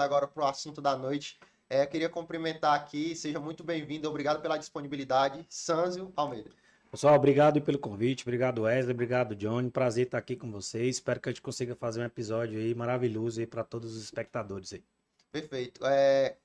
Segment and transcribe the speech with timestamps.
[0.00, 1.38] agora para o assunto da noite.
[1.68, 6.50] É, queria cumprimentar aqui, seja muito bem-vindo, obrigado pela disponibilidade, Sanzio Almeida.
[6.90, 10.96] Pessoal, obrigado pelo convite, obrigado Wesley, obrigado Johnny, prazer estar aqui com vocês.
[10.96, 14.74] Espero que a gente consiga fazer um episódio aí maravilhoso aí para todos os espectadores
[14.74, 14.84] aí.
[15.30, 15.86] Perfeito.
[15.86, 16.36] É,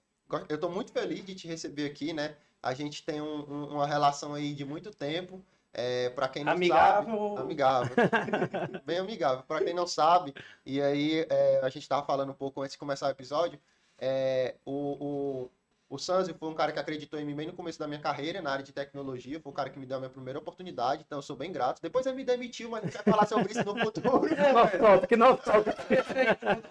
[0.47, 2.37] eu estou muito feliz de te receber aqui, né?
[2.63, 5.43] A gente tem um, um, uma relação aí de muito tempo.
[5.73, 7.29] É, para quem não amigável.
[7.29, 7.95] sabe, amigável,
[8.85, 9.43] bem amigável.
[9.43, 10.33] Para quem não sabe,
[10.65, 13.59] e aí é, a gente estava falando um pouco antes de começar o episódio,
[13.99, 14.71] é, o,
[15.05, 15.51] o,
[15.89, 18.41] o Sanzio foi um cara que acreditou em mim bem no começo da minha carreira
[18.41, 21.19] na área de tecnologia, foi o cara que me deu a minha primeira oportunidade, então
[21.19, 21.81] eu sou bem grato.
[21.81, 24.27] Depois ele me demitiu, mas a gente vai falar sobre isso no futuro.
[24.37, 25.75] É, não solta, que não solta.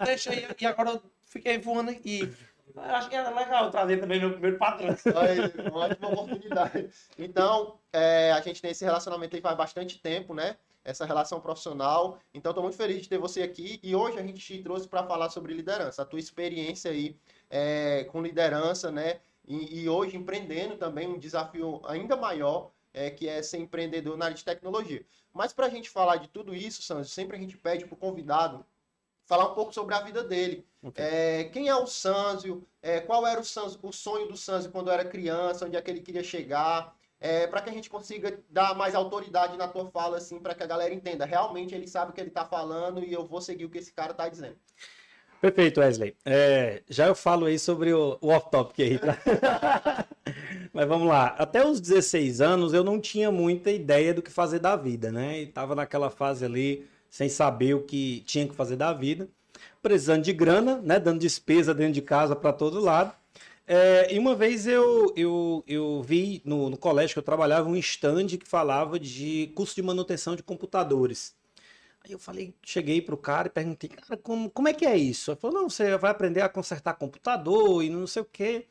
[0.05, 2.33] Deixa aí, e agora eu fiquei voando e
[2.75, 4.89] Acho que era legal trazer também meu primeiro patrão.
[4.89, 6.91] É uma ótima oportunidade.
[7.19, 10.57] Então, é, a gente tem esse relacionamento aí faz bastante tempo, né?
[10.85, 12.19] Essa relação profissional.
[12.35, 13.81] Então, estou muito feliz de ter você aqui.
[13.83, 16.03] E hoje a gente te trouxe para falar sobre liderança.
[16.03, 17.17] A tua experiência aí
[17.51, 19.21] é, com liderança, né?
[19.47, 24.25] E, e, hoje empreendendo também um desafio ainda maior, é, que é ser empreendedor na
[24.27, 25.07] área de tecnologia.
[25.33, 27.97] Mas para a gente falar de tudo isso, Santos, sempre a gente pede para o
[27.97, 28.67] convidado
[29.27, 30.65] falar um pouco sobre a vida dele.
[30.83, 31.05] Okay.
[31.05, 32.67] É, quem é o Sanzio?
[32.81, 35.67] É, qual era o, Sanzio, o, sonho do Sanzio quando era criança?
[35.67, 36.97] Onde é que ele queria chegar?
[37.19, 40.63] É, para que a gente consiga dar mais autoridade na tua fala, assim, para que
[40.63, 41.25] a galera entenda.
[41.25, 43.93] Realmente ele sabe o que ele está falando e eu vou seguir o que esse
[43.93, 44.57] cara está dizendo.
[45.41, 46.15] Perfeito, Wesley.
[46.25, 48.99] É, já eu falo aí sobre o, o off-topic aí.
[48.99, 50.07] Tá?
[50.73, 51.35] Mas vamos lá.
[51.39, 55.41] Até os 16 anos eu não tinha muita ideia do que fazer da vida, né?
[55.41, 56.87] E tava naquela fase ali
[57.17, 59.27] sem saber o que tinha que fazer da vida,
[59.81, 63.11] precisando de grana, né, dando despesa dentro de casa para todo lado.
[63.67, 67.77] É, e uma vez eu, eu, eu vi no, no colégio que eu trabalhava um
[67.77, 71.35] stand que falava de curso de manutenção de computadores.
[72.05, 75.31] Aí eu falei, cheguei pro cara e perguntei, cara, como, como é que é isso?
[75.31, 78.67] Ele falou, não, você vai aprender a consertar computador e não sei o quê.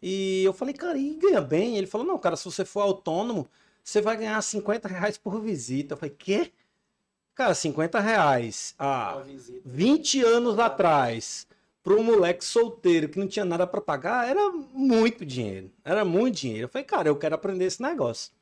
[0.00, 1.76] E eu falei, cara, e ganha bem?
[1.76, 3.46] Ele falou, não, cara, se você for autônomo,
[3.84, 5.92] você vai ganhar 50 reais por visita.
[5.94, 6.52] Eu falei, quê?
[7.34, 9.22] Cara, 50 reais há
[9.64, 11.46] 20 anos atrás
[11.82, 15.70] para um moleque solteiro que não tinha nada para pagar era muito dinheiro.
[15.82, 16.64] Era muito dinheiro.
[16.64, 18.32] Eu falei, cara, eu quero aprender esse negócio.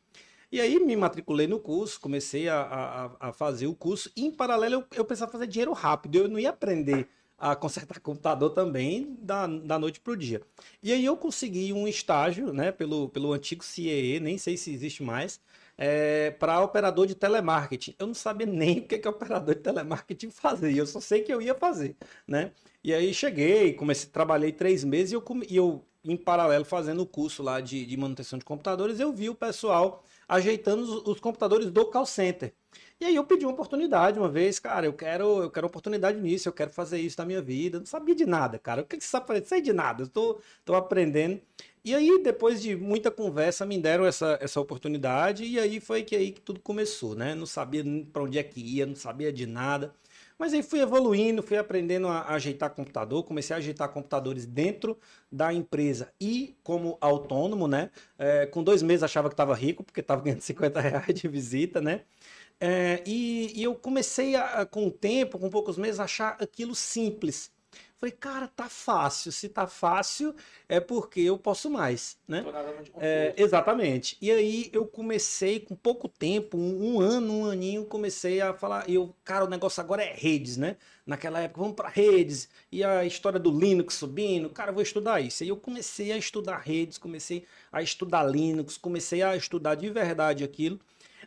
[0.51, 4.11] E aí me matriculei no curso, comecei a, a, a fazer o curso.
[4.17, 6.17] E em paralelo eu, eu precisava fazer dinheiro rápido.
[6.17, 7.09] Eu não ia aprender
[7.39, 10.43] a consertar computador também da, da noite para o dia.
[10.83, 15.03] E aí eu consegui um estágio, né, pelo, pelo antigo CIE, nem sei se existe
[15.03, 15.41] mais,
[15.83, 17.97] é, para operador de telemarketing.
[17.99, 21.33] Eu não sabia nem o que, que operador de telemarketing fazia, eu só sei que
[21.33, 21.97] eu ia fazer,
[22.29, 22.53] né?
[22.85, 27.07] E aí cheguei, comecei, trabalhei três meses e eu, e eu em paralelo, fazendo o
[27.07, 31.71] curso lá de, de manutenção de computadores, eu vi o pessoal ajeitando os, os, computadores
[31.71, 32.55] do call center.
[33.01, 36.49] E aí eu pedi uma oportunidade uma vez, cara, eu quero, eu quero oportunidade nisso,
[36.49, 37.79] eu quero fazer isso na minha vida.
[37.79, 38.83] Não sabia de nada, cara.
[38.83, 39.45] O que, que você sabe fazer?
[39.47, 41.41] Sei de nada, eu tô, tô aprendendo.
[41.85, 46.15] E aí, depois de muita conversa, me deram essa, essa oportunidade, e aí foi que
[46.15, 47.35] aí que tudo começou, né?
[47.35, 47.83] Não sabia
[48.13, 49.95] para onde é que ia, não sabia de nada.
[50.39, 54.99] Mas aí fui evoluindo, fui aprendendo a, ajeitar computador, comecei a ajeitar computadores dentro
[55.31, 57.91] da empresa e como autônomo, né?
[58.19, 61.81] É, com dois meses achava que estava rico, porque estava ganhando 50 reais de visita,
[61.81, 62.03] né?
[62.61, 67.51] É, e, e, eu comecei a, com o tempo, com poucos meses, achar aquilo simples.
[68.01, 69.31] Falei, cara, tá fácil.
[69.31, 70.35] Se tá fácil,
[70.67, 72.43] é porque eu posso mais, né?
[72.99, 74.17] É, exatamente.
[74.23, 78.89] E aí eu comecei com pouco tempo, um, um, ano, um aninho, comecei a falar,
[78.89, 80.79] eu, cara, o negócio agora é redes, né?
[81.05, 85.21] Naquela época, vamos para redes, e a história do Linux subindo, cara, eu vou estudar
[85.21, 85.45] isso.
[85.45, 90.43] E eu comecei a estudar redes, comecei a estudar Linux, comecei a estudar de verdade
[90.43, 90.81] aquilo.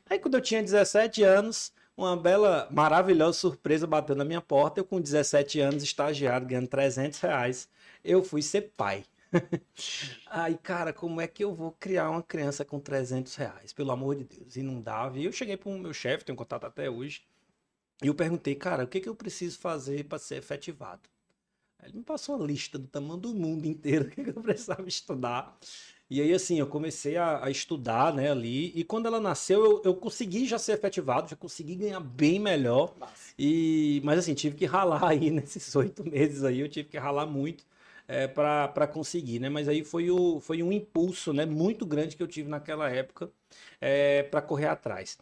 [0.10, 4.80] Aí quando eu tinha 17 anos, uma bela, maravilhosa surpresa bateu na minha porta.
[4.80, 7.70] Eu, com 17 anos, estagiário, ganhando 300 reais,
[8.04, 9.06] eu fui ser pai.
[10.28, 13.74] Aí, cara, como é que eu vou criar uma criança com 300 reais?
[13.74, 14.56] Pelo amor de Deus.
[14.56, 15.18] E não dava.
[15.18, 17.24] E eu cheguei para o meu chefe, tenho contato até hoje,
[18.04, 21.02] e eu perguntei, cara, o que, que eu preciso fazer para ser efetivado?
[21.84, 25.58] Ele me passou uma lista do tamanho do mundo inteiro, que eu precisava estudar.
[26.10, 28.72] E aí, assim, eu comecei a, a, estudar, né, ali.
[28.76, 32.94] E quando ela nasceu, eu, eu consegui já ser efetivado, já consegui ganhar bem melhor.
[33.38, 37.26] E, mas, assim, tive que ralar aí nesses oito meses aí, eu tive que ralar
[37.26, 37.66] muito
[38.08, 39.50] é, para conseguir, né?
[39.50, 43.32] Mas aí foi, o, foi um impulso, né, muito grande que eu tive naquela época
[43.82, 45.18] é, para correr atrás.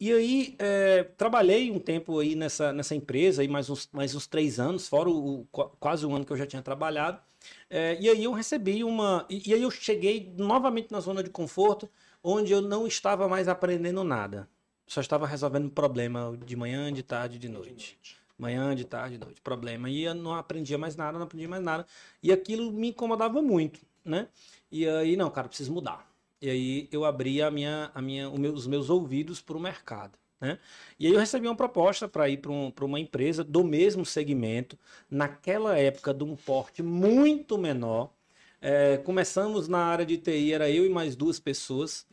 [0.00, 4.26] E aí, é, trabalhei um tempo aí nessa, nessa empresa, aí mais, uns, mais uns
[4.26, 5.46] três anos, fora o, o
[5.78, 7.20] quase um ano que eu já tinha trabalhado.
[7.68, 9.26] É, e aí eu recebi uma.
[9.28, 11.88] E, e, aí eu cheguei novamente na zona de conforto,
[12.22, 14.48] onde eu não estava mais aprendendo nada.
[14.86, 17.98] Só estava resolvendo problema de manhã, de tarde, de noite.
[18.38, 19.40] Manhã, de tarde, de noite.
[19.40, 19.88] Problema.
[19.88, 21.86] E eu não aprendia mais nada, não aprendia mais nada.
[22.22, 24.28] E aquilo me incomodava muito, né?
[24.70, 26.10] E aí, não, cara, preciso mudar.
[26.40, 30.18] E aí eu abri a minha, a minha, os meus ouvidos para o mercado.
[30.42, 30.58] Né?
[30.98, 34.76] E aí eu recebi uma proposta para ir para um, uma empresa do mesmo segmento,
[35.08, 38.12] naquela época de um porte muito menor.
[38.60, 42.04] É, começamos na área de TI, era eu e mais duas pessoas.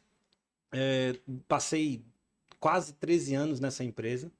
[0.72, 1.16] É,
[1.48, 2.04] passei
[2.60, 4.32] quase 13 anos nessa empresa.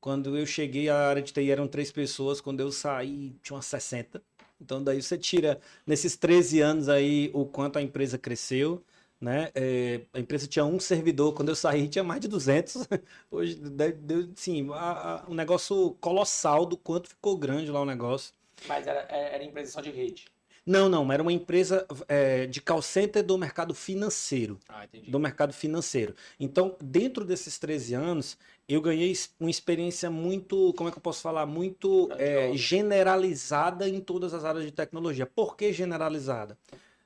[0.00, 2.40] Quando eu cheguei, a área de TI eram três pessoas.
[2.40, 4.22] Quando eu saí, tinha umas 60.
[4.60, 8.84] Então, daí você tira, nesses 13 anos aí, o quanto a empresa cresceu
[9.22, 9.52] né?
[9.54, 12.88] É, a empresa tinha um servidor, quando eu saí tinha mais de 200.
[13.30, 18.34] Hoje, deu, sim, a, a, um negócio colossal do quanto ficou grande lá o negócio.
[18.66, 20.24] Mas era, era empresa só de rede?
[20.66, 24.58] Não, não, era uma empresa é, de call center do mercado financeiro.
[24.68, 25.10] Ah, entendi.
[25.10, 26.14] Do mercado financeiro.
[26.38, 28.36] Então, dentro desses 13 anos,
[28.68, 31.46] eu ganhei uma experiência muito, como é que eu posso falar?
[31.46, 35.26] Muito é, generalizada em todas as áreas de tecnologia.
[35.26, 36.58] Por que generalizada?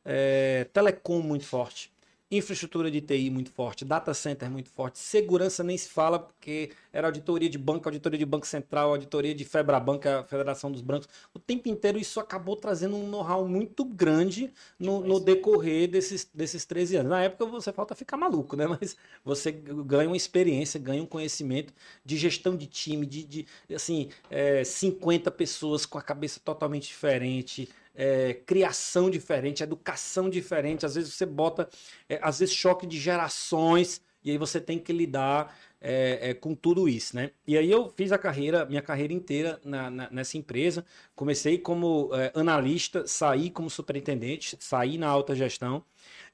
[0.05, 1.95] É, telecom muito forte
[2.31, 7.07] infraestrutura de TI muito forte, data center muito forte, segurança nem se fala, porque era
[7.07, 11.09] auditoria de banco, auditoria de Banco Central, auditoria de Febrabanca, Federação dos Bancos.
[11.33, 16.65] O tempo inteiro isso acabou trazendo um know-how muito grande no, no, decorrer desses, desses
[16.65, 17.11] 13 anos.
[17.11, 18.67] Na época você falta ficar maluco, né?
[18.81, 21.73] Mas você ganha uma experiência, ganha um conhecimento
[22.05, 27.69] de gestão de time, de, de assim, é, 50 pessoas com a cabeça totalmente diferente,
[27.97, 30.85] é, criação diferente, educação diferente.
[30.85, 31.69] Às vezes você bota,
[32.09, 36.55] é, às vezes, choque de gerações, e aí você tem que lidar é, é com
[36.55, 37.31] tudo isso, né?
[37.47, 40.85] E aí eu fiz a carreira, minha carreira inteira na, na, nessa empresa.
[41.15, 45.85] Comecei como é, analista, saí como superintendente, saí na alta gestão.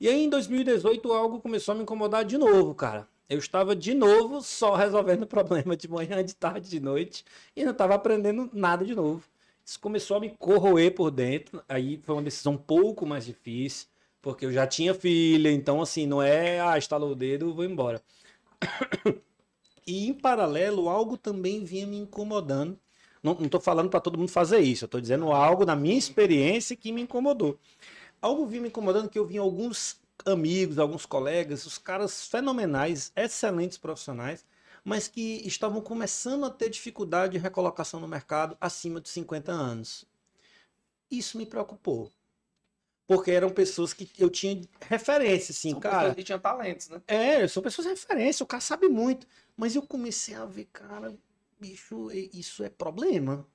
[0.00, 3.06] E aí em 2018 algo começou a me incomodar de novo, cara.
[3.28, 7.24] Eu estava de novo só resolvendo problema de manhã, de tarde, de noite
[7.54, 9.22] e não estava aprendendo nada de novo.
[9.64, 11.62] Isso começou a me corroer por dentro.
[11.68, 13.88] Aí foi uma decisão um pouco mais difícil,
[14.20, 18.02] porque eu já tinha filha, então assim, não é, ah, estalou o dedo, vou embora.
[19.84, 22.78] E em paralelo, algo também vinha me incomodando.
[23.22, 26.76] Não estou falando para todo mundo fazer isso, eu estou dizendo algo na minha experiência
[26.76, 27.58] que me incomodou.
[28.20, 33.78] Algo vinha me incomodando que eu vi alguns amigos, alguns colegas, os caras fenomenais, excelentes
[33.78, 34.44] profissionais,
[34.84, 40.04] mas que estavam começando a ter dificuldade de recolocação no mercado acima de 50 anos.
[41.10, 42.10] Isso me preocupou.
[43.06, 45.98] Porque eram pessoas que eu tinha referência, assim, são cara.
[45.98, 47.02] Pessoas que tinham talentos, né?
[47.06, 49.26] É, são pessoas de referência, o cara sabe muito.
[49.56, 51.14] Mas eu comecei a ver, cara,
[51.60, 53.46] bicho, isso é problema.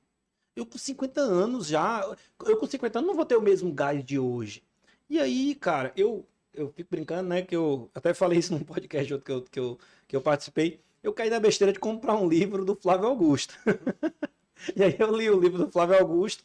[0.55, 2.01] Eu com 50 anos já.
[2.45, 4.63] Eu com 50 anos não vou ter o mesmo gás de hoje.
[5.09, 7.41] E aí, cara, eu, eu fico brincando, né?
[7.41, 10.81] Que eu até falei isso num podcast outro que eu, que eu, que eu participei
[11.07, 13.57] eu caí na besteira de comprar um livro do Flávio Augusto.
[14.75, 16.43] e aí eu li o livro do Flávio Augusto,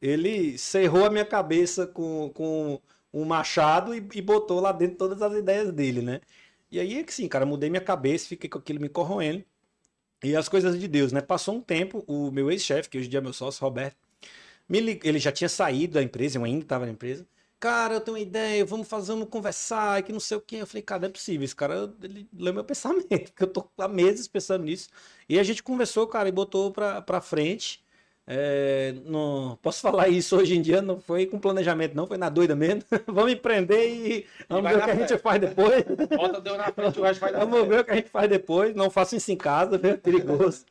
[0.00, 2.80] ele cerrou a minha cabeça com, com
[3.12, 6.20] um machado e, e botou lá dentro todas as ideias dele, né?
[6.70, 9.44] E aí é que sim, cara, mudei minha cabeça, fiquei com aquilo me corroendo.
[10.22, 11.20] E as coisas de Deus, né?
[11.20, 13.96] Passou um tempo, o meu ex-chefe, que hoje em dia é meu sócio, Roberto,
[14.68, 15.00] me lig...
[15.04, 17.26] ele já tinha saído da empresa, eu ainda estava na empresa
[17.62, 20.56] cara, eu tenho uma ideia, vamos fazer, vamos conversar, que não sei o que.
[20.56, 23.70] Eu falei, cara, não é possível, esse cara, ele leu meu pensamento, porque eu tô
[23.78, 24.88] há meses pensando nisso.
[25.28, 27.80] E a gente conversou, cara, e botou pra, pra frente.
[28.26, 32.28] É, não, posso falar isso hoje em dia, não foi com planejamento, não, foi na
[32.28, 32.82] doida mesmo.
[33.06, 35.84] vamos empreender e vamos ver o que a gente faz depois.
[36.16, 38.74] Bota deu na frente, o resto vai Vamos ver o que a gente faz depois,
[38.74, 40.64] não faço isso em casa, é perigoso.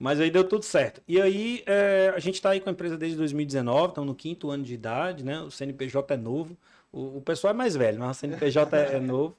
[0.00, 1.02] Mas aí deu tudo certo.
[1.06, 4.50] E aí é, a gente está aí com a empresa desde 2019, estamos no quinto
[4.50, 5.42] ano de idade, né?
[5.42, 6.56] O CNPJ é novo.
[6.90, 9.36] O, o pessoal é mais velho, mas o CNPJ é, é novo.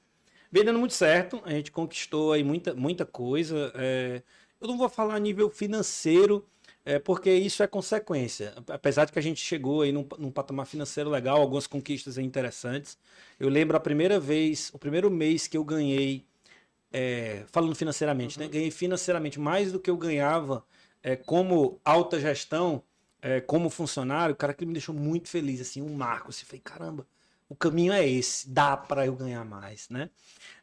[0.51, 3.72] Vem dando muito certo, a gente conquistou aí muita, muita coisa.
[3.74, 4.22] É,
[4.62, 6.46] eu não vou falar a nível financeiro,
[6.86, 8.53] é, porque isso é consequência.
[8.68, 13.00] Apesar de que a gente chegou aí num, num patamar financeiro legal, algumas conquistas interessantes.
[13.39, 16.24] Eu lembro a primeira vez, o primeiro mês que eu ganhei
[16.91, 18.48] é, falando financeiramente, né?
[18.48, 20.63] Ganhei financeiramente mais do que eu ganhava
[21.01, 22.83] é, como alta gestão,
[23.21, 26.29] é, como funcionário, cara que me deixou muito feliz, assim, um marco.
[26.29, 27.07] Assim, falei, caramba,
[27.48, 30.10] o caminho é esse, dá para eu ganhar mais, né?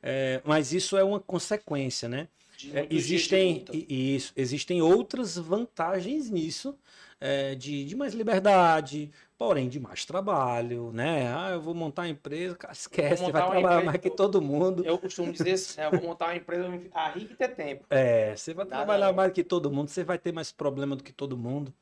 [0.03, 2.29] É, mas isso é uma consequência, né?
[2.73, 6.77] É, existem isso, existem outras vantagens nisso,
[7.21, 11.33] é, de, de mais liberdade, porém de mais trabalho, né?
[11.33, 14.43] Ah, eu vou montar uma empresa, cara, esquece, você vai trabalhar empresa, mais que todo
[14.43, 14.85] mundo.
[14.85, 17.87] Eu costumo dizer assim, eu vou montar uma empresa, a rica ter tempo.
[17.89, 21.05] É, você vai Nada trabalhar mais que todo mundo, você vai ter mais problema do
[21.05, 21.73] que todo mundo.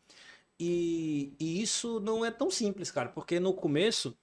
[0.60, 4.16] E, e isso não é tão simples, cara, porque no começo,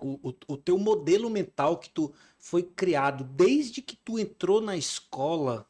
[0.00, 4.76] o, o, o teu modelo mental que tu foi criado desde que tu entrou na
[4.76, 5.66] escola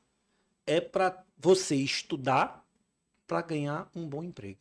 [0.66, 2.64] é para você estudar
[3.26, 4.58] para ganhar um bom emprego.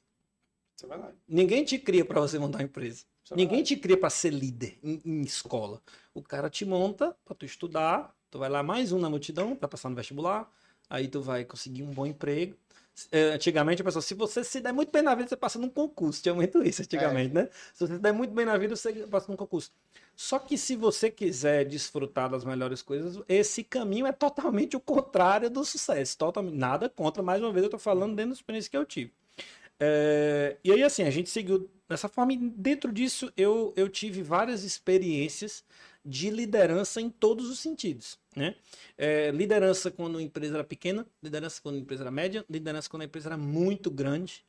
[0.79, 1.17] Isso é verdade.
[1.27, 3.03] Ninguém te cria para você montar uma empresa.
[3.29, 5.81] É Ninguém te cria para ser líder em, em escola.
[6.13, 9.67] O cara te monta para tu estudar, tu vai lá mais um na multidão para
[9.67, 10.49] passar no vestibular,
[10.89, 12.55] aí tu vai conseguir um bom emprego.
[13.11, 15.67] É, antigamente a pessoa, se você se der muito bem na vida, você passa num
[15.67, 16.23] concurso.
[16.23, 17.49] Tinha muito isso antigamente, né?
[17.73, 19.73] Se você se der muito bem na vida, você passa num concurso.
[20.15, 25.49] Só que se você quiser desfrutar das melhores coisas, esse caminho é totalmente o contrário
[25.49, 26.17] do sucesso.
[26.17, 29.18] Totalmente, nada contra, mais uma vez eu tô falando dentro da experiência que eu tive.
[29.79, 34.21] É, e aí, assim, a gente seguiu dessa forma, e dentro disso eu, eu tive
[34.21, 35.63] várias experiências
[36.05, 38.19] de liderança em todos os sentidos.
[38.35, 38.55] Né?
[38.97, 43.01] É, liderança quando a empresa era pequena, liderança quando a empresa era média, liderança quando
[43.03, 44.45] a empresa era muito grande.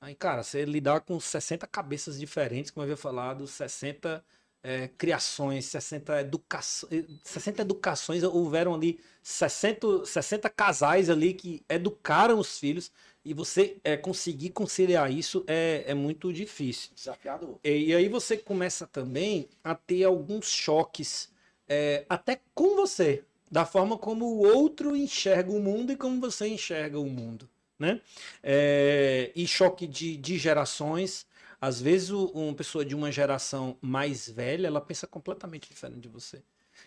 [0.00, 4.24] Aí, cara, você lidar com 60 cabeças diferentes, como eu havia falado, 60
[4.62, 12.58] é, criações, 60, educa 60 educações, houveram ali 60, 60 casais ali que educaram os
[12.58, 12.90] filhos
[13.24, 16.90] e você é, conseguir conciliar isso é, é muito difícil.
[16.94, 17.58] Desafiador.
[17.62, 21.30] E, e aí você começa também a ter alguns choques,
[21.68, 26.48] é, até com você, da forma como o outro enxerga o mundo e como você
[26.48, 27.48] enxerga o mundo.
[27.78, 28.00] Né?
[28.42, 31.26] É, e choque de, de gerações.
[31.60, 36.08] Às vezes, o- uma pessoa de uma geração mais velha, ela pensa completamente diferente de
[36.08, 36.42] você.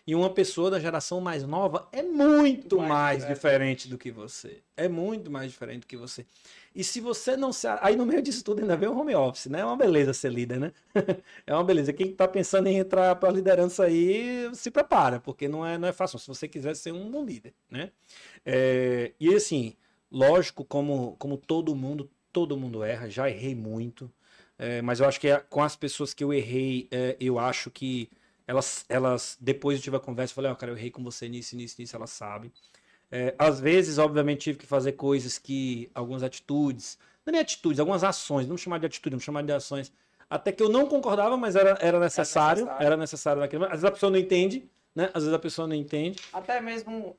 [0.07, 3.35] E uma pessoa da geração mais nova é muito Mais mais, diferente.
[3.35, 4.59] diferente do que você.
[4.77, 6.25] É muito mais diferente do que você.
[6.75, 7.67] E se você não se.
[7.81, 9.61] Aí no meio disso tudo ainda vem o home office, né?
[9.61, 10.71] É uma beleza ser líder, né?
[11.47, 11.91] é uma beleza.
[11.91, 15.87] Quem tá pensando em entrar para a liderança aí, se prepara, porque não é, não
[15.87, 16.19] é fácil.
[16.19, 17.91] Se você quiser ser um bom líder, né?
[18.45, 19.73] É, e assim,
[20.11, 24.11] lógico, como, como todo mundo, todo mundo erra, já errei muito.
[24.57, 27.69] É, mas eu acho que é- com as pessoas que eu errei, é, eu acho
[27.71, 28.09] que
[28.47, 31.27] elas, elas depois eu tive a conversa, eu falei, ó, cara, eu errei com você
[31.27, 32.51] nisso, nisso, nisso, elas sabem.
[33.11, 37.79] É, às vezes, obviamente, tive que fazer coisas que, algumas atitudes, não é nem atitudes,
[37.79, 39.91] algumas ações, não chamar de atitude, não chamar de ações,
[40.29, 42.85] até que eu não concordava, mas era, era necessário, necessário.
[42.85, 45.05] era necessário naquele Às vezes a pessoa não entende, né?
[45.13, 46.19] Às vezes a pessoa não entende.
[46.33, 47.15] Até mesmo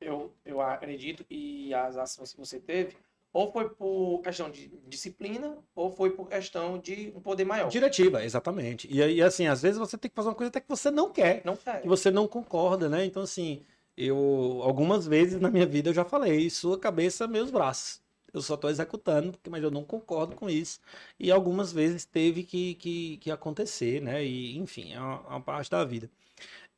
[0.00, 2.96] eu, eu acredito que as ações que você teve,
[3.34, 7.68] ou foi por questão de disciplina, ou foi por questão de um poder maior.
[7.68, 8.86] Diretiva, exatamente.
[8.88, 11.10] E aí, assim, às vezes você tem que fazer uma coisa até que você não
[11.10, 11.42] quer.
[11.44, 11.82] Não quer.
[11.82, 13.04] que você não concorda, né?
[13.04, 13.62] Então, assim,
[13.96, 18.00] eu algumas vezes na minha vida eu já falei, sua cabeça, meus braços.
[18.32, 20.78] Eu só estou executando, mas eu não concordo com isso.
[21.18, 24.24] E algumas vezes teve que, que, que acontecer, né?
[24.24, 26.08] E, enfim, é uma, uma parte da vida.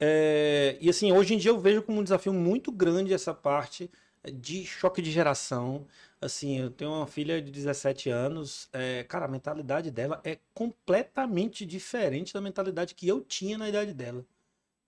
[0.00, 3.90] É, e assim, hoje em dia eu vejo como um desafio muito grande essa parte
[4.32, 5.86] de choque de geração.
[6.20, 11.66] Assim, eu tenho uma filha de 17 anos, é, cara, a mentalidade dela é completamente
[11.66, 14.25] diferente da mentalidade que eu tinha na idade dela.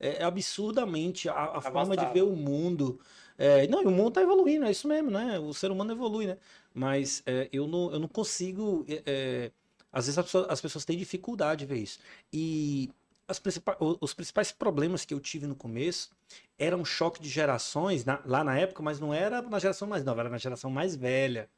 [0.00, 3.00] É absurdamente a, a forma de ver o mundo.
[3.36, 5.38] É, não, e o mundo tá evoluindo, é isso mesmo, né?
[5.38, 6.38] O ser humano evolui, né?
[6.72, 8.84] Mas é, eu, não, eu não consigo.
[8.88, 9.52] é, é,
[9.92, 11.98] às vezes as pessoas, as pessoas têm dificuldade de ver isso.
[12.32, 12.90] E
[13.38, 16.10] principais, os principais problemas que eu tive no começo
[16.58, 20.20] eram choque de gerações na- lá na época, mas não era na geração mais nova,
[20.20, 21.50] era na geração mais velha.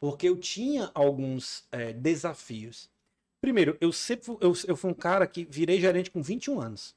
[0.00, 2.88] Porque eu tinha alguns é, desafios.
[3.40, 6.94] Primeiro, eu sempre fu- eu, eu fui um cara que virei gerente com 21 anos.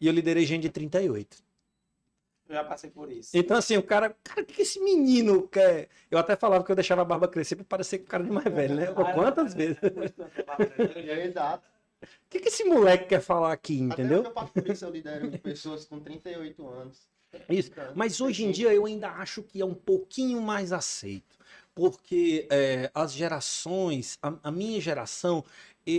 [0.00, 1.42] E eu liderei gente de 38.
[2.48, 3.30] Eu já passei por isso.
[3.36, 5.88] Então, assim, o cara, cara, o que esse menino quer?
[6.10, 8.30] Eu até falava que eu deixava a barba crescer pra parecer com o cara de
[8.30, 8.86] mais velho, né?
[8.92, 9.78] Pô, Quantas vezes?
[11.26, 11.64] Exato.
[12.28, 14.20] Que, que esse moleque quer falar aqui, Até entendeu?
[14.20, 17.08] hoje eu passo por isso, eu lidero de pessoas com 38 anos.
[17.48, 17.70] Isso.
[17.94, 21.38] Mas hoje em dia eu ainda acho que é um pouquinho mais aceito.
[21.74, 25.44] Porque é, as gerações, a, a minha geração,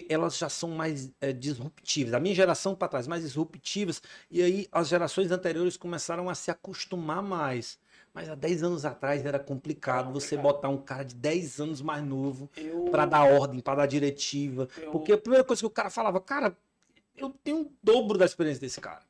[0.09, 2.13] elas já são mais é, disruptivas.
[2.13, 4.01] A minha geração para trás, mais disruptivas.
[4.29, 7.79] E aí as gerações anteriores começaram a se acostumar mais.
[8.13, 11.81] Mas há 10 anos atrás era complicado Era você botar um cara de 10 anos
[11.81, 14.67] mais novo Eu, para dar ordem, para dar diretiva.
[14.77, 16.55] eu- Porque a primeira coisa que o cara falava, cara,
[17.15, 19.03] eu tenho o dobro da experiência desse cara.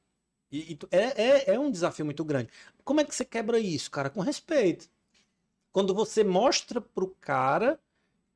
[0.51, 2.49] E, e é, é, é um desafio muito grande.
[2.83, 4.09] Como é que você quebra isso, cara?
[4.09, 4.89] Com respeito.
[5.71, 7.79] Quando você mostra pro cara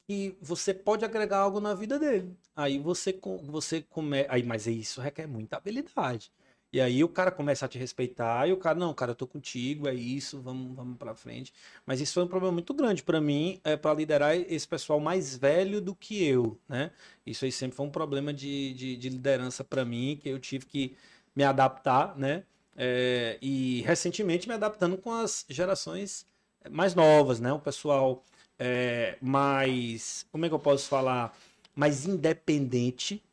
[0.07, 2.35] que você pode agregar algo na vida dele.
[2.55, 4.31] Aí você, você começa.
[4.31, 6.31] Aí, mas isso requer muita habilidade.
[6.75, 9.25] E aí o cara começa a te respeitar, e o cara, não, cara, eu tô
[9.25, 11.53] contigo, é isso, vamos, vamos pra frente.
[11.85, 15.37] Mas isso foi um problema muito grande pra mim, é para liderar esse pessoal mais
[15.37, 16.91] velho do que eu, né?
[17.25, 20.65] Isso aí sempre foi um problema de, de, de liderança pra mim, que eu tive
[20.65, 20.97] que
[21.33, 22.43] me adaptar, né?
[22.75, 26.27] É, e recentemente me adaptando com as gerações
[26.69, 27.53] mais novas, né?
[27.53, 28.21] O pessoal
[28.59, 31.33] é, mais, como é que eu posso falar,
[31.73, 33.23] mais independente.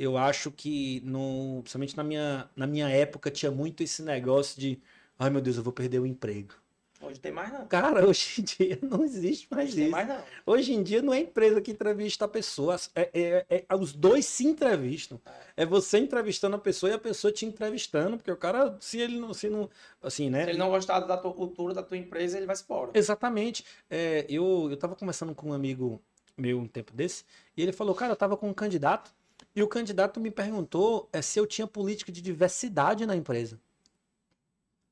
[0.00, 4.80] Eu acho que, no, principalmente na minha, na minha época, tinha muito esse negócio de,
[5.18, 6.54] ai meu Deus, eu vou perder o emprego.
[7.02, 7.66] Hoje tem mais não.
[7.66, 9.92] Cara, hoje em dia não existe mais Hoje tem isso.
[9.92, 10.22] mais não.
[10.46, 14.24] Hoje em dia não é empresa que entrevista a pessoa, é, é- é- os dois
[14.24, 15.20] se entrevistam.
[15.54, 19.20] É você entrevistando a pessoa e a pessoa te entrevistando, porque o cara, se ele
[19.20, 19.68] não, se não,
[20.02, 20.44] assim, né?
[20.44, 22.90] Se ele não gostar da tua cultura, da tua empresa, ele vai se embora.
[22.94, 23.66] Exatamente.
[23.90, 26.00] É, eu, eu tava conversando com um amigo
[26.38, 29.12] meu um tempo desse, e ele falou, cara, eu tava com um candidato,
[29.54, 33.60] e o candidato me perguntou é, se eu tinha política de diversidade na empresa.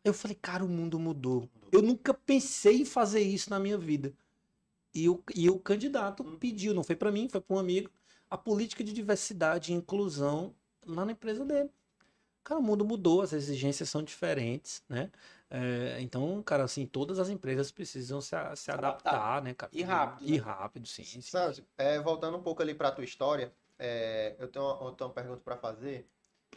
[0.05, 1.49] Eu falei, cara, o mundo mudou.
[1.71, 4.13] Eu nunca pensei em fazer isso na minha vida.
[4.95, 7.91] E o, e o candidato pediu, não foi para mim, foi para um amigo,
[8.31, 10.55] a política de diversidade e inclusão
[10.87, 11.71] lá na empresa dele.
[12.45, 15.11] Cara, o mundo mudou, as exigências são diferentes, né?
[15.51, 19.43] É, então, cara, assim, todas as empresas precisam se, se adaptar, Adaptar.
[19.43, 19.71] né, cara?
[19.75, 20.39] E rápido, E né?
[20.39, 21.05] rápido, sim.
[21.05, 21.21] sim.
[21.21, 25.09] Sérgio, é, voltando um pouco ali para tua história, é, eu, tenho, uma- eu tenho
[25.09, 26.09] uma pergunta para fazer.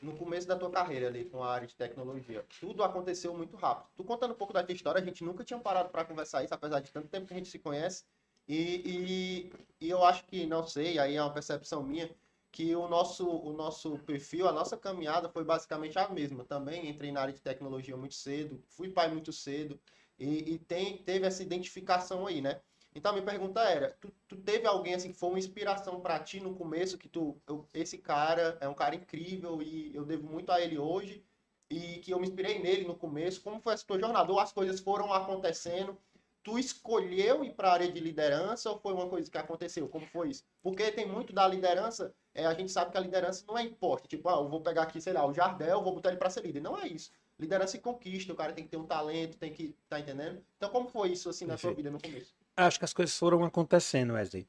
[0.02, 3.90] No começo da tua carreira ali com a área de tecnologia, tudo aconteceu muito rápido.
[3.96, 6.54] Tu contando um pouco da tua história, a gente nunca tinha parado para conversar isso,
[6.54, 8.04] apesar de tanto tempo que a gente se conhece.
[8.48, 9.50] E,
[9.80, 12.10] e, e eu acho que, não sei, aí é uma percepção minha,
[12.52, 16.44] que o nosso, o nosso perfil, a nossa caminhada foi basicamente a mesma.
[16.44, 19.80] Também entrei na área de tecnologia muito cedo, fui pai muito cedo,
[20.20, 22.62] e, e tem, teve essa identificação aí, né?
[22.94, 26.20] Então, a minha pergunta era: tu, tu teve alguém assim que foi uma inspiração pra
[26.20, 30.28] ti no começo, que tu, eu- esse cara é um cara incrível e eu devo
[30.28, 31.24] muito a ele hoje,
[31.70, 33.42] e que eu me inspirei nele no começo?
[33.42, 34.32] Como foi essa tua jornada?
[34.32, 35.98] Ou as coisas foram acontecendo?
[36.44, 39.88] Tu escolheu ir para a área de liderança ou foi uma coisa que aconteceu?
[39.88, 40.44] Como foi isso?
[40.62, 44.08] Porque tem muito da liderança, é, a gente sabe que a liderança não é imposta.
[44.08, 46.42] Tipo, ah, eu vou pegar aqui, sei lá, o Jardel, vou botar ele para ser
[46.44, 46.60] líder.
[46.62, 47.12] Não é isso.
[47.40, 49.76] Liderança e conquista, o cara tem que ter um talento, tem que.
[49.88, 50.44] Tá entendendo?
[50.58, 51.76] Então, como foi isso assim na Perfeito.
[51.78, 52.36] vida no começo?
[52.66, 54.48] Acho que as coisas foram acontecendo, Wesley.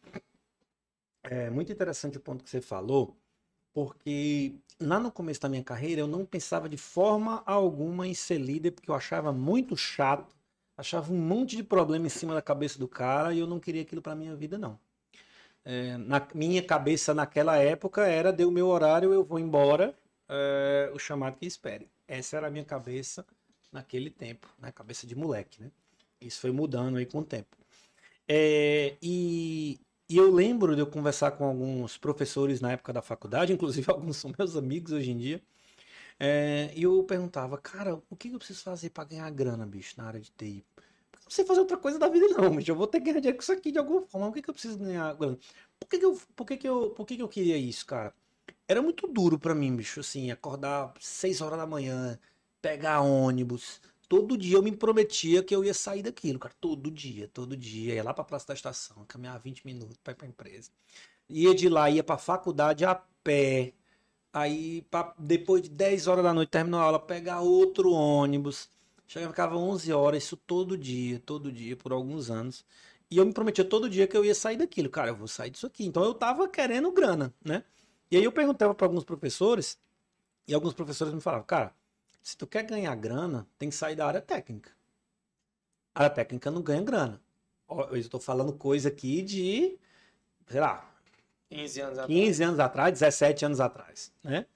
[1.25, 3.16] É muito interessante o ponto que você falou,
[3.73, 8.38] porque lá no começo da minha carreira eu não pensava de forma alguma em ser
[8.38, 10.35] líder, porque eu achava muito chato,
[10.76, 13.83] achava um monte de problema em cima da cabeça do cara e eu não queria
[13.83, 14.78] aquilo para minha vida, não.
[15.64, 19.95] É, na minha cabeça naquela época era deu meu horário, eu vou embora,
[20.28, 21.89] é, o chamado que espere.
[22.06, 23.25] Essa era a minha cabeça
[23.71, 24.73] naquele tempo, né?
[24.73, 25.71] Cabeça de moleque, né?
[26.21, 27.62] Isso foi mudando aí com o tempo.
[28.28, 33.52] É, e, e eu lembro de eu conversar com alguns professores na época da faculdade,
[33.54, 35.43] inclusive alguns são meus amigos hoje em dia,
[36.19, 40.04] é, e eu perguntava, cara, o que eu preciso fazer para ganhar grana, bicho, na
[40.04, 40.65] área de TI?
[41.15, 42.71] Eu não sei fazer outra coisa da vida, não, bicho.
[42.71, 44.28] Eu vou ter que ganhar dinheiro com isso aqui de alguma forma.
[44.28, 45.39] O que, que eu preciso ganhar grana?
[45.80, 48.15] Por que, que, eu, por, que, que, eu, por que, que eu queria isso, cara?
[48.69, 52.19] Era muito duro para mim, bicho, assim, acordar 6 horas da manhã,
[52.61, 53.80] pegar ônibus.
[54.13, 56.55] Todo dia eu me prometia que eu ia sair daquilo, cara.
[56.61, 57.95] Todo dia, todo dia.
[57.95, 60.71] Ia lá pra Praça da Estação, caminhar 20 minutos pra ir pra empresa.
[61.31, 63.73] Ia de lá, ia pra faculdade a pé.
[64.35, 68.69] Aí, pra- depois de 10 horas da noite, terminou a aula, pegar outro ônibus.
[69.09, 72.67] Chegava, ficava 11 horas, isso todo dia, todo dia, por alguns anos.
[73.11, 74.91] E eu me prometia todo dia que eu ia sair daquilo.
[74.91, 75.87] Cara, eu vou sair disso aqui.
[75.87, 77.65] Então eu tava querendo grana, né?
[78.11, 79.79] E aí eu perguntava para alguns professores,
[80.47, 81.75] e alguns professores me falavam, cara,
[82.23, 84.71] se tu quer ganhar grana, tem que sair da área técnica.
[85.95, 87.21] A área técnica não ganha grana.
[87.69, 89.78] Eu estou falando coisa aqui de,
[90.47, 90.91] sei lá,
[91.50, 92.21] 15 anos atrás.
[92.21, 94.47] 15 anos atrás, 17 anos atrás, né?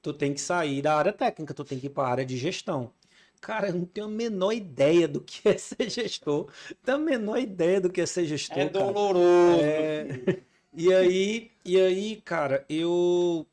[0.00, 2.36] Tu tem que sair da área técnica, tu tem que ir para a área de
[2.36, 2.92] gestão.
[3.40, 6.46] Cara, eu não tenho a menor ideia do que é ser gestor.
[6.70, 8.84] Não tenho a menor ideia do que é ser gestor, É cara.
[8.84, 9.60] doloroso.
[9.62, 10.42] É.
[10.74, 13.46] E aí, e aí, cara, eu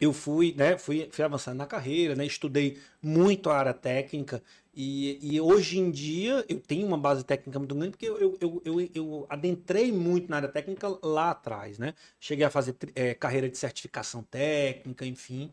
[0.00, 4.42] eu fui, né, fui, fui avançando na carreira, né, estudei muito a área técnica
[4.74, 8.62] e, e hoje em dia eu tenho uma base técnica muito grande porque eu, eu,
[8.64, 13.48] eu, eu, adentrei muito na área técnica lá atrás, né, cheguei a fazer eh, carreira
[13.48, 15.52] de certificação técnica, enfim,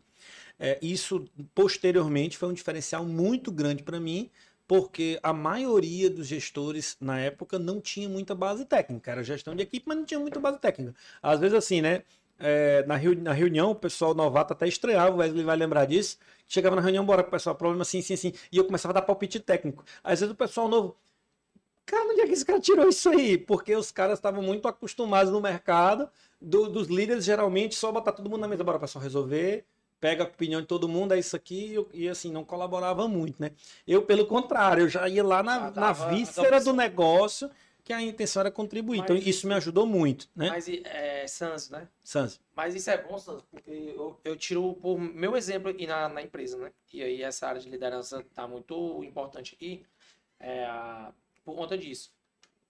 [0.58, 4.30] É, isso posteriormente foi um diferencial muito grande para mim
[4.66, 9.62] porque a maioria dos gestores na época não tinha muita base técnica, era gestão de
[9.62, 10.94] equipe, mas não tinha muita base técnica.
[11.22, 12.02] Às vezes assim, né,
[12.38, 16.18] é, na, reuni- na reunião, o pessoal novato até estreava, o Wesley vai lembrar disso.
[16.48, 18.32] Chegava na reunião, bora, pessoal, problema assim, assim, assim.
[18.52, 19.84] E eu começava a dar palpite técnico.
[20.04, 20.96] Às vezes o pessoal novo,
[21.84, 23.36] cara, onde é que esse cara tirou isso aí?
[23.38, 26.08] Porque os caras estavam muito acostumados no mercado,
[26.40, 29.64] do- dos líderes, geralmente, só botar todo mundo na mesa, bora, pessoal, resolver.
[29.98, 33.40] Pega a opinião de todo mundo, é isso aqui, e, e assim, não colaborava muito,
[33.40, 33.52] né?
[33.88, 37.50] Eu, pelo contrário, eu já ia lá na, Já na víscera do negócio,
[37.86, 38.98] que a intenção era contribuir.
[38.98, 40.50] então, Mas isso me ajudou muito, né?
[40.50, 41.88] Mas é Sans, né?
[42.02, 42.40] Sanz.
[42.52, 46.20] Mas isso é bom, Sans, porque eu, eu tiro por meu exemplo aqui na, na
[46.20, 46.72] empresa, né?
[46.92, 49.86] E aí essa área de liderança tá muito importante aqui
[50.40, 50.66] é,
[51.44, 52.12] por conta disso.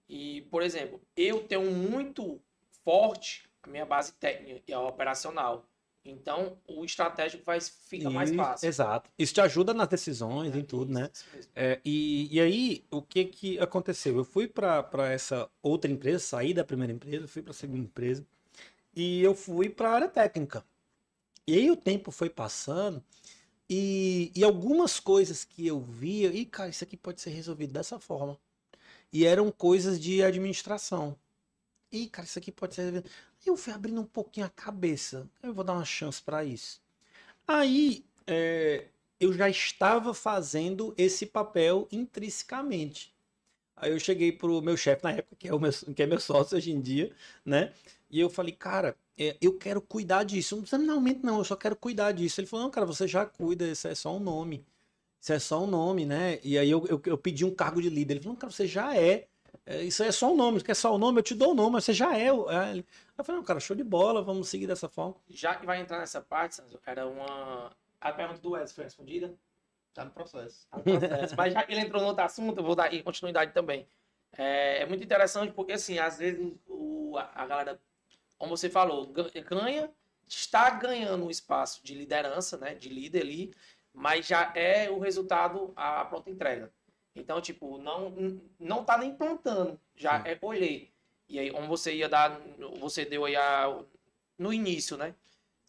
[0.07, 2.38] E, por exemplo, eu tenho muito
[2.85, 5.66] forte a minha base técnica e a operacional.
[6.11, 8.69] Então, o estratégico vai, fica mais Isso, fácil.
[8.69, 9.11] Exato.
[9.19, 11.11] Isso te ajuda nas decisões, em tudo, né?
[11.12, 11.49] Isso.
[11.55, 14.16] É, e, e aí, o que que aconteceu?
[14.16, 18.27] Eu fui para essa outra empresa, saí da primeira empresa, fui para a segunda empresa
[18.95, 20.64] e eu fui para a área técnica.
[21.47, 23.05] E aí o tempo foi passando
[23.69, 27.99] e, e algumas coisas que eu via, e cara, isso aqui pode ser resolvido dessa
[27.99, 28.38] forma.
[29.12, 31.16] E eram coisas de administração.
[31.90, 33.05] E cara, isso aqui pode ser
[33.50, 35.28] eu fui abrindo um pouquinho a cabeça.
[35.42, 36.80] Eu vou dar uma chance para isso.
[37.46, 38.87] Aí é,
[39.20, 43.14] eu já estava fazendo esse papel intrinsecamente.
[43.76, 46.18] Aí eu cheguei pro meu chefe na época, que é, o meu, que é meu
[46.20, 47.12] sócio hoje em dia,
[47.44, 47.72] né?
[48.11, 50.56] E eu falei, cara, é, eu quero cuidar disso.
[50.56, 50.82] Não precisa
[51.22, 52.40] não, eu só quero cuidar disso.
[52.40, 54.64] Ele falou, não, cara, você já cuida, isso é só um nome.
[55.20, 56.38] Isso é só um nome, né?
[56.42, 58.14] E aí eu, eu, eu pedi um cargo de líder.
[58.14, 59.28] Ele falou, não, cara, você já é.
[59.64, 61.19] É, Isso é só um nome, quer só o nome?
[61.21, 62.33] Eu te dou o nome, você já é.
[62.33, 62.85] o- é.
[63.16, 65.14] Eu falei, não, cara, show de bola, vamos seguir dessa forma.
[65.29, 67.71] Já que vai entrar nessa parte, era uma.
[68.01, 69.35] A pergunta do Wes foi respondida?
[69.95, 70.66] Tá no processo.
[70.71, 71.35] Tá no processo.
[71.37, 73.87] Mas já que ele entrou no outro assunto, eu vou dar continuidade também.
[74.37, 77.81] É, é muito interessante porque, assim, às vezes o, a, a galera,
[78.37, 79.90] como você falou, ga- ganha,
[80.29, 82.75] está ganhando um espaço de liderança, né?
[82.75, 83.55] De líder ali,
[83.95, 86.71] mas já é o resultado a pronta entrega.
[87.16, 90.29] Então, tipo, não, não tá nem plantando, já Sim.
[90.29, 90.88] é colher.
[91.29, 92.40] E aí, como você ia dar,
[92.79, 93.76] você deu aí a,
[94.38, 95.14] no início, né?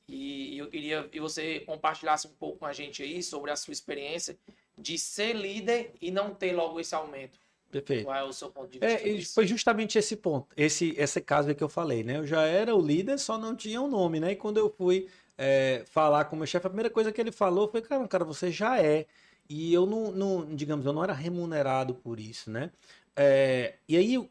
[0.08, 3.74] E eu queria que você compartilhasse um pouco com a gente aí sobre a sua
[3.74, 4.38] experiência
[4.78, 7.40] de ser líder e não ter logo esse aumento.
[7.70, 8.06] Perfeito.
[8.06, 9.04] Qual é o seu ponto de vista?
[9.04, 9.34] É, e isso?
[9.34, 12.18] foi justamente esse ponto, esse, esse caso que eu falei, né?
[12.18, 14.32] Eu já era o líder, só não tinha um nome, né?
[14.32, 17.32] E quando eu fui é, falar com o meu chefe, a primeira coisa que ele
[17.32, 19.06] falou foi, cara, cara, você já é.
[19.50, 22.72] E eu não, não digamos, eu não era remunerado por isso, né?
[23.16, 24.30] É, e aí,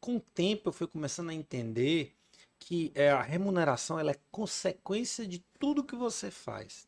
[0.00, 2.14] com o tempo, eu fui começando a entender
[2.58, 6.86] que é, a remuneração ela é consequência de tudo que você faz.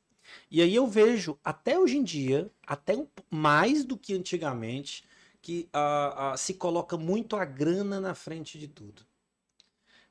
[0.51, 2.95] E aí eu vejo, até hoje em dia, até
[3.31, 5.05] mais do que antigamente,
[5.43, 9.03] que ah, ah, se coloca muito a grana na frente de tudo.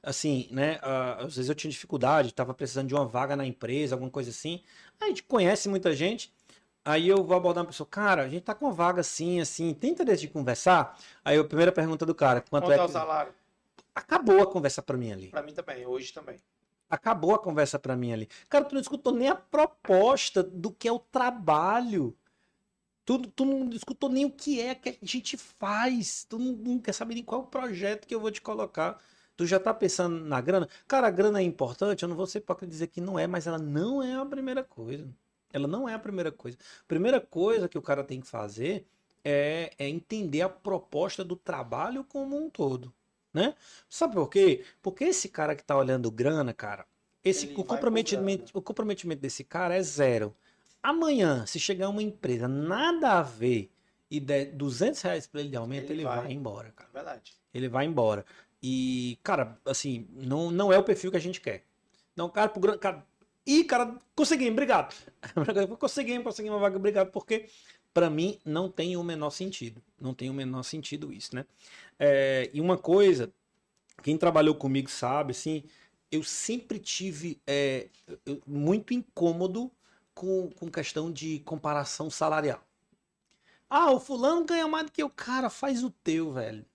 [0.03, 0.79] Assim, né?
[0.83, 4.29] ah, às vezes eu tinha dificuldade, estava precisando de uma vaga na empresa, alguma coisa
[4.29, 4.61] assim.
[4.99, 6.31] A gente conhece muita gente.
[6.85, 9.73] Aí eu vou abordar uma pessoa, cara, a gente tá com uma vaga assim, assim,
[9.73, 10.99] tem interesse de conversar?
[11.23, 13.33] Aí a primeira pergunta do cara, quanto Quanto é é o salário?
[13.95, 15.27] Acabou a conversa pra mim ali.
[15.29, 16.39] Pra mim também, hoje também.
[16.89, 18.27] Acabou a conversa pra mim ali.
[18.49, 22.15] Cara, tu não escutou nem a proposta do que é o trabalho.
[23.05, 26.25] Tu, tu não escutou nem o que é que a gente faz.
[26.25, 28.99] Tu não, não quer saber nem qual é o projeto que eu vou te colocar.
[29.35, 30.67] Tu já tá pensando na grana?
[30.87, 33.47] Cara, a grana é importante, eu não vou ser hipócrita dizer que não é, mas
[33.47, 35.09] ela não é a primeira coisa.
[35.53, 36.57] Ela não é a primeira coisa.
[36.81, 38.85] A primeira coisa que o cara tem que fazer
[39.23, 42.93] é, é entender a proposta do trabalho como um todo.
[43.33, 43.55] Né?
[43.89, 44.65] Sabe por quê?
[44.81, 46.85] Porque esse cara que tá olhando grana, cara,
[47.23, 50.35] esse, Ele o, comprometimento, o comprometimento desse cara é zero.
[50.81, 53.71] Amanhã, se chegar uma empresa nada a ver
[54.11, 56.21] e der 200 reais pra ele de aumento, Ele ele, vai.
[56.21, 56.31] vai.
[56.33, 56.89] embora, cara.
[56.93, 57.33] Verdade.
[57.53, 58.25] Ele vai embora.
[58.61, 61.65] E, cara, assim, não, não é o perfil que a gente quer.
[62.15, 62.77] Não, cara, pro.
[62.77, 63.05] Cara,
[63.45, 64.95] Ih, cara, conseguimos, obrigado.
[65.79, 67.49] conseguimos, conseguimos uma vaga, obrigado, porque
[67.93, 69.81] pra mim não tem o menor sentido.
[69.99, 71.45] Não tem o menor sentido isso, né?
[71.99, 73.33] É, e uma coisa,
[74.01, 75.63] quem trabalhou comigo sabe, assim,
[76.11, 77.89] eu sempre tive é,
[78.47, 79.71] muito incômodo
[80.13, 82.63] com, com questão de comparação salarial.
[83.69, 86.65] Ah, o fulano ganha mais do que o cara, faz o teu, velho.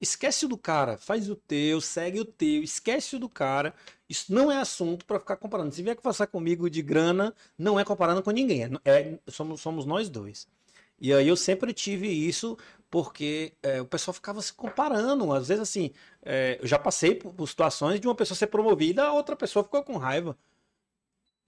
[0.00, 3.74] Esquece o do cara, faz o teu, segue o teu, esquece o do cara.
[4.08, 5.74] Isso não é assunto pra ficar comparando.
[5.74, 8.64] Se vier conversar comigo de grana, não é comparando com ninguém.
[8.84, 10.46] É, é- somos, somos nós dois.
[11.00, 12.56] E aí eu sempre tive isso
[12.90, 15.32] porque é, o pessoal ficava se comparando.
[15.32, 15.90] Às vezes, assim,
[16.22, 19.64] é, eu já passei por, por situações de uma pessoa ser promovida, a outra pessoa
[19.64, 20.36] ficou com raiva.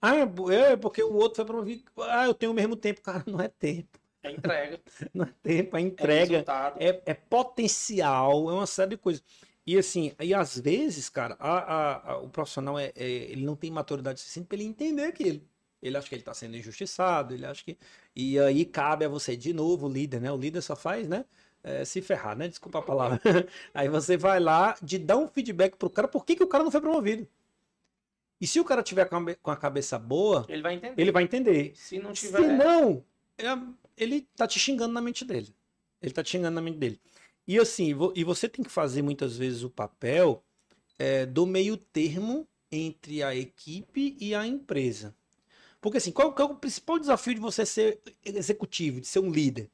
[0.01, 0.15] Ah,
[0.51, 1.83] é porque o outro foi promovido.
[1.97, 3.01] Ah, eu tenho o mesmo tempo.
[3.03, 3.99] Cara, não é tempo.
[4.21, 4.79] É entrega,
[5.13, 6.77] Não é tempo, é é entrega resultado.
[6.81, 9.23] é, é potencial, é uma série de coisas.
[9.65, 13.55] E assim, e às vezes, cara, a- a- a- o profissional é, é- ele não
[13.55, 15.41] tem maturidade suficiente para ele entender aquilo.
[15.81, 17.77] Ele acha que ele está sendo injustiçado, ele acha que.
[18.15, 20.31] E aí cabe a você, de novo, o líder, né?
[20.31, 21.23] O líder só faz, né?
[21.63, 22.47] é, se ferrar, né?
[22.47, 23.19] Desculpa a palavra.
[23.73, 26.63] aí você vai lá de dar um feedback pro cara, por que, que o cara
[26.63, 27.27] não foi promovido?
[28.41, 29.05] E se o cara tiver
[29.41, 31.01] com a, cabeça boa, Ele vai entender.
[31.01, 31.73] ele vai entender.
[31.75, 32.37] Se não tiver.
[32.41, 33.03] Se não,
[33.37, 33.57] é-
[33.99, 35.53] ele tá te xingando na mente dele.
[36.01, 36.99] Ele tá te xingando na mente dele.
[37.45, 40.43] E assim, e você tem que fazer muitas vezes o papel
[40.97, 45.15] é, do meio termo entre a equipe e a empresa.
[45.81, 49.31] Porque assim, qual, qual é o principal desafio de você ser executivo, de ser um
[49.31, 49.69] líder?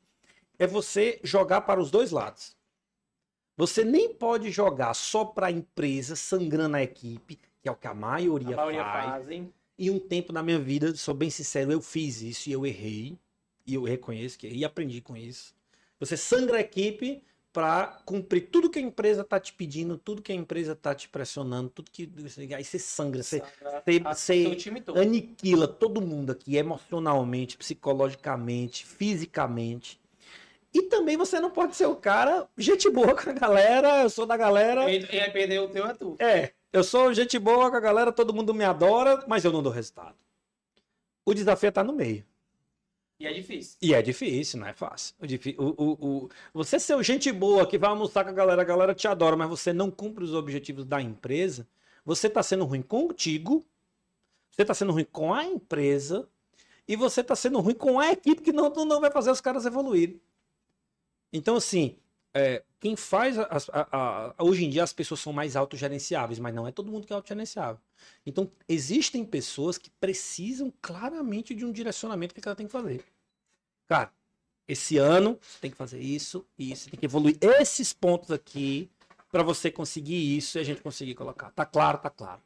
[0.57, 2.55] É você jogar para os dois lados.
[3.57, 7.87] Você nem pode jogar só para a empresa, sangrando a equipe, que é o que
[7.87, 9.05] a maioria, A maioria faz.
[9.05, 9.53] fazem.
[9.77, 13.17] E um tempo na minha vida, sou bem sincero, eu fiz isso e eu errei.
[13.65, 15.53] E eu reconheço que e aprendi com isso.
[15.99, 20.31] Você sangra a equipe para cumprir tudo que a empresa tá te pedindo, tudo que
[20.31, 22.09] a empresa tá te pressionando, tudo que.
[22.53, 24.99] Aí você sangra, você você- a- você- time todo.
[24.99, 29.99] aniquila todo mundo aqui, emocionalmente, psicologicamente, fisicamente.
[30.73, 34.25] E também você não pode ser o cara, gente boa com a galera, eu sou
[34.25, 34.91] da galera.
[34.91, 36.17] E e aí perder o teu é tu.
[36.19, 39.63] É, eu sou gente boa com a galera, todo mundo me adora, mas eu não
[39.63, 40.17] dou resultado.
[41.25, 42.25] O desafio é estar no meio.
[43.19, 43.77] E é difícil.
[43.81, 45.15] E é difícil, não é fácil.
[45.57, 48.93] O o- o- Você ser gente boa que vai almoçar com a galera, a galera
[48.93, 51.67] te adora, mas você não cumpre os objetivos da empresa,
[52.03, 53.65] você está sendo ruim contigo,
[54.51, 56.29] você está sendo ruim com a empresa,
[56.87, 59.65] e você está sendo ruim com a equipe que não, não vai fazer os caras
[59.65, 60.21] evoluírem.
[61.31, 61.97] Então, assim,
[62.35, 63.37] é, quem faz.
[63.39, 63.87] as- a-
[64.37, 67.13] a- hoje em dia as pessoas são mais autogerenciáveis, mas não é todo mundo que
[67.13, 67.81] é autogerenciável.
[68.25, 73.03] Então, existem pessoas que precisam claramente de um direcionamento que ela tem que fazer.
[73.87, 74.11] Cara,
[74.67, 78.89] esse ano você tem que fazer isso, isso, tem que evoluir esses pontos aqui
[79.31, 81.51] para você conseguir isso e a gente conseguir colocar.
[81.51, 82.41] Tá claro, tá claro.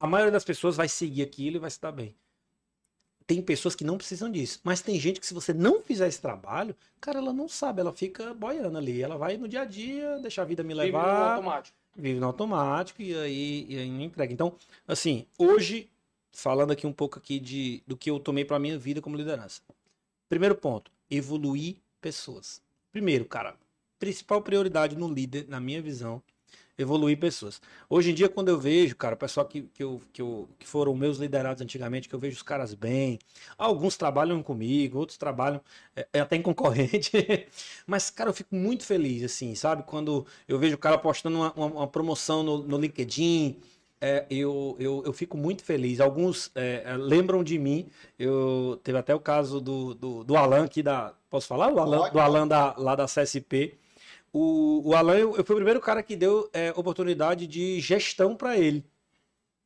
[0.00, 2.14] A maioria das pessoas vai seguir aquilo e vai se dar bem.
[3.26, 6.20] Tem pessoas que não precisam disso, mas tem gente que se você não fizer esse
[6.20, 10.18] trabalho, cara, ela não sabe, ela fica boiando ali, ela vai no dia a dia,
[10.20, 11.76] deixar a vida me Vive no levar, automático.
[11.96, 14.30] vive no automático e aí, e aí não entrega.
[14.32, 14.54] Então,
[14.86, 15.88] assim, hoje,
[16.32, 19.62] falando aqui um pouco aqui de, do que eu tomei para minha vida como liderança.
[20.28, 22.60] Primeiro ponto, evoluir pessoas.
[22.92, 23.56] Primeiro, cara,
[23.98, 26.22] principal prioridade no líder, na minha visão,
[26.76, 27.60] evoluir pessoas.
[27.88, 30.66] Hoje em dia, quando eu vejo, cara, o pessoal que, que, eu, que, eu, que
[30.66, 33.18] foram meus liderados antigamente, que eu vejo os caras bem,
[33.56, 35.60] alguns trabalham comigo, outros trabalham
[35.94, 37.12] é, é até em concorrente,
[37.86, 39.84] mas, cara, eu fico muito feliz, assim, sabe?
[39.84, 43.60] Quando eu vejo o cara postando uma, uma, uma promoção no, no LinkedIn,
[44.00, 45.98] é, eu, eu, eu fico muito feliz.
[45.98, 47.88] Alguns é, é, lembram de mim.
[48.18, 51.14] Eu teve até o caso do, do, do Alan aqui da.
[51.30, 51.72] Posso falar?
[51.72, 53.78] O Alan, do Alan da, lá da CSP.
[54.34, 58.34] O, o Alan, eu, eu fui o primeiro cara que deu é, oportunidade de gestão
[58.36, 58.84] para ele.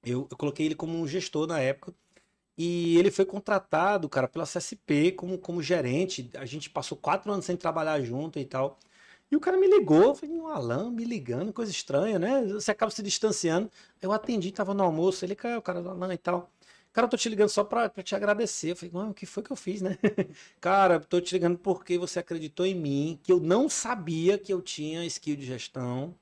[0.04, 1.94] Eu, eu coloquei ele como um gestor na época.
[2.58, 6.30] E ele foi contratado, cara, pela CSP como, como gerente.
[6.36, 8.78] A gente passou quatro anos sem trabalhar junto e tal.
[9.30, 12.44] E o cara me ligou, falei, um Alan me ligando, coisa estranha, né?
[12.46, 13.70] Você acaba se distanciando.
[14.02, 16.50] Eu atendi, tava no almoço, ele caiu, o cara do Alan e tal.
[16.98, 18.72] Cara, eu tô te ligando só pra, pra te agradecer.
[18.72, 19.96] Eu falei, mano, o que foi que eu fiz, né?
[20.60, 24.60] cara, tô te ligando porque você acreditou em mim, que eu não sabia que eu
[24.60, 26.12] tinha skill de gestão,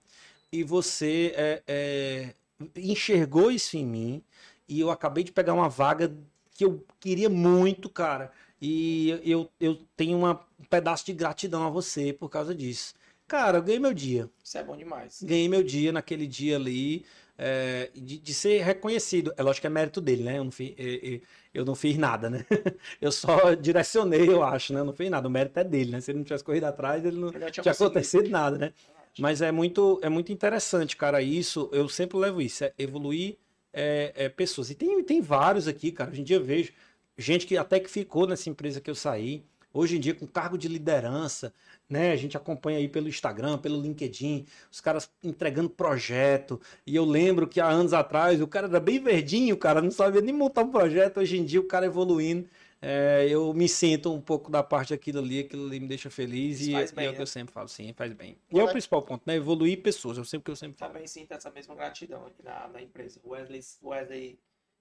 [0.52, 2.34] e você é, é,
[2.76, 4.22] enxergou isso em mim,
[4.68, 6.14] e eu acabei de pegar uma vaga
[6.50, 8.30] que eu queria muito, cara.
[8.60, 12.92] E eu, eu tenho uma, um pedaço de gratidão a você por causa disso.
[13.26, 14.28] Cara, eu ganhei meu dia.
[14.44, 15.22] Isso é bom demais.
[15.22, 17.06] Ganhei meu dia naquele dia ali.
[17.38, 19.32] É, de, de ser reconhecido.
[19.36, 20.38] É lógico que é mérito dele, né?
[20.38, 21.20] Eu não fiz, eu,
[21.54, 22.44] eu não fiz nada, né?
[23.00, 24.80] Eu só direcionei, eu acho, né?
[24.80, 25.28] Eu não fiz nada.
[25.28, 26.00] O mérito é dele, né?
[26.00, 28.72] Se ele não tivesse corrido atrás, ele não tinha tinha acontecido nada, né?
[29.18, 31.22] Mas é muito, é muito interessante, cara.
[31.22, 33.36] Isso, eu sempre levo isso, é evoluir
[33.72, 34.70] é, é, pessoas.
[34.70, 36.10] E tem, tem vários aqui, cara.
[36.10, 36.72] Hoje em dia eu vejo
[37.16, 39.42] gente que até que ficou nessa empresa que eu saí.
[39.72, 41.52] Hoje em dia, com cargo de liderança,
[41.88, 42.12] né?
[42.12, 46.60] A gente acompanha aí pelo Instagram, pelo LinkedIn, os caras entregando projeto.
[46.86, 49.90] E eu lembro que há anos atrás o cara era bem verdinho, o cara não
[49.90, 51.18] sabia nem montar um projeto.
[51.20, 52.48] Hoje em dia, o cara evoluindo.
[52.80, 56.60] É, eu me sinto um pouco da parte daquilo ali, aquilo ali me deixa feliz
[56.60, 57.22] Isso e, faz e bem, é o que né?
[57.22, 58.36] eu sempre falo, sim, faz bem.
[58.52, 59.34] E é o principal ponto, né?
[59.36, 60.92] Evoluir pessoas, eu sempre que eu sempre falo.
[60.92, 63.18] Também sinto essa mesma gratidão aqui na, na empresa.
[63.24, 64.38] O Wesley, Wesley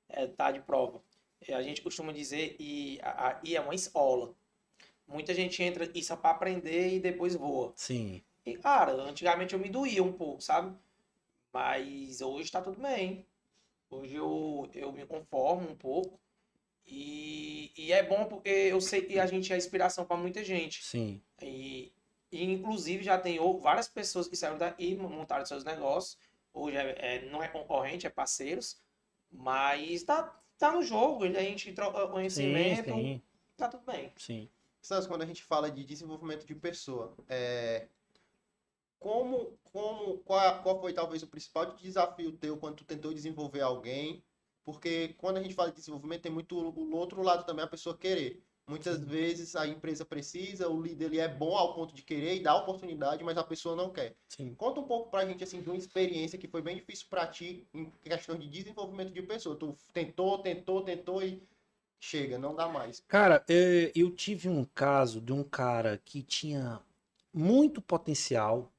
[0.10, 1.02] é, tá de prova.
[1.48, 4.34] É, a gente costuma dizer, e, a, a- e é uma escola.
[5.08, 7.76] Muita gente entra isso para aprender e depois voa.
[7.76, 10.78] Sim, E, cara, antigamente eu me doía um pouco, sabe?
[11.54, 13.26] Mas hoje tá tudo bem.
[13.89, 16.20] Hoje eu, eu me conformo um pouco.
[16.86, 20.88] E, e é bom porque eu sei que a gente é inspiração para muita gente.
[20.89, 21.94] sim, E,
[22.32, 26.18] e, inclusive já tem várias pessoas que saíram daí e montaram seus negócios.
[26.54, 28.82] Hoje é, é- não é concorrente, é parceiros.
[29.32, 30.24] Mas tá,
[30.58, 33.22] tá no jogo, a gente troca sim, conhecimento, sim,
[33.58, 34.13] tá tudo bem.
[34.18, 34.50] sim.
[34.86, 37.88] Santos, quando a gente fala de desenvolvimento de pessoa, é,
[39.00, 44.24] como, como, qual, qual foi talvez o principal desafio teu quando tu tentou desenvolver alguém?
[44.63, 47.95] Porque quando a gente fala de desenvolvimento, tem muito o outro lado também, a pessoa
[47.95, 48.43] querer.
[48.67, 52.39] Muitas vezes a empresa precisa, o líder ele é bom ao ponto de querer e
[52.39, 54.15] dar oportunidade, mas a pessoa não quer.
[54.28, 54.56] sim.
[54.56, 57.67] Conta um pouco pra gente assim de uma experiência que foi bem difícil pra ti
[57.76, 59.56] em questão de desenvolvimento de pessoa.
[59.56, 61.43] Tu tentou, tentou, tentou e
[62.06, 63.04] chega, não dá mais.
[63.08, 66.82] Cara, é, eu tive um caso de um cara que tinha
[67.34, 68.72] muito potencial,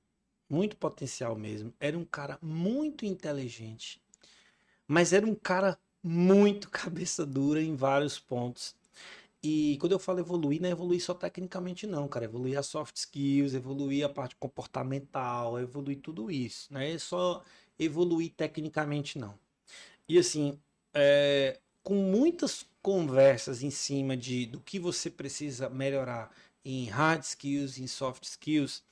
[0.51, 1.75] muito potencial mesmo.
[1.81, 4.03] Era um cara muito inteligente,
[4.89, 8.77] Mas era um cara muito cabeça dura em vários pontos.
[9.43, 12.27] E quando eu falo evoluir, não é evoluir só tecnicamente, não, cara.
[12.27, 16.73] Evoluir as soft skills, evoluir a parte comportamental, evoluir tudo isso.
[16.73, 17.45] Não é só
[17.79, 19.39] evoluir tecnicamente, não.
[20.09, 20.59] E assim,
[20.95, 26.33] é, com muitas conversas em cima de do que você precisa melhorar
[26.65, 28.83] em hard skills, em soft skills,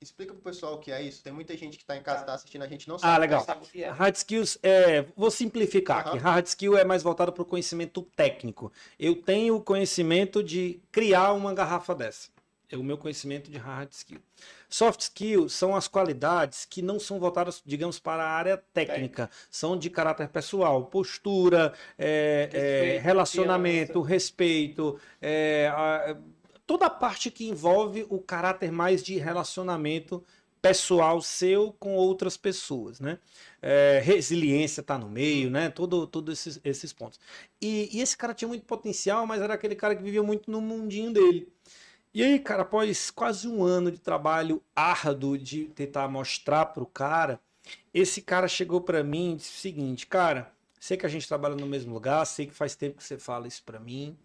[0.00, 1.22] Explica pro pessoal o que é isso.
[1.22, 2.26] Tem muita gente que tá em casa, Tá.
[2.26, 3.20] tá assistindo, a gente não Ah, sabe.
[3.22, 3.42] legal.
[3.42, 3.88] Sabe o que é?
[3.88, 5.00] Hard skills é.
[5.16, 6.18] Vou simplificar aqui.
[6.18, 6.18] Aham.
[6.18, 8.70] Hard skill é mais voltado para o conhecimento técnico.
[8.98, 12.28] Eu tenho o conhecimento de criar uma garrafa dessa.
[12.70, 14.20] É o meu conhecimento de hard skill.
[14.68, 19.30] Soft skill são as qualidades que não são voltadas, digamos, para a área técnica.
[19.50, 26.16] São de caráter pessoal, postura, é, é, Respeito, relacionamento, respeito, é, a-
[26.66, 30.24] toda a parte que envolve o caráter mais de relacionamento
[30.62, 33.18] pessoal seu com outras pessoas, né?
[33.60, 35.68] É, resiliência tá no meio, né?
[35.68, 37.20] Todo, todos esses, esses pontos.
[37.60, 40.62] E, e esse cara tinha muito potencial, mas era aquele cara que vivia muito no
[40.62, 41.52] mundinho dele.
[42.14, 47.40] E aí, cara, após quase um ano de trabalho árduo de tentar mostrar pro cara,
[47.92, 51.56] esse cara chegou pra mim e disse o seguinte, cara, sei que a gente trabalha
[51.56, 54.16] no mesmo lugar, sei que faz tempo que você fala isso pra mim,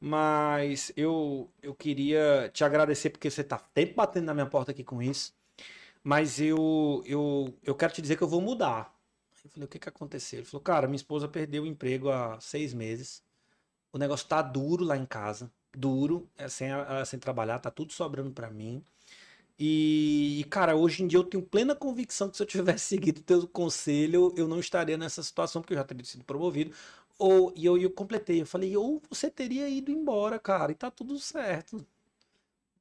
[0.00, 4.82] mas eu, eu queria te agradecer porque você tá tempo batendo na minha porta aqui
[4.84, 5.34] com isso.
[6.02, 8.94] Mas eu, eu, eu quero te dizer que eu vou mudar.
[9.44, 10.40] Eu falei, o que que aconteceu?
[10.40, 13.22] Ele falou, cara, minha esposa perdeu o emprego há seis meses.
[13.92, 15.50] O negócio tá duro lá em casa.
[15.78, 16.68] Duro, é, sem,
[17.06, 18.82] sem trabalhar, tá tudo sobrando pra mim.
[19.58, 23.24] E, cara, hoje em dia eu tenho plena convicção que se eu tivesse seguido o
[23.24, 26.72] teu conselho, eu não estaria nessa situação, porque eu já teria sido promovido.
[27.18, 30.90] Ou, e eu, eu completei, eu falei, ou você teria ido embora, cara, e tá
[30.90, 31.84] tudo certo.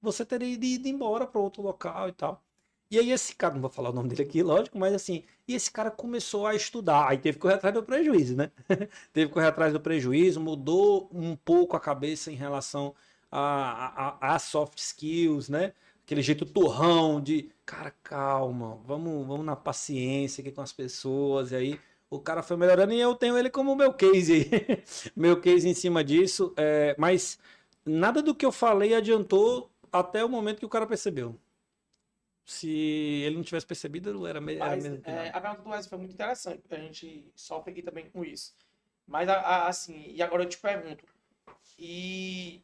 [0.01, 2.43] Você teria ido embora para outro local e tal.
[2.89, 5.53] E aí esse cara, não vou falar o nome dele aqui, lógico, mas assim, e
[5.55, 8.51] esse cara começou a estudar, aí teve que correr atrás do prejuízo, né?
[9.11, 12.95] teve que correr atrás do prejuízo, mudou um pouco a cabeça em relação
[13.31, 15.73] a, a, a soft skills, né?
[16.05, 21.55] Aquele jeito turrão de, cara, calma, vamos, vamos na paciência aqui com as pessoas, e
[21.55, 24.49] aí o cara foi melhorando e eu tenho ele como meu case
[25.15, 27.37] meu case em cima disso, é, mas
[27.85, 31.37] nada do que eu falei adiantou até o momento que o cara percebeu.
[32.47, 35.89] Se ele não tivesse percebido, era, me- era Mas, que é, a pergunta do Wesley
[35.89, 38.55] foi muito interessante, porque a gente sofre aqui também com isso.
[39.05, 41.03] Mas, a- a- assim, e agora eu te pergunto,
[41.77, 42.63] e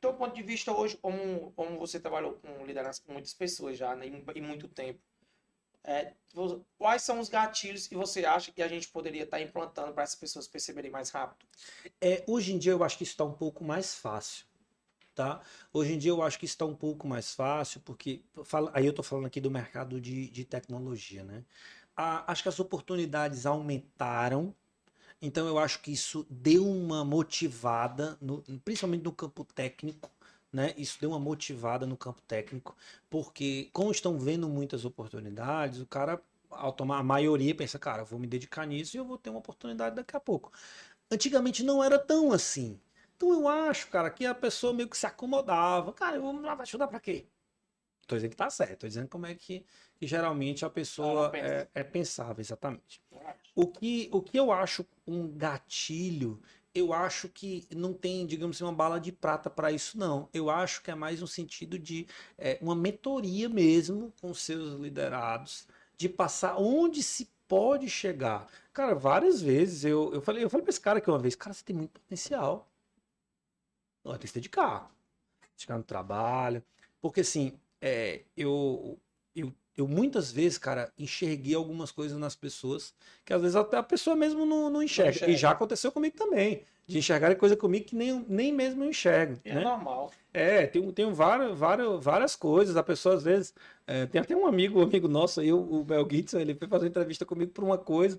[0.00, 3.96] teu ponto de vista hoje, como, como você trabalhou com liderança com muitas pessoas já,
[3.96, 5.00] né, em muito tempo,
[5.82, 6.14] é,
[6.78, 10.14] quais são os gatilhos que você acha que a gente poderia estar implantando para essas
[10.14, 11.44] pessoas perceberem mais rápido?
[12.00, 14.46] É, hoje em dia eu acho que isso está um pouco mais fácil,
[15.14, 15.40] tá?
[15.72, 18.90] Hoje em dia eu acho que está um pouco mais fácil, porque fala- aí eu
[18.90, 21.44] estou falando aqui do mercado de, de tecnologia, né?
[21.96, 24.54] A- acho que as oportunidades aumentaram,
[25.20, 30.10] então eu acho que isso deu uma motivada, no- principalmente no campo técnico,
[30.52, 30.74] né?
[30.76, 32.76] Isso deu uma motivada no campo técnico,
[33.08, 36.20] porque como estão vendo muitas oportunidades, o cara,
[36.50, 39.38] ao tomar a maioria, pensa, cara, vou me dedicar nisso e eu vou ter uma
[39.38, 40.52] oportunidade daqui a pouco.
[41.10, 42.80] Antigamente não era tão assim.
[43.22, 45.92] Então eu acho, cara, que a pessoa meio que se acomodava.
[45.92, 47.24] Cara, eu vou vai estudar pra quê?
[48.04, 51.46] Tô dizendo que tá certo, tô dizendo como é que, que geralmente a pessoa pensa.
[51.46, 53.00] é, é pensável, exatamente.
[53.54, 56.42] O que, o que eu acho um gatilho,
[56.74, 60.28] eu acho que não tem, digamos assim, uma bala de prata para isso, não.
[60.34, 65.68] Eu acho que é mais um sentido de é, uma mentoria mesmo com seus liderados,
[65.96, 68.48] de passar onde se pode chegar.
[68.72, 71.54] Cara, várias vezes eu, eu falei, eu falei pra esse cara aqui uma vez, cara,
[71.54, 72.71] você tem muito potencial.
[74.04, 74.90] Ó, tem que se dedicar.
[75.56, 76.62] Dedicar no trabalho.
[77.00, 78.98] Porque assim, é, eu,
[79.34, 83.82] eu, eu muitas vezes, cara, enxerguei algumas coisas nas pessoas que às vezes até a
[83.82, 85.10] pessoa mesmo não, não enxerga.
[85.10, 85.32] enxerga.
[85.32, 86.64] E já aconteceu comigo também.
[86.86, 89.38] De enxergar coisa comigo que nem, nem mesmo eu enxergo.
[89.44, 89.62] É né?
[89.62, 90.10] normal.
[90.34, 92.76] É, tem, tem várias, várias, várias coisas.
[92.76, 93.54] A pessoa, às vezes.
[93.86, 96.66] é, tem até um amigo, um amigo nosso aí, o, o Mel Gibson, ele foi
[96.66, 98.18] fazer uma entrevista comigo por uma coisa.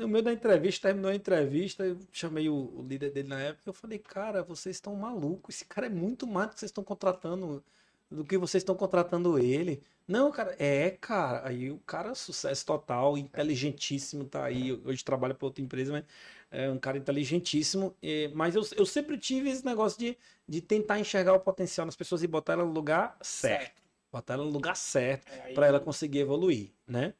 [0.00, 3.68] No meio da entrevista, terminou a entrevista, eu chamei o, o líder dele na época
[3.68, 5.56] eu falei, cara, vocês estão malucos.
[5.56, 7.62] Esse cara é muito mais do que vocês estão contratando,
[8.10, 9.82] do que vocês estão contratando ele.
[10.08, 11.46] Não, cara, é, cara.
[11.46, 14.72] Aí o cara, sucesso total, inteligentíssimo, tá aí.
[14.72, 16.04] Hoje trabalha para outra empresa, mas
[16.50, 17.94] é um cara inteligentíssimo.
[18.02, 20.16] é, mas eu, eu sempre tive esse negócio de,
[20.48, 23.82] de tentar enxergar o potencial nas pessoas e botar ela no lugar certo.
[24.10, 27.12] Botar ela no lugar certo É, para ela conseguir evoluir, né?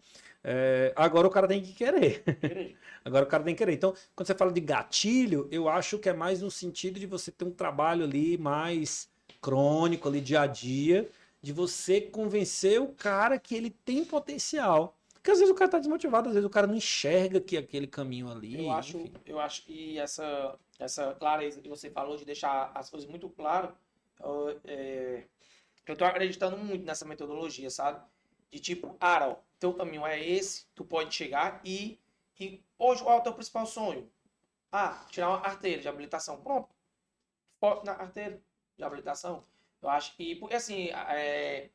[0.43, 2.25] É, agora o cara tem que querer.
[3.03, 3.73] Agora o cara tem que querer.
[3.73, 7.31] Então, quando você fala de gatilho, eu acho que é mais no sentido de você
[7.31, 9.09] ter um trabalho ali mais
[9.41, 11.09] crônico, ali dia a dia,
[11.41, 14.97] de você convencer o cara que ele tem potencial.
[15.15, 17.87] Porque às vezes o cara tá desmotivado, às vezes o cara não enxerga que aquele
[17.87, 18.65] caminho ali.
[18.65, 19.13] Eu acho, enfim.
[19.27, 23.71] eu acho que essa, essa clareza que você falou de deixar as coisas muito claras,
[24.19, 25.25] eu, é,
[25.87, 28.01] eu tô acreditando muito nessa metodologia, sabe?
[28.51, 32.01] De tipo, ó, teu caminho é esse, tu pode chegar e,
[32.41, 34.11] e hoje qual é o teu principal sonho?
[34.73, 36.41] Ah, tirar uma carteira de habilitação.
[36.43, 36.69] Pronto.
[37.61, 38.41] Foco na carteira
[38.77, 39.45] de habilitação.
[39.83, 41.71] Eu acho que, porque assim, é,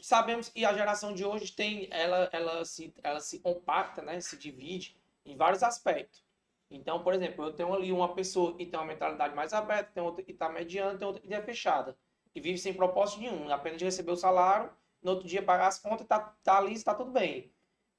[0.00, 4.20] sabemos que a geração de hoje tem, ela, ela, se, ela se compacta, né?
[4.20, 6.24] Se divide em vários aspectos.
[6.70, 10.02] Então, por exemplo, eu tenho ali uma pessoa que tem uma mentalidade mais aberta, tem
[10.02, 11.96] outra que está mediana, tem outra que é fechada.
[12.34, 14.72] E vive sem propósito nenhum, apenas de receber o salário,
[15.02, 17.52] no outro dia pagar as contas, tá, tá ali, está tudo bem.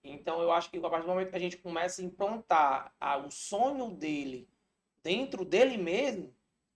[0.03, 3.17] Então, eu acho que a partir do momento que a gente começa a implantar a,
[3.17, 4.49] o sonho dele
[5.01, 6.33] dentro dele mesmo,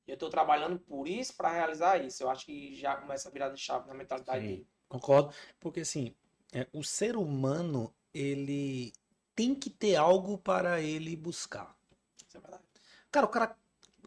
[0.08, 2.24] eu estou trabalhando por isso para realizar isso.
[2.24, 4.48] Eu acho que já começa a virar de chave na mentalidade Sim.
[4.48, 4.68] dele.
[4.88, 6.16] Concordo, porque assim,
[6.54, 8.94] é, o ser humano, ele
[9.36, 11.76] tem que ter algo para ele buscar.
[12.26, 12.64] Isso é verdade.
[13.12, 13.56] Cara, o cara,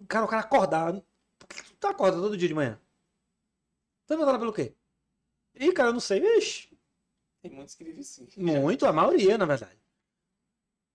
[0.09, 0.93] cara, o cara acordar.
[1.39, 2.81] Por que tu acorda todo dia de manhã?
[4.07, 4.75] Tá levantando pelo quê?
[5.55, 6.21] Ih, cara, eu não sei.
[6.39, 6.79] Ixi,
[7.43, 8.27] Tem muitos que vivem sim.
[8.37, 9.79] muito, a maioria, na verdade.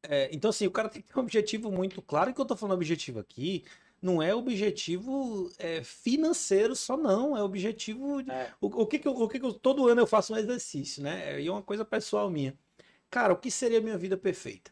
[0.04, 2.30] É, então, assim, o cara tem que ter um objetivo muito claro.
[2.30, 3.66] E que eu tô falando objetivo aqui,
[4.02, 7.36] não é objetivo é, financeiro só, não.
[7.36, 8.22] É objetivo.
[8.22, 8.54] de- É.
[8.62, 11.02] O, o que que eu, o que que eu- todo ano eu faço um exercício,
[11.04, 11.42] né?
[11.42, 12.58] E é uma coisa pessoal minha.
[13.10, 14.72] Cara, o que seria a minha vida perfeita?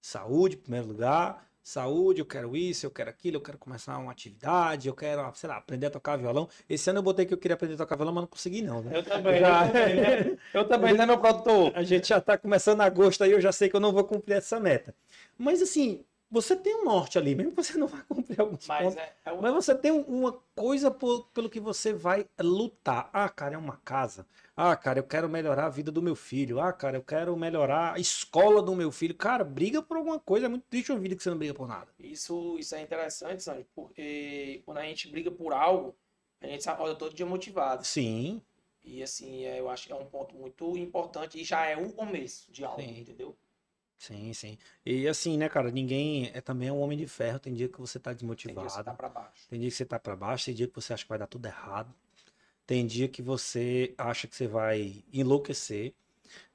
[0.00, 1.51] Saúde, em primeiro lugar.
[1.62, 5.48] Saúde, eu quero isso, eu quero aquilo, eu quero começar uma atividade, eu quero, sei
[5.48, 6.48] lá, aprender a tocar violão.
[6.68, 8.82] Esse ano eu botei que eu queria aprender a tocar violão, mas não consegui, não,
[8.82, 8.96] né?
[8.96, 10.38] Eu também, Já- eu também, né?
[10.52, 11.72] Eu também, né, meu produtor?
[11.74, 14.34] A gente já tá começando agosto aí, eu já sei que eu não vou cumprir
[14.36, 14.94] essa meta.
[15.38, 18.82] Mas assim, você tem um norte ali, mesmo que você não vá cumprir alguns Mas
[18.84, 18.96] pontos.
[18.96, 23.08] é, é um- Mas você tem um- uma coisa por- pelo que você vai lutar.
[23.12, 24.26] Ah, cara, é uma casa.
[24.56, 26.60] Ah, cara, eu quero melhorar a vida do meu filho.
[26.60, 29.14] Ah, cara, eu quero melhorar a escola do meu filho.
[29.14, 30.46] Cara, briga por alguma coisa.
[30.46, 31.88] É muito triste uma vida que você não briga por nada.
[31.98, 35.94] Isso, isso é interessante, Sandro, porque quando a gente briga por algo,
[36.40, 37.84] a gente se acorda todo dia motivado.
[37.84, 38.42] Sim,
[38.84, 41.90] E assim, é, eu acho que é um ponto muito importante e já é um
[41.90, 43.00] começo de algo, Sim.
[43.00, 43.36] entendeu?
[44.06, 44.58] Sim, sim.
[44.84, 47.38] E assim, né, cara, ninguém é também um homem de ferro.
[47.38, 48.68] Tem dia que você tá Tem que desmotivado.
[48.70, 49.48] você tá pra baixo.
[49.48, 51.26] Tem dia que você tá pra baixo, tem dia que você acha que vai dar
[51.26, 51.94] tudo errado.
[52.66, 55.92] Tem dia que você acha que você vai enlouquecer,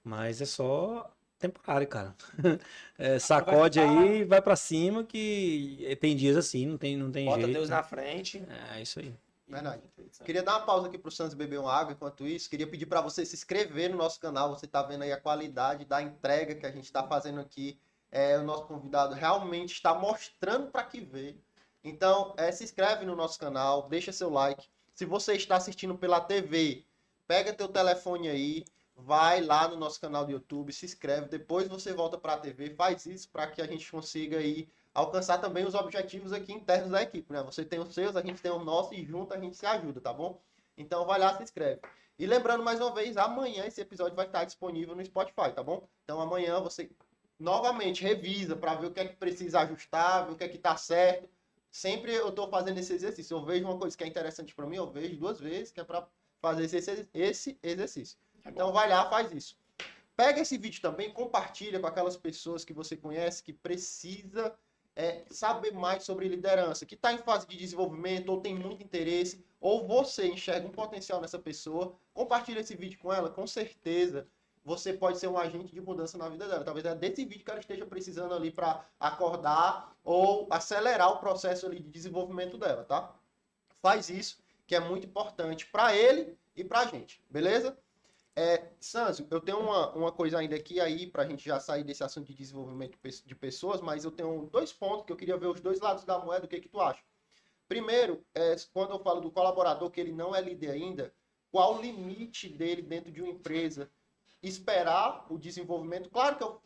[0.04, 2.16] mas é só temporário, cara.
[3.00, 7.42] É, sacode aí, vai pra cima que tem dias assim, não tem, não tem Bota
[7.42, 7.54] jeito.
[7.54, 8.44] Deus na frente.
[8.74, 9.14] É isso aí.
[9.48, 9.82] Verdade.
[10.26, 12.50] Queria dar uma pausa aqui pro Santos beber uma água enquanto isso.
[12.50, 14.50] Queria pedir para você se inscrever no nosso canal.
[14.50, 17.80] Você tá vendo aí a qualidade da entrega que a gente está fazendo aqui.
[18.12, 21.42] É, o nosso convidado realmente está mostrando para que veio.
[21.84, 24.68] Então, é, se inscreve no nosso canal, deixa seu like.
[24.94, 26.86] Se você está assistindo pela TV,
[27.26, 31.94] pega teu telefone aí, vai lá no nosso canal do YouTube, se inscreve, depois você
[31.94, 34.68] volta para a TV, faz isso para que a gente consiga aí
[34.98, 37.44] alcançar também os objetivos aqui internos da equipe, né?
[37.44, 40.02] Você tem os seus, a gente tem os nossos e junto a gente se ajuda,
[40.02, 40.42] tá bom?
[40.76, 41.80] Então vai lá, se inscreve.
[42.18, 45.88] E lembrando mais uma vez, amanhã esse episódio vai estar disponível no Spotify, tá bom?
[46.04, 46.90] Então amanhã você
[47.40, 50.58] novamente revisa para ver o que é que precisa ajustar, ver o que é que
[50.58, 51.30] tá certo.
[51.70, 53.38] Sempre eu tô fazendo esse exercício.
[53.38, 55.84] Eu vejo uma coisa que é interessante para mim, eu vejo duas vezes, que é
[55.84, 56.08] para
[56.42, 58.18] fazer esse, esse exercício.
[58.44, 59.56] É Então vai lá, faz isso.
[60.16, 64.58] Pega esse vídeo também, compartilha com aquelas pessoas que você conhece que precisa
[64.98, 69.46] é, saber mais sobre liderança, que está em fase de desenvolvimento ou tem muito interesse,
[69.62, 74.28] ou você enxerga um potencial nessa pessoa, compartilha esse vídeo com ela, com certeza
[74.66, 76.64] você pode ser um agente de mudança na vida dela.
[76.64, 81.70] Talvez é desse vídeo que ela esteja precisando ali para acordar ou acelerar o processo
[81.70, 83.16] de desenvolvimento dela, tá?
[83.82, 87.78] Faz isso, que é muito importante para ele e para a gente, beleza?
[88.40, 88.70] É,
[89.32, 92.28] eu tenho uma, uma coisa ainda aqui aí para a gente já sair desse assunto
[92.28, 95.80] de desenvolvimento de pessoas, mas eu tenho dois pontos que eu queria ver os dois
[95.80, 97.02] lados da moeda, o que que tu acha?
[97.68, 101.12] Primeiro, é, quando eu falo do colaborador que ele não é líder ainda,
[101.52, 103.90] qual o limite dele dentro de uma empresa?
[104.44, 106.58] Esperar o desenvolvimento, claro que a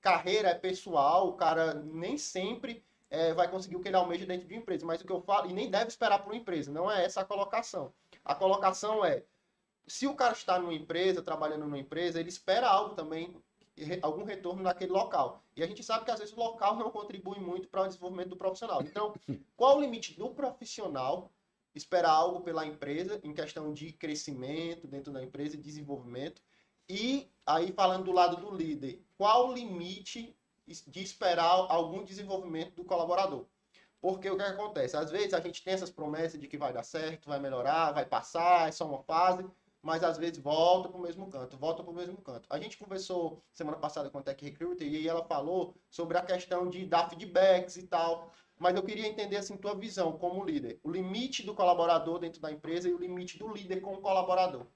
[0.00, 4.46] carreira é pessoal, o cara nem sempre é, vai conseguir o que ele almeja dentro
[4.46, 6.70] de uma empresa, mas o que eu falo, e nem deve esperar por uma empresa,
[6.70, 7.92] não é essa a colocação.
[8.24, 9.24] A colocação é,
[9.86, 13.34] se o cara está numa empresa, trabalhando numa empresa, ele espera algo também,
[14.02, 15.42] algum retorno naquele local.
[15.54, 18.30] E a gente sabe que às vezes o local não contribui muito para o desenvolvimento
[18.30, 18.82] do profissional.
[18.82, 19.14] Então,
[19.56, 21.30] qual o limite do profissional
[21.74, 26.42] esperar algo pela empresa em questão de crescimento dentro da empresa desenvolvimento?
[26.88, 32.84] E aí falando do lado do líder, qual o limite de esperar algum desenvolvimento do
[32.84, 33.44] colaborador?
[34.00, 34.96] Porque o que acontece?
[34.96, 38.04] Às vezes a gente tem essas promessas de que vai dar certo, vai melhorar, vai
[38.04, 39.44] passar, é só uma fase,
[39.86, 42.44] mas às vezes volta para o mesmo canto, volta para o mesmo canto.
[42.50, 46.68] A gente conversou semana passada com a Tech Recruiter e ela falou sobre a questão
[46.68, 48.32] de dar feedbacks e tal.
[48.58, 52.50] Mas eu queria entender assim tua visão como líder, o limite do colaborador dentro da
[52.50, 54.66] empresa e o limite do líder com o colaborador.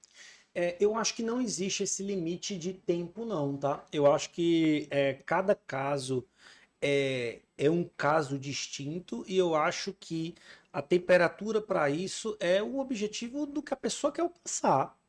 [0.55, 3.83] É, eu acho que não existe esse limite de tempo, não, tá?
[3.91, 6.25] Eu acho que é, cada caso
[6.81, 10.35] é, é um caso distinto e eu acho que
[10.71, 15.00] a temperatura para isso é o objetivo do que a pessoa quer alcançar.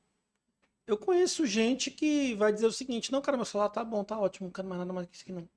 [0.87, 4.19] Eu conheço gente que vai dizer o seguinte: não, cara, meu celular tá bom, tá
[4.19, 5.49] ótimo, não quero mais nada mais que isso aqui, não.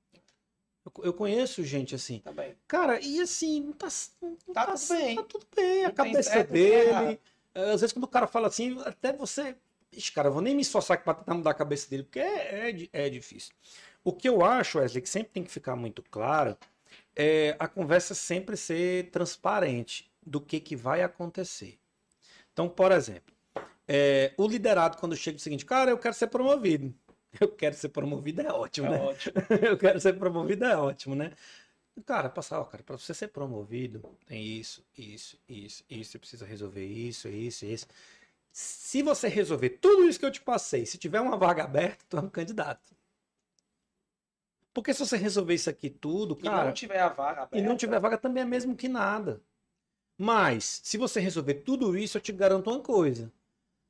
[0.84, 2.20] Eu, eu conheço gente assim.
[2.20, 2.54] Tá bem.
[2.68, 3.88] Cara, e assim, não tá,
[4.22, 5.16] não Tá tudo bem.
[5.16, 7.20] Tá tudo bem, a Não tem cabeça certo, dele.
[7.54, 9.56] É, Às vezes quando o cara fala assim, até você.
[9.92, 12.70] Ixi, cara, eu vou nem me esforçar pra tentar mudar a cabeça dele, porque é,
[12.70, 13.52] é, é difícil.
[14.04, 16.56] O que eu acho, Wesley, que sempre tem que ficar muito claro,
[17.14, 21.78] é a conversa sempre ser transparente do que, que vai acontecer.
[22.52, 23.34] Então, por exemplo,
[23.88, 26.94] é, o liderado, quando chega, é o seguinte, cara, eu quero ser promovido.
[27.40, 28.98] Eu quero ser promovido é ótimo, É né?
[28.98, 29.34] ótimo.
[29.62, 31.32] eu quero ser promovido é ótimo, né?
[32.06, 36.46] Cara, passar, ó, cara, para você ser promovido, tem isso, isso, isso, isso, você precisa
[36.46, 37.86] resolver isso, isso, isso.
[38.52, 42.16] Se você resolver tudo isso que eu te passei, se tiver uma vaga aberta, tu
[42.16, 42.94] é um candidato.
[44.72, 47.58] Porque se você resolver isso aqui tudo, E cara, não tiver a vaga aberta.
[47.58, 49.42] e não tiver vaga também é mesmo que nada.
[50.18, 53.32] Mas, se você resolver tudo isso, eu te garanto uma coisa.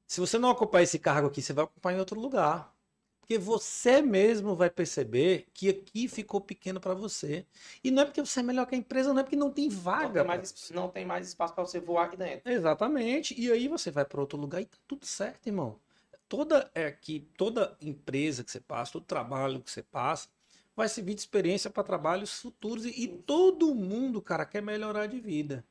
[0.07, 2.75] Se você não ocupar esse cargo aqui, você vai ocupar em outro lugar.
[3.21, 7.45] Porque você mesmo vai perceber que aqui ficou pequeno para você.
[7.83, 9.69] E não é porque você é melhor que a empresa, não é porque não tem
[9.69, 10.05] não vaga.
[10.05, 12.49] tem, pra mais, não tem mais espaço para você voar aqui dentro.
[12.49, 13.35] Exatamente.
[13.41, 15.81] E aí você vai para outro lugar e tá tudo certo, irmão.
[16.29, 20.29] Toda é que toda empresa que você passa, todo trabalho que você passa,
[20.77, 25.19] vai servir de experiência para trabalhos futuros e, e todo mundo, cara, quer melhorar de
[25.19, 25.65] vida.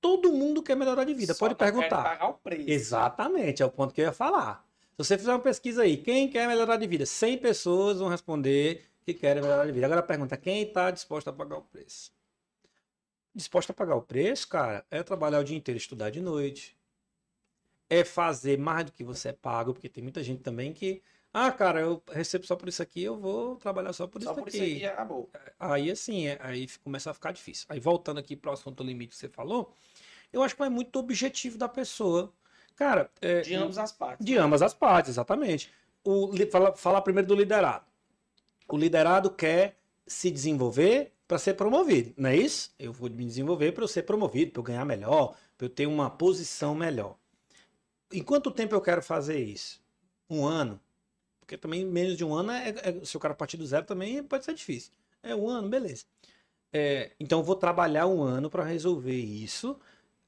[0.00, 1.34] Todo mundo quer melhorar de vida.
[1.34, 2.02] Só Pode perguntar.
[2.02, 2.68] pagar o preço.
[2.70, 4.64] Exatamente, é o ponto que eu ia falar.
[4.92, 7.04] Se você fizer uma pesquisa aí, quem quer melhorar de vida?
[7.04, 9.86] 100 pessoas vão responder que querem melhorar de vida.
[9.86, 12.12] Agora pergunta, quem está disposto a pagar o preço?
[13.34, 16.76] Disposto a pagar o preço, cara, é trabalhar o dia inteiro, estudar de noite.
[17.88, 21.02] É fazer mais do que você é pago, porque tem muita gente também que,
[21.38, 24.40] ah, cara, eu recebo só por isso aqui, eu vou trabalhar só por Só isso
[24.40, 24.56] por aqui.
[24.56, 25.30] isso aqui acabou.
[25.60, 27.66] Aí assim, é- aí começa a ficar difícil.
[27.68, 29.72] Aí voltando aqui para o assunto limite que você falou,
[30.32, 32.32] eu acho que vai muito objetivo da pessoa.
[32.74, 34.24] Cara, é, De ambas as partes.
[34.24, 35.70] de ambas as partes, exatamente.
[36.04, 37.84] O, fala, falar primeiro do liderado.
[38.68, 39.76] O liderado quer
[40.06, 42.72] se desenvolver para ser promovido, não é isso?
[42.78, 45.86] Eu vou me desenvolver para eu ser promovido, para eu ganhar melhor, para eu ter
[45.86, 47.16] uma posição melhor.
[48.12, 49.82] Em quanto tempo eu quero fazer isso?
[50.30, 50.80] Um ano?
[51.46, 54.20] Porque também menos de um ano, é, é- se o cara partir do zero também
[54.24, 54.90] pode ser difícil.
[55.22, 56.04] É um ano, beleza.
[56.72, 59.78] É, então eu vou trabalhar um ano para resolver isso.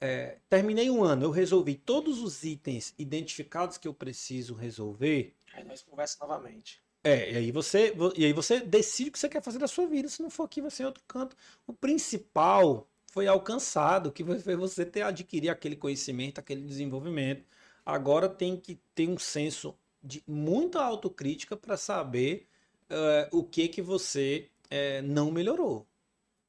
[0.01, 5.35] É, terminei um ano, eu resolvi todos os itens identificados que eu preciso resolver.
[5.55, 6.81] Aí nós conversamos novamente.
[7.03, 9.87] É, e aí você, e aí você decide o que você quer fazer da sua
[9.89, 10.09] vida.
[10.09, 11.37] Se não for aqui, vai ser em outro canto.
[11.67, 17.45] O principal foi alcançado, que foi você ter adquirir aquele conhecimento, aquele desenvolvimento.
[17.85, 22.47] Agora tem que ter um senso de muita autocrítica para saber
[22.91, 25.87] eh, o que que você eh, não melhorou.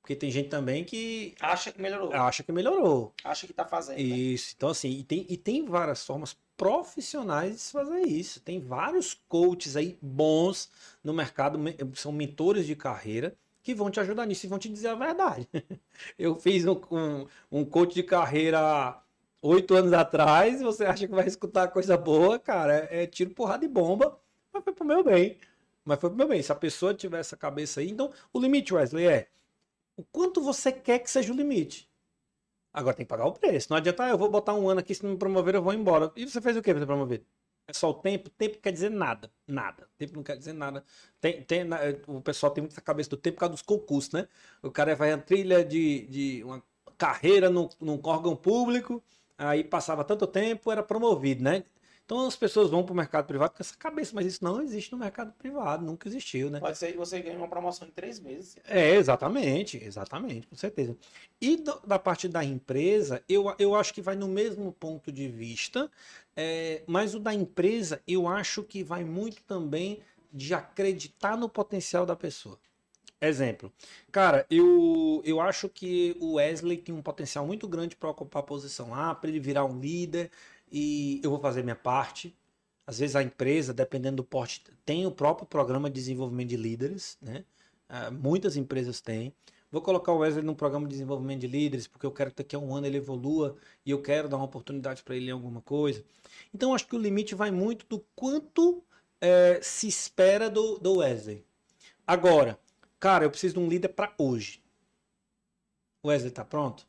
[0.02, 2.14] Porque tem gente também que Acha que melhorou.
[2.14, 3.14] acha que melhorou.
[3.24, 3.98] Acha que tá fazendo.
[3.98, 4.04] né?
[4.04, 8.40] Isso, então assim, e tem, e tem várias formas profissionais de se fazer isso.
[8.42, 10.70] Tem vários coaches aí bons
[11.04, 14.70] no mercado, me- são mentores de carreira, que vão te ajudar nisso e vão te
[14.70, 15.48] dizer a verdade.
[16.18, 18.98] Eu fiz um, um, um coach de carreira
[19.42, 23.66] oito anos atrás, você acha que vai escutar coisa boa, cara, é, é tiro, porrada
[23.66, 24.20] e bomba,
[24.54, 25.38] mas foi pro meu bem.
[25.86, 26.42] Mas foi pro meu bem.
[26.42, 29.30] Se a pessoa tiver essa cabeça aí, então o limite, Wesley, é
[29.96, 31.90] o quanto você quer que seja o limite.
[32.72, 33.68] Agora tem que pagar o preço.
[33.70, 35.74] Não adianta, ah, eu vou botar um ano aqui, se não me promover, eu vou
[35.74, 36.12] embora.
[36.16, 37.26] E você fez o que pra ser promovido?
[37.68, 38.30] É só o tempo?
[38.32, 39.32] Tempo quer dizer nada.
[39.48, 39.88] Nada.
[39.98, 40.84] Tempo não quer dizer nada.
[41.22, 41.64] Tem, tem,
[42.08, 44.28] o pessoal tem muita cabeça do tempo por causa dos concursos, né?
[44.64, 46.64] O cara vai a trilha de, de uma
[46.98, 49.04] carreira num, num órgão público,
[49.40, 51.64] aí passava tanto tempo, era promovido, né?
[52.06, 54.92] Então as pessoas vão para o mercado privado com essa cabeça, mas isso não existe
[54.92, 56.60] no mercado privado, nunca existiu, né?
[56.60, 58.58] Pode ser que você ganhe uma promoção em três meses.
[58.68, 60.98] É, exatamente, exatamente, com certeza.
[61.40, 65.28] E do- da parte da empresa, eu, eu acho que vai no mesmo ponto de
[65.28, 65.90] vista,
[66.36, 70.00] é, mas o da empresa eu acho que vai muito também
[70.34, 72.60] de acreditar no potencial da pessoa.
[73.22, 73.72] Exemplo,
[74.12, 78.46] cara, eu, eu acho que o Wesley tem um potencial muito grande para ocupar a
[78.46, 80.32] posição A, para ele virar um líder,
[80.72, 82.34] e eu vou fazer minha parte.
[82.88, 87.18] Às vezes a empresa, dependendo do porte, tem o próprio programa de desenvolvimento de líderes,
[87.22, 87.44] né?
[87.90, 89.34] Ah, muitas empresas têm.
[89.72, 92.56] vou colocar o Wesley num programa de desenvolvimento de líderes, porque eu quero que daqui
[92.56, 95.62] a um ano ele evolua e eu quero dar uma oportunidade para ele em alguma
[95.62, 96.04] coisa.
[96.54, 98.84] Então, acho que o limite vai muito do quanto
[99.22, 101.44] é, se espera do, do Wesley.
[102.08, 102.60] Agora,
[103.00, 104.62] cara, eu preciso de um líder para hoje.
[106.06, 106.88] Wesley tá pronto?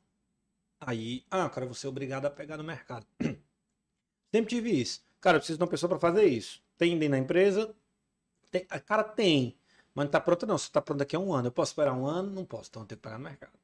[0.81, 3.07] Aí, ah, cara, vou ser obrigado a pegar no mercado.
[4.35, 5.03] Sempre tive isso.
[5.21, 6.63] Cara, eu preciso de uma pessoa para fazer isso.
[6.79, 7.75] Tem na empresa?
[8.51, 9.59] Tem, cara, tem.
[9.95, 10.57] Mas não tá pronto, não.
[10.57, 11.49] Se tá pronto daqui a um ano.
[11.49, 12.31] Eu posso esperar um ano?
[12.31, 12.71] Não posso.
[12.71, 13.59] Então eu tenho que pegar no mercado.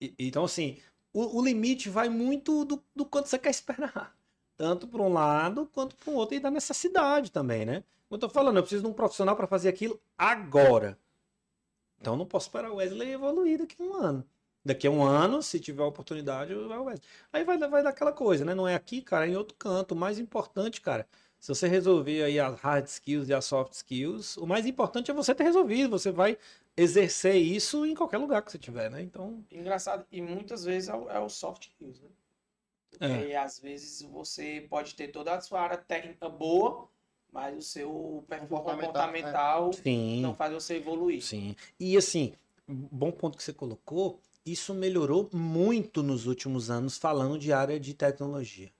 [0.00, 0.80] E, então, assim,
[1.12, 4.16] o, o, limite vai muito do, do quanto você quer esperar.
[4.56, 6.36] Tanto para um lado quanto para o outro.
[6.36, 7.84] E da necessidade também, né?
[8.10, 10.98] Eu tô falando, eu preciso de um profissional para fazer aquilo agora.
[12.00, 14.24] Então não posso esperar o Wesley evoluir daqui a um ano.
[14.64, 17.08] Daqui a um ano, se tiver oportunidade, vai o Wesley.
[17.32, 18.54] Aí vai, vai dar aquela coisa, né?
[18.54, 19.92] Não é aqui, cara, é em outro canto.
[19.92, 21.06] O mais importante, cara,
[21.40, 25.14] se você resolver aí as hard skills e as soft skills, o mais importante é
[25.14, 25.90] você ter resolvido.
[25.90, 26.38] Você vai
[26.76, 29.02] exercer isso em qualquer lugar que você tiver, né?
[29.02, 29.44] Então.
[29.50, 32.08] Engraçado, e muitas vezes é o, é o soft skills, né?
[33.00, 33.28] É.
[33.28, 36.88] E às vezes você pode ter toda a sua área técnica boa,
[37.32, 40.20] mas o seu perfil comportamental, comportamental é.
[40.20, 41.22] não faz você evoluir.
[41.22, 41.56] Sim.
[41.78, 42.32] E assim,
[42.68, 47.94] bom ponto que você colocou, isso melhorou muito nos últimos anos falando de área de
[47.94, 48.70] tecnologia.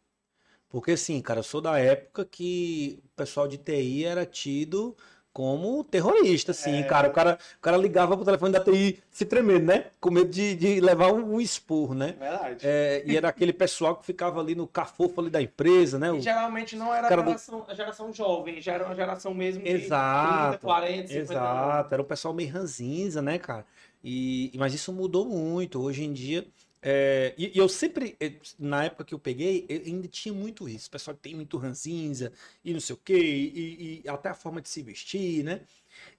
[0.69, 4.97] Porque assim, cara, eu sou da época que o pessoal de TI era tido
[5.35, 6.83] como terrorista, assim, é...
[6.85, 7.09] cara.
[7.09, 9.87] O cara, o cara ligava pro telefone da TI se tremendo, né?
[10.01, 12.15] Com medo de, de levar um, um expor, né?
[12.17, 12.59] Verdade.
[12.63, 16.13] É, e era aquele pessoal que ficava ali no cafofo ali da empresa, né?
[16.13, 16.21] O...
[16.21, 17.75] geralmente não era a geração, do...
[17.75, 21.93] geração jovem, já era uma geração mesmo de exato, 30, 40, 50 Exato, anos.
[21.93, 23.67] era o pessoal meio ranzinza, né, cara?
[24.05, 25.83] E, mas isso mudou muito.
[25.83, 26.47] Hoje em dia,
[26.87, 30.69] é, e, e, eu sempre, eh, na época que eu peguei, eu ainda tinha muito
[30.69, 30.89] isso.
[30.89, 32.31] O pessoal tem muito ranzinza
[32.63, 35.63] e não sei o quê, e, e, até a forma de se vestir, né?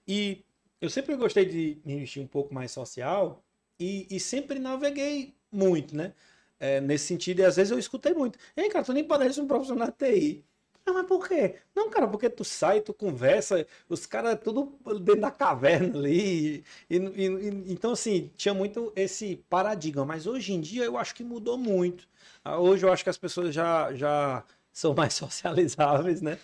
[0.08, 0.44] E
[0.82, 3.44] eu sempre gostei de me vestir um pouco mais social
[3.80, 6.14] e, e sempre naveguei muito, né?
[6.60, 8.40] É, nesse sentido, e às vezes eu escutei muito.
[8.58, 10.46] Ei, cara, tu nem parece um profissional de TI.
[10.88, 11.56] Ah, mas por quê?
[11.76, 16.64] Não, cara, porque tu sai, tu conversa, os caras tudo dentro da caverna ali.
[16.90, 20.06] E, e, e, então, assim, tinha muito esse paradigma.
[20.06, 22.08] Mas hoje em dia eu acho que mudou muito.
[22.44, 26.38] Ah, hoje eu acho que as pessoas já, já são mais socializáveis, né?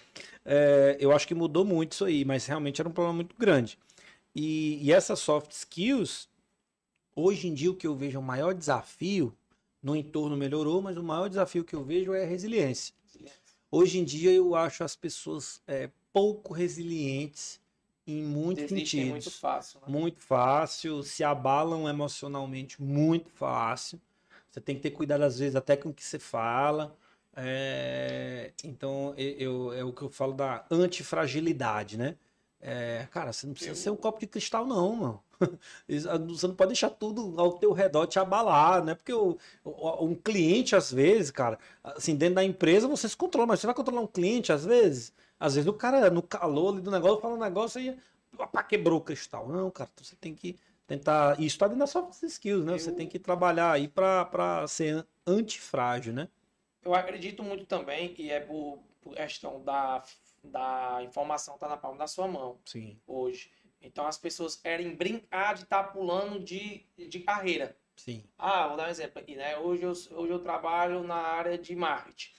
[0.44, 3.78] É, eu acho que mudou muito isso aí, mas realmente era um problema muito grande.
[4.36, 6.30] E, e essas soft skills,
[7.16, 9.34] hoje em dia o que eu vejo é o maior desafio,
[9.84, 12.94] no entorno melhorou, mas o maior desafio que eu vejo é a resiliência.
[13.72, 17.62] Hoje em dia eu acho as pessoas é, pouco resilientes
[18.06, 19.10] em muitos sentidos.
[19.10, 19.80] muito fácil.
[19.80, 19.86] Né?
[19.88, 24.00] Muito fácil, se abalam emocionalmente muito fácil.
[24.50, 26.98] Você tem que ter cuidado às vezes até com o que você fala.
[27.34, 28.52] É...
[28.64, 32.18] Então eu, é o que eu falo da antifragilidade, né?
[32.62, 33.76] É, cara, você não precisa eu...
[33.76, 35.24] ser um copo de cristal, não, mano.
[36.30, 38.94] Você não pode deixar tudo ao teu redor te abalar, né?
[38.94, 39.40] Porque o,
[40.00, 43.76] um cliente, às vezes, cara, assim, dentro da empresa você se controla, mas você vai
[43.76, 47.34] controlar um cliente, às vezes, às vezes o cara, no calor ali do negócio, fala
[47.34, 47.98] um negócio e
[48.38, 49.50] opa, quebrou o cristal.
[49.50, 51.40] Não, cara, você tem que tentar.
[51.40, 52.74] Isso tá dentro das soft skills, né?
[52.74, 52.80] Eu...
[52.80, 56.28] Você tem que trabalhar aí para ser antifrágil, né?
[56.84, 60.04] Eu acredito muito também, e é por, por questão da,
[60.44, 62.60] da informação tá na palma da sua mão.
[62.66, 63.00] Sim.
[63.06, 67.76] Hoje então as pessoas querem brincar de estar tá pulando de, de carreira.
[67.96, 68.24] Sim.
[68.38, 69.58] Ah, vou dar um exemplo aqui, né?
[69.58, 72.32] Hoje eu, hoje eu trabalho na área de marketing.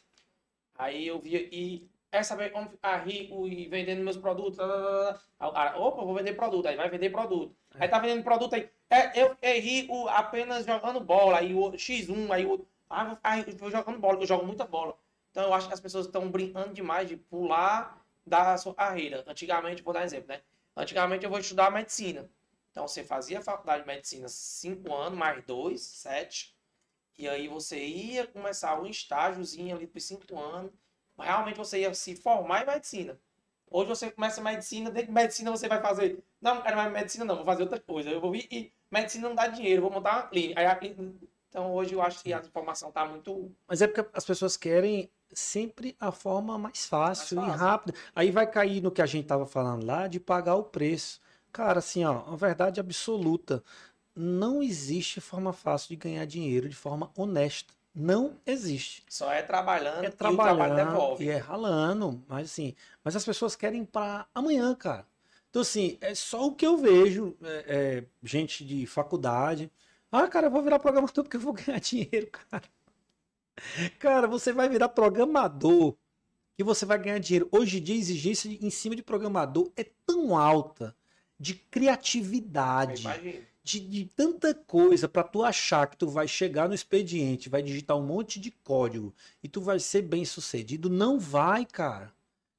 [0.76, 4.58] Aí eu vi e é saber como ficar rico e vendendo meus produtos.
[4.58, 6.66] Aí, opa, vou vender produto.
[6.66, 7.56] Aí vai vender produto.
[7.74, 8.68] Aí tá vendendo produto aí.
[8.90, 11.38] É, eu é rico apenas jogando bola.
[11.38, 12.66] Aí o X1, aí o.
[12.88, 13.16] Ah,
[13.56, 14.96] vou jogando bola, eu jogo muita bola.
[15.32, 19.24] Então eu acho que as pessoas estão brincando demais de pular da sua carreira.
[19.26, 20.42] Antigamente, vou dar um exemplo, né?
[20.76, 22.30] Antigamente eu vou estudar medicina.
[22.70, 26.54] Então você fazia a faculdade de medicina cinco anos, mais dois, sete.
[27.18, 30.70] E aí você ia começar um estágiozinho ali por cinco anos.
[31.18, 33.18] Realmente você ia se formar em medicina.
[33.70, 36.22] Hoje você começa medicina, dentro de medicina você vai fazer.
[36.40, 38.10] Não, não quero mais medicina, não, vou fazer outra coisa.
[38.10, 40.60] Eu vou vir e medicina não dá dinheiro, vou montar uma clínica.
[40.60, 41.02] Aí a clínica...
[41.52, 43.54] Então hoje eu acho que a informação está muito.
[43.68, 47.62] Mas é porque as pessoas querem sempre a forma mais fácil, mais fácil.
[47.62, 47.98] e rápida.
[48.14, 51.20] Aí vai cair no que a gente estava falando lá de pagar o preço.
[51.52, 53.62] Cara, assim, ó, uma verdade absoluta.
[54.16, 57.74] Não existe forma fácil de ganhar dinheiro de forma honesta.
[57.94, 59.04] Não existe.
[59.06, 61.24] Só é trabalhando é trabalhando, e o devolve.
[61.26, 62.74] E é ralando, mas assim,
[63.04, 65.06] mas as pessoas querem para amanhã, cara.
[65.50, 69.70] Então assim, é só o que eu vejo, é, é, gente de faculdade.
[70.12, 72.64] Ah, cara, eu vou virar programador porque eu vou ganhar dinheiro, cara.
[73.98, 75.96] Cara, você vai virar programador
[76.58, 77.48] e você vai ganhar dinheiro.
[77.50, 80.94] Hoje em dia, a exigência em cima de programador é tão alta
[81.40, 83.04] de criatividade,
[83.64, 87.96] de, de tanta coisa para tu achar que tu vai chegar no expediente, vai digitar
[87.96, 92.12] um monte de código e tu vai ser bem sucedido, não vai, cara.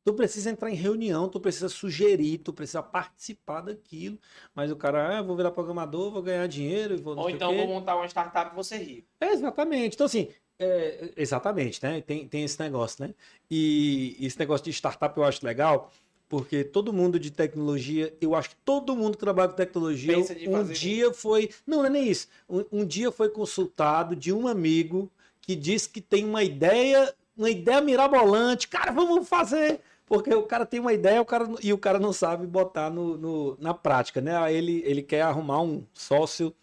[0.05, 4.19] Tu precisa entrar em reunião, tu precisa sugerir, tu precisa participar daquilo.
[4.53, 7.95] Mas o cara, ah, vou virar programador, vou ganhar dinheiro, vou Ou então vou montar
[7.95, 9.07] uma startup e você rir.
[9.21, 9.95] É, exatamente.
[9.95, 10.27] Então, assim,
[10.59, 12.01] é, exatamente, né?
[12.01, 13.13] Tem, tem esse negócio, né?
[13.49, 15.89] E esse negócio de startup eu acho legal,
[16.27, 20.63] porque todo mundo de tecnologia, eu acho que todo mundo que trabalha com tecnologia, um
[20.65, 21.13] dia isso.
[21.13, 21.49] foi.
[21.65, 22.27] Não, não é nem isso.
[22.49, 27.49] Um, um dia foi consultado de um amigo que disse que tem uma ideia, uma
[27.49, 28.67] ideia mirabolante.
[28.67, 32.13] Cara, vamos fazer porque o cara tem uma ideia o cara, e o cara não
[32.13, 34.37] sabe botar no, no, na prática, né?
[34.37, 36.53] Aí ele, ele quer arrumar um sócio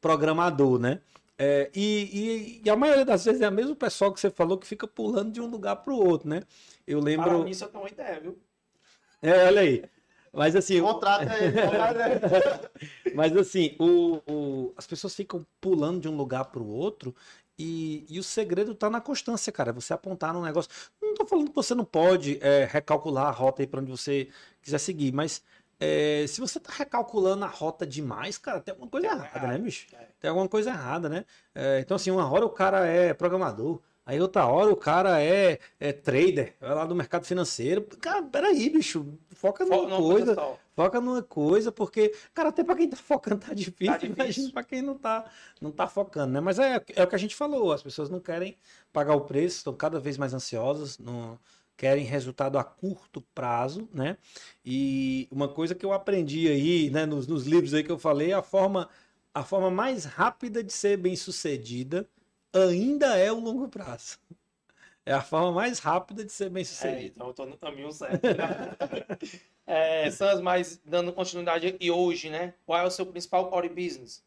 [0.00, 1.00] programador, né?
[1.38, 4.58] É, e, e, e, a maioria das vezes é o mesmo pessoal que você falou
[4.58, 6.42] que fica pulando de um lugar para o outro, né?
[6.86, 7.30] Eu lembro.
[7.30, 8.38] Para mim, só tem uma ideia, viu?
[9.22, 9.82] É, olha aí.
[10.32, 10.80] Mas assim.
[10.80, 11.50] Contrata aí,
[13.14, 17.14] Mas assim, o, o, as pessoas ficam pulando de um lugar para o outro
[17.62, 19.70] e, e, o segredo está na constância, cara.
[19.70, 20.70] Você apontar no negócio.
[21.00, 24.28] Não estou falando que você não pode é, recalcular a rota aí para onde você
[24.62, 25.42] quiser seguir, mas
[25.78, 29.50] é, se você está recalculando a rota demais, cara, tem alguma coisa tem errada, errado.
[29.50, 29.86] né, bicho?
[29.92, 30.06] É.
[30.18, 31.26] Tem alguma coisa errada, né?
[31.54, 35.58] É, então, assim, uma hora o cara é programador, aí outra hora o cara é,
[35.78, 37.82] é trader, vai lá do mercado financeiro.
[38.00, 39.06] Cara, peraí, bicho,
[39.40, 40.34] foca numa coisa.
[40.34, 44.14] coisa Foca numa coisa, porque, cara, até para quem tá focando tá difícil, tá difícil.
[44.14, 45.30] imagina para quem não tá,
[45.60, 46.40] não tá focando, né?
[46.40, 48.56] Mas é, é o que a gente falou, as pessoas não querem
[48.92, 51.38] pagar o preço, estão cada vez mais ansiosas, não
[51.76, 54.18] querem resultado a curto prazo, né?
[54.64, 58.32] E uma coisa que eu aprendi aí, né, nos, nos livros aí que eu falei,
[58.32, 58.88] a forma,
[59.32, 62.06] a forma mais rápida de ser bem sucedida
[62.52, 64.18] ainda é o longo prazo.
[65.10, 67.00] É a forma mais rápida de ser bem sucedido.
[67.00, 68.22] É, então eu tô no caminho certo.
[68.22, 69.18] Né?
[69.66, 72.54] É, Sans, mas dando continuidade e hoje, né?
[72.66, 74.20] Qual é o seu principal core business?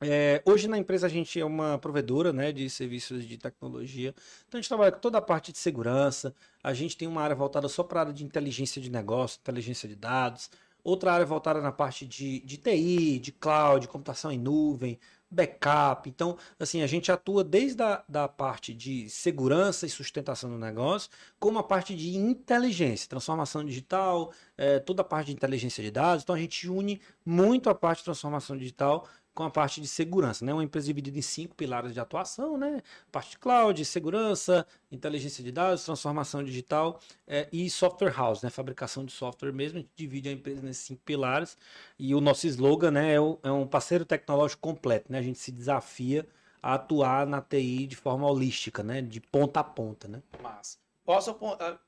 [0.00, 4.12] É, hoje na empresa a gente é uma provedora né, de serviços de tecnologia.
[4.46, 6.34] Então a gente trabalha com toda a parte de segurança.
[6.62, 9.88] A gente tem uma área voltada só para a área de inteligência de negócio, inteligência
[9.88, 10.50] de dados.
[10.82, 14.98] Outra área voltada na parte de, de TI, de cloud, computação em nuvem,
[15.30, 16.08] backup.
[16.08, 21.10] Então, assim, a gente atua desde a da parte de segurança e sustentação do negócio,
[21.38, 26.22] como a parte de inteligência, transformação digital, é, toda a parte de inteligência de dados.
[26.22, 29.06] Então, a gente une muito a parte de transformação digital
[29.38, 30.52] com a parte de segurança, né?
[30.52, 32.82] Uma empresa dividida em cinco pilares de atuação, né?
[33.12, 38.50] Parte de cloud, segurança, inteligência de dados, transformação digital é, e software house, né?
[38.50, 39.78] Fabricação de software mesmo.
[39.78, 41.56] A gente divide a empresa nesses cinco pilares
[41.96, 43.14] e o nosso slogan, né?
[43.14, 45.20] É, o, é um parceiro tecnológico completo, né?
[45.20, 46.26] A gente se desafia
[46.60, 49.00] a atuar na TI de forma holística, né?
[49.00, 50.20] De ponta a ponta, né?
[50.42, 50.78] Massa.
[51.04, 51.78] Posso, uh,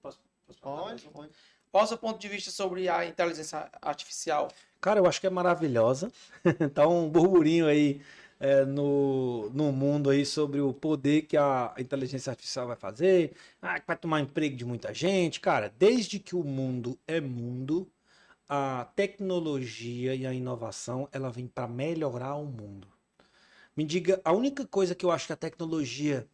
[0.00, 1.32] posso, posso pode, pode.
[1.76, 4.48] Qual o seu ponto de vista sobre a inteligência artificial?
[4.80, 6.10] Cara, eu acho que é maravilhosa.
[6.72, 8.00] tá um burburinho aí
[8.40, 13.78] é, no, no mundo aí sobre o poder que a inteligência artificial vai fazer, ah,
[13.78, 15.38] que vai tomar emprego de muita gente.
[15.38, 17.86] Cara, desde que o mundo é mundo,
[18.48, 22.88] a tecnologia e a inovação ela vem para melhorar o mundo.
[23.76, 26.26] Me diga, a única coisa que eu acho que a tecnologia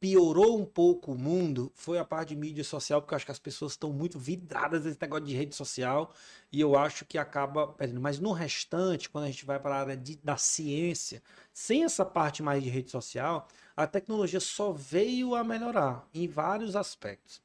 [0.00, 3.32] piorou um pouco o mundo foi a parte de mídia social, porque eu acho que
[3.32, 6.12] as pessoas estão muito vidradas nesse negócio de rede social
[6.50, 8.00] e eu acho que acaba perdendo.
[8.00, 11.22] Mas no restante, quando a gente vai para a área de, da ciência,
[11.52, 13.46] sem essa parte mais de rede social,
[13.76, 17.42] a tecnologia só veio a melhorar em vários aspectos.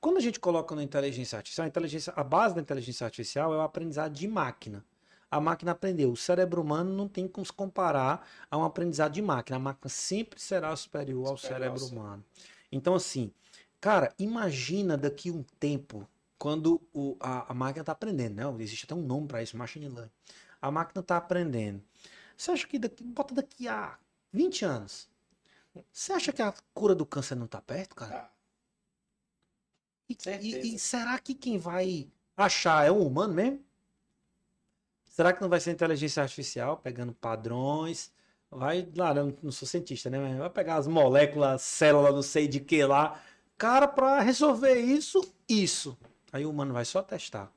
[0.00, 3.58] Quando a gente coloca na inteligência artificial, a, inteligência, a base da inteligência artificial é
[3.58, 4.82] o aprendizado de máquina
[5.30, 6.10] a máquina aprendeu.
[6.12, 9.56] O cérebro humano não tem como se comparar a um aprendizado de máquina.
[9.56, 12.24] A máquina sempre será superior ao cérebro humano.
[12.72, 13.32] Então, assim,
[13.80, 16.08] cara, imagina daqui um tempo,
[16.38, 18.62] quando o, a, a máquina está aprendendo, né?
[18.62, 20.10] Existe até um nome para isso, machine learning.
[20.60, 21.82] A máquina está aprendendo.
[22.36, 23.98] Você acha que daqui, bota daqui a
[24.32, 25.08] 20 anos,
[25.92, 28.16] você acha que a cura do câncer não está perto, cara?
[28.16, 28.30] Ah.
[30.08, 33.67] E, e, e, será que quem vai achar é o humano mesmo?
[35.18, 38.12] Será que não vai ser inteligência artificial pegando padrões?
[38.48, 40.16] Vai, lá, eu não sou cientista, né?
[40.16, 43.20] Mas vai pegar as moléculas, células, não sei de que lá.
[43.56, 45.98] Cara, para resolver isso, isso.
[46.32, 47.52] Aí o humano vai só testar.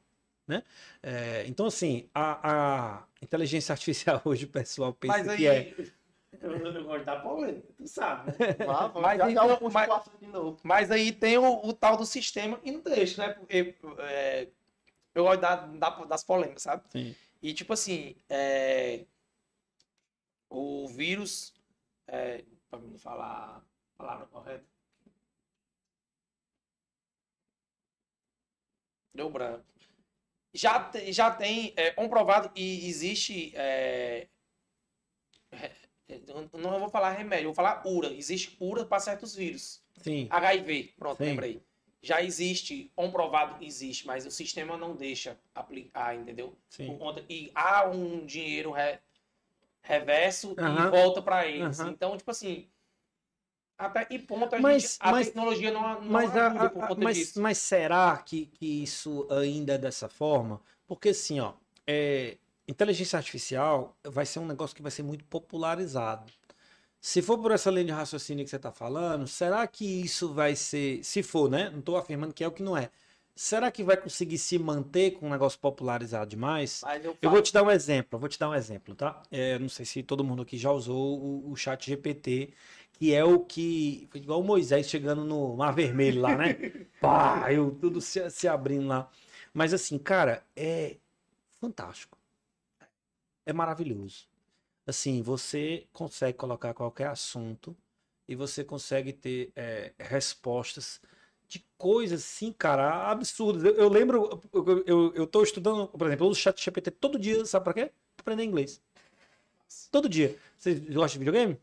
[0.47, 0.63] Né?
[1.03, 5.75] É, então, assim, a, a, inteligência artificial hoje, o pessoal pensa Mas aí, que é.
[6.41, 8.31] Eu gosto da polêmica, tu sabe.
[8.31, 8.55] Né?
[8.67, 12.71] Ah, mas, já, aí, já mas, mas, aí tem o, o, tal do sistema que
[12.71, 13.33] não deixa, né?
[13.35, 14.47] Porque é,
[15.13, 16.81] eu gosto da, da, das polêmicas, sabe?
[16.89, 17.15] Sim.
[17.41, 19.05] E tipo assim, é...
[20.49, 21.53] o vírus,
[22.07, 22.43] é...
[22.69, 24.65] para me falar a palavra correta,
[29.13, 29.65] deu branco.
[30.53, 33.53] já, te- já tem é, comprovado e existe.
[33.55, 34.27] é,
[36.53, 38.13] não vou falar remédio, vou falar cura.
[38.13, 39.81] Existe cura para certos vírus.
[39.97, 40.27] Sim.
[40.29, 41.25] HIV, pronto, Sim.
[41.25, 41.61] lembrei.
[42.01, 46.55] Já existe, comprovado existe, mas o sistema não deixa aplicar, entendeu?
[46.69, 46.97] Sim.
[46.97, 48.99] conta- e há um dinheiro re-
[49.83, 51.79] reverso e volta para eles.
[51.79, 52.67] Então, tipo assim,
[53.77, 57.01] até que ponto a, Mas- gente, a mas- tecnologia não, não Mas, ajuda por conta
[57.03, 57.41] mas, disso?
[57.41, 60.61] mas será que, que isso ainda é dessa forma?
[60.87, 61.53] Porque assim, ó,
[61.87, 62.37] é,
[62.67, 66.31] inteligência artificial vai ser um negócio que vai ser muito popularizado.
[67.01, 70.55] Se for por essa linha de raciocínio que você está falando, será que isso vai
[70.55, 71.69] ser, se for, né?
[71.71, 72.91] Não estou afirmando que é o que não é.
[73.35, 76.83] Será que vai conseguir se manter com um negócio popularizado demais?
[77.03, 79.23] Eu Eu vou te dar um exemplo, eu vou te dar um exemplo, tá?
[79.31, 82.53] É, não sei se todo mundo aqui já usou o, o chat GPT,
[82.93, 84.07] que é o que.
[84.11, 86.53] Foi igual o Moisés chegando no Mar Vermelho lá, né?
[87.01, 89.09] Pá, eu, tudo se, se abrindo lá.
[89.53, 90.97] Mas assim, cara, é
[91.59, 92.17] fantástico.
[93.45, 94.30] É maravilhoso.
[94.85, 97.75] Assim, você consegue colocar qualquer assunto
[98.27, 100.99] e você consegue ter é, respostas
[101.47, 103.63] de coisas assim, cara, absurdas.
[103.63, 106.91] Eu, eu lembro, eu, eu, eu tô estudando, por exemplo, eu uso o chat GPT
[106.91, 107.85] todo dia, sabe pra quê?
[108.17, 108.81] Pra aprender inglês.
[109.91, 110.35] Todo dia.
[110.57, 111.57] Você gosta de videogame?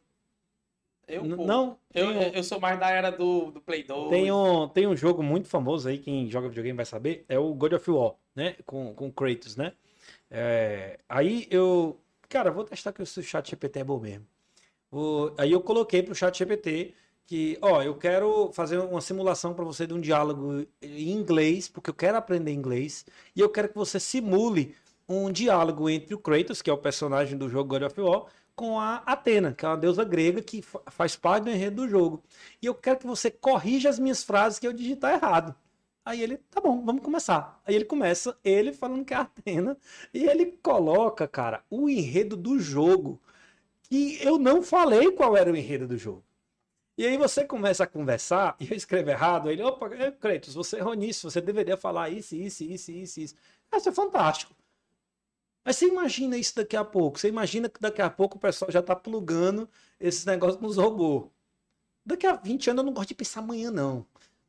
[1.07, 1.79] eu, N- Não?
[1.95, 4.11] Eu, um- eu sou mais da era do, do Play 2.
[4.11, 7.53] Tem um, tem um jogo muito famoso aí, quem joga videogame vai saber, é o
[7.55, 8.55] God of War, né?
[8.67, 9.73] Com, com Kratos, né?
[10.31, 11.99] É, aí eu.
[12.29, 14.27] Cara, vou testar que o chat GPT é bom mesmo.
[14.91, 16.95] Vou- aí eu coloquei pro chat GPT
[17.27, 21.91] que, ó, eu quero fazer uma simulação para você de um diálogo em inglês, porque
[21.91, 23.07] eu quero aprender inglês,
[23.37, 24.75] e eu quero que você simule
[25.09, 28.27] um diálogo entre o Kratos, que é o personagem do jogo God of War,
[28.57, 31.89] com a Atena, que é uma deusa grega que fa- faz parte do enredo do
[31.89, 32.23] jogo.
[32.63, 35.55] E eu quero que você corrija as minhas frases que eu digitar errado.
[36.09, 37.61] Aí ele, tá bom, vamos começar.
[37.67, 39.77] Aí ele começa, ele falando que é Atena,
[40.15, 43.21] e ele coloca, cara, o enredo do jogo.
[43.91, 46.25] E eu não falei qual era o enredo do jogo.
[46.97, 50.79] E aí você começa a conversar, e eu escrevo errado, ele, opa, é, Kratos, você
[50.79, 53.35] errou nisso, você deveria falar isso, isso, isso, isso, isso.
[53.77, 54.55] Isso é fantástico.
[55.63, 57.19] Mas você imagina isso daqui a pouco.
[57.19, 59.69] Você imagina que daqui a pouco o pessoal já tá plugando
[60.01, 61.29] esses negócios nos robôs.
[62.05, 64.07] Daqui a 20 anos eu não gosto de pensar amanhã, não.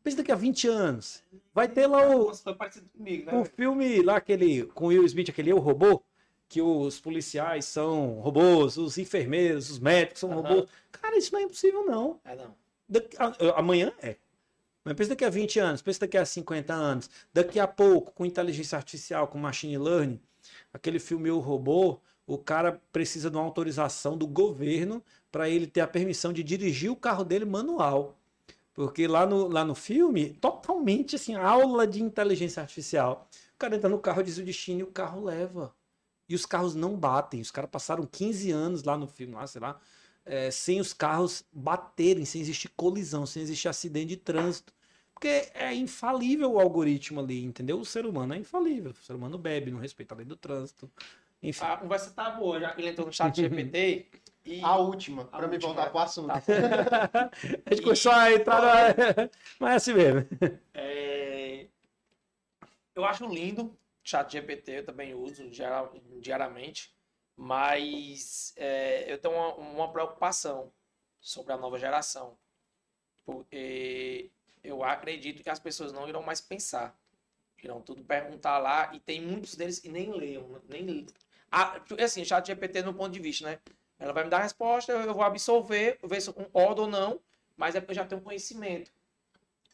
[0.09, 1.23] Pensa daqui a 20 anos.
[1.53, 3.37] Vai ter lá o, Nossa, foi parecido comigo, né?
[3.39, 6.01] o filme lá, aquele, com Will Smith, aquele Eu Robô,
[6.47, 10.41] que os policiais são robôs, os enfermeiros, os médicos são Aham.
[10.41, 10.69] robôs.
[10.91, 12.19] Cara, isso não é impossível, não.
[12.25, 12.55] É, não.
[12.87, 14.15] Daqui- a- amanhã é.
[14.83, 18.25] Mas pensa daqui a 20 anos, pensa daqui a 50 anos, daqui a pouco, com
[18.25, 20.19] inteligência artificial, com machine learning,
[20.73, 25.81] aquele filme O Robô, o cara precisa de uma autorização do governo para ele ter
[25.81, 28.15] a permissão de dirigir o carro dele manual.
[28.79, 33.27] Porque lá no, lá no filme, totalmente assim, aula de inteligência artificial.
[33.53, 35.75] O cara entra no carro, diz o destino e o carro leva.
[36.29, 37.41] E os carros não batem.
[37.41, 39.77] Os caras passaram 15 anos lá no filme, lá, sei lá,
[40.25, 44.73] é, sem os carros baterem, sem existir colisão, sem existir acidente de trânsito.
[45.13, 47.81] Porque é infalível o algoritmo ali, entendeu?
[47.81, 48.91] O ser humano é infalível.
[48.91, 50.89] O ser humano bebe, não respeita a lei do trânsito.
[51.43, 51.65] Enfim.
[51.65, 54.07] A conversa tá boa, já que ele entrou no chat GPT.
[54.49, 54.61] E...
[54.63, 55.89] A última, A pra me voltar é.
[55.89, 56.27] pro assunto.
[56.27, 56.41] Tá.
[57.65, 59.29] a gente começou a entrar na...
[59.59, 60.27] Mas é assim mesmo.
[60.73, 61.67] É,
[62.95, 63.77] Eu acho lindo
[64.09, 65.47] chat GPT, eu também uso
[66.19, 66.91] diariamente,
[67.35, 70.71] mas é, eu tenho uma, uma preocupação
[71.21, 72.35] sobre a nova geração,
[73.23, 74.31] porque
[74.63, 76.97] eu acredito que as pessoas não irão mais pensar,
[77.61, 81.05] irão tudo perguntar lá, e tem muitos deles que nem leiam, nem
[81.51, 83.59] ah, assim, chat GPT no ponto de vista, né?
[83.99, 87.19] Ela vai me dar a resposta, eu vou absorver, ver se eu concordo ou não,
[87.57, 88.91] mas é porque eu já tenho conhecimento.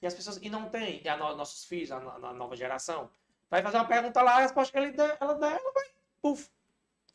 [0.01, 2.55] E as pessoas e não tem, e a no- nossos filhos, a, no- a nova
[2.55, 3.09] geração,
[3.49, 5.85] vai fazer uma pergunta lá, a resposta que ele der, ela der, ela vai,
[6.21, 6.49] puf,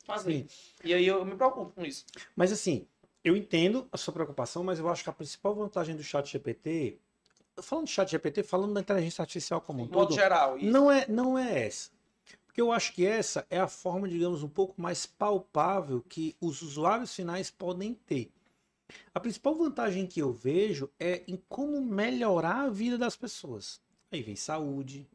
[0.05, 0.47] fazer.
[0.85, 2.07] E aí eu me preocupo com isso.
[2.37, 2.87] Mas assim,
[3.25, 6.99] eu entendo a sua preocupação, mas eu acho que a principal vantagem do chat GPT,
[7.61, 10.57] falando de chat GPT, falando da inteligência artificial como um todo, geral.
[10.57, 10.67] Isso.
[10.71, 11.91] não é, não é essa.
[12.61, 17.15] Eu acho que essa é a forma, digamos, um pouco mais palpável que os usuários
[17.15, 18.31] finais podem ter.
[19.15, 23.81] A principal vantagem que eu vejo é em como melhorar a vida das pessoas.
[24.13, 25.09] Aí vem saúde,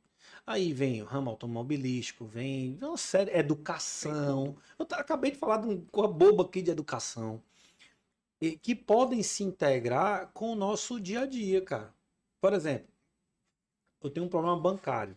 [0.44, 4.58] aí vem o ramo automobilístico, vem uma série, educação.
[4.80, 7.44] Eu acabei de falar de uma boba aqui de educação.
[8.42, 11.94] E que podem se integrar com o nosso dia a dia, cara.
[12.42, 12.88] Por exemplo,
[14.02, 15.16] eu tenho um problema bancário.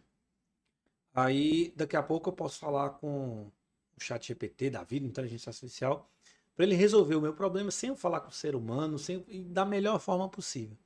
[1.25, 3.51] Aí, daqui a pouco eu posso falar com
[3.97, 6.09] o chat GPT da vida, inteligência artificial,
[6.55, 9.43] para ele resolver o meu problema sem eu falar com o ser humano, sem, e
[9.43, 10.77] da melhor forma possível.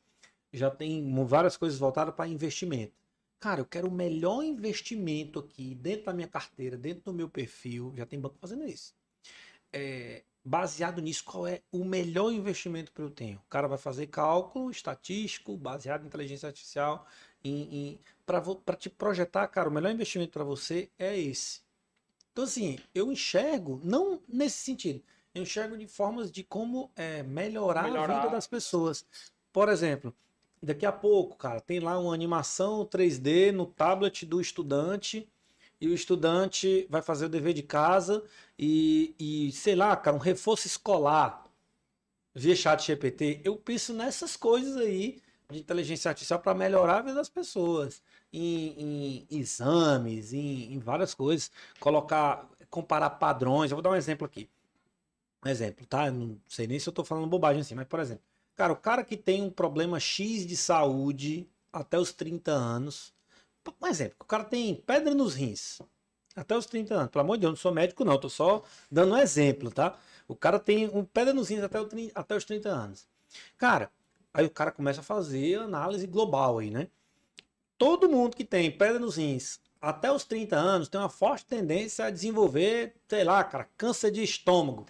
[0.52, 2.94] Já tem várias coisas voltadas para investimento.
[3.40, 7.92] cara, eu quero o melhor investimento aqui dentro da minha carteira, dentro do meu perfil.
[7.96, 8.94] Já tem banco fazendo isso.
[9.72, 13.38] É, baseado nisso, qual é o melhor investimento que eu tenho?
[13.38, 17.06] O cara vai fazer cálculo estatístico, baseado em inteligência artificial,
[18.24, 21.60] para te projetar, cara, o melhor investimento para você é esse.
[22.32, 25.02] Então, assim, eu enxergo, não nesse sentido,
[25.34, 29.04] eu enxergo de formas de como é, melhorar, melhorar, a vida das pessoas.
[29.52, 30.14] Por exemplo,
[30.62, 35.28] daqui a pouco, cara, tem lá uma animação 3D no tablet do estudante
[35.80, 38.24] e o estudante vai fazer o dever de casa
[38.58, 41.44] e, e sei lá, cara, um reforço escolar
[42.34, 43.40] via chat GPT.
[43.44, 45.20] Eu penso nessas coisas aí
[45.52, 51.14] de inteligência artificial para melhorar a vida das pessoas em, em exames, em, em, várias
[51.14, 53.70] coisas, colocar, comparar padrões.
[53.70, 54.48] Eu vou dar um exemplo aqui.
[55.44, 56.06] Um exemplo, tá?
[56.06, 58.24] Eu não sei nem se eu estou falando bobagem assim, mas por exemplo,
[58.54, 63.12] cara, o cara que tem um problema X de saúde até os 30 anos,
[63.80, 65.80] um exemplo, o cara tem pedra nos rins
[66.34, 67.10] até os 30 anos.
[67.10, 69.98] Pelo amor de Deus, não sou médico, não, tô só dando um exemplo, tá?
[70.26, 73.06] O cara tem um pedra nos rins até, o, até os 30 anos.
[73.56, 73.90] Cara,
[74.32, 76.88] aí o cara começa a fazer análise global aí, né?
[77.78, 82.04] todo mundo que tem pedra nos rins até os 30 anos tem uma forte tendência
[82.04, 84.86] a desenvolver, sei lá, cara, câncer de estômago.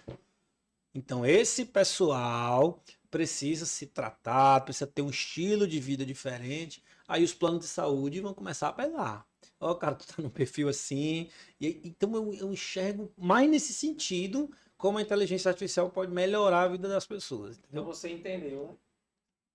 [0.93, 2.79] Então esse pessoal
[3.09, 6.83] precisa se tratar, precisa ter um estilo de vida diferente.
[7.07, 9.25] Aí os planos de saúde vão começar a pegar.
[9.59, 11.27] Ó, oh, cara, tu tá num perfil assim.
[11.59, 16.67] E, então eu, eu enxergo mais nesse sentido como a inteligência artificial pode melhorar a
[16.67, 17.57] vida das pessoas.
[17.57, 17.81] Entendeu?
[17.81, 18.75] Então você entendeu, né?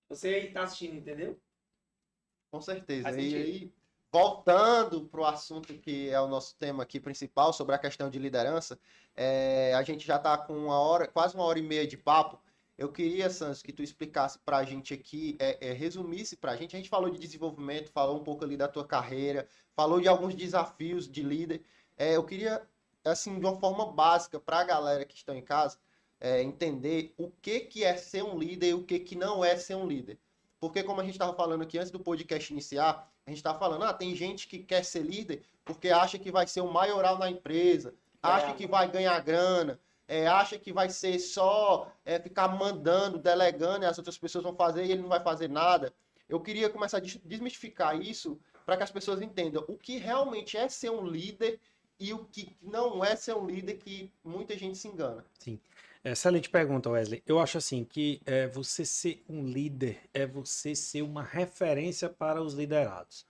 [0.08, 1.38] Você aí tá assistindo, entendeu?
[2.50, 3.10] Com certeza.
[3.20, 3.72] E aí,
[4.10, 8.18] voltando para o assunto que é o nosso tema aqui principal, sobre a questão de
[8.18, 8.78] liderança,
[9.14, 12.40] é, a gente já está com uma hora, quase uma hora e meia de papo.
[12.78, 16.56] Eu queria, Santos, que tu explicasse para a gente aqui, é, é, resumisse para a
[16.56, 16.76] gente.
[16.76, 20.34] A gente falou de desenvolvimento, falou um pouco ali da tua carreira, falou de alguns
[20.34, 21.62] desafios de líder.
[21.96, 22.62] É, eu queria,
[23.04, 25.76] assim, de uma forma básica, para a galera que está em casa,
[26.20, 29.56] é, entender o que, que é ser um líder e o que, que não é
[29.56, 30.18] ser um líder.
[30.60, 33.84] Porque, como a gente estava falando aqui antes do podcast iniciar, a gente está falando,
[33.84, 37.30] ah, tem gente que quer ser líder porque acha que vai ser o maioral na
[37.30, 43.18] empresa, acha que vai ganhar grana, é, acha que vai ser só é, ficar mandando,
[43.18, 45.92] delegando, e as outras pessoas vão fazer e ele não vai fazer nada.
[46.26, 50.68] Eu queria começar a desmistificar isso para que as pessoas entendam o que realmente é
[50.70, 51.60] ser um líder
[52.00, 55.24] e o que não é ser um líder que muita gente se engana.
[55.38, 55.60] Sim.
[56.04, 57.22] Excelente pergunta, Wesley.
[57.26, 62.40] Eu acho assim que é, você ser um líder é você ser uma referência para
[62.42, 63.26] os liderados.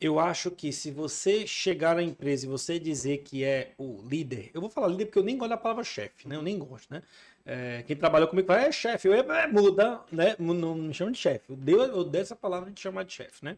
[0.00, 4.50] Eu acho que se você chegar na empresa e você dizer que é o líder,
[4.52, 6.36] eu vou falar líder porque eu nem gosto da palavra chefe, né?
[6.36, 7.02] Eu nem gosto, né?
[7.46, 10.36] É, quem trabalha comigo fala, é chefe, eu é, muda, né?
[10.38, 11.50] Não me chama de chefe.
[11.50, 13.56] Eu dei, eu dei essa palavra de chamar de chefe, né?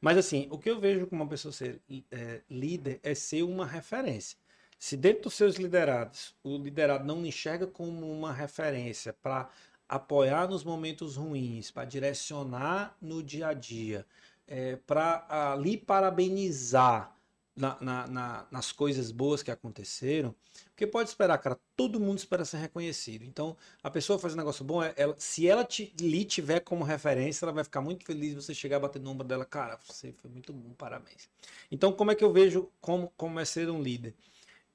[0.00, 1.80] Mas assim, o que eu vejo como uma pessoa ser
[2.10, 4.36] é, líder é ser uma referência.
[4.78, 9.50] Se dentro dos seus liderados, o liderado não enxerga como uma referência para
[9.88, 14.06] apoiar nos momentos ruins, para direcionar no dia a dia,
[14.46, 17.14] é, para lhe parabenizar
[17.56, 20.32] na, na, na, nas coisas boas que aconteceram,
[20.70, 23.24] porque pode esperar, cara, todo mundo espera ser reconhecido.
[23.24, 26.84] Então, a pessoa faz um negócio bom, é, ela, se ela te, lhe tiver como
[26.84, 30.30] referência, ela vai ficar muito feliz você chegar bater no ombro dela, cara, você foi
[30.30, 31.28] muito bom, parabéns.
[31.70, 34.14] Então, como é que eu vejo como, como é ser um líder?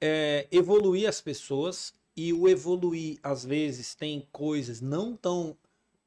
[0.06, 5.56] É, evoluir as pessoas e o evoluir às vezes tem coisas não tão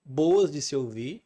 [0.06, 1.24] boas de se ouvir,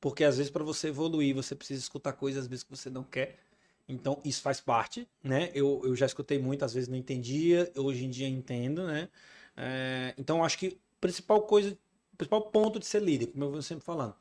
[0.00, 3.04] porque às vezes para você evoluir você precisa escutar coisas às vezes que você não
[3.04, 3.38] quer.
[3.86, 5.50] Então isso faz parte, né?
[5.54, 9.10] Eu, eu já escutei muito, às vezes não entendia, hoje em dia entendo, né?
[9.54, 11.76] É, então acho que principal coisa,
[12.16, 14.14] principal ponto de ser líder, como eu vou sempre falando,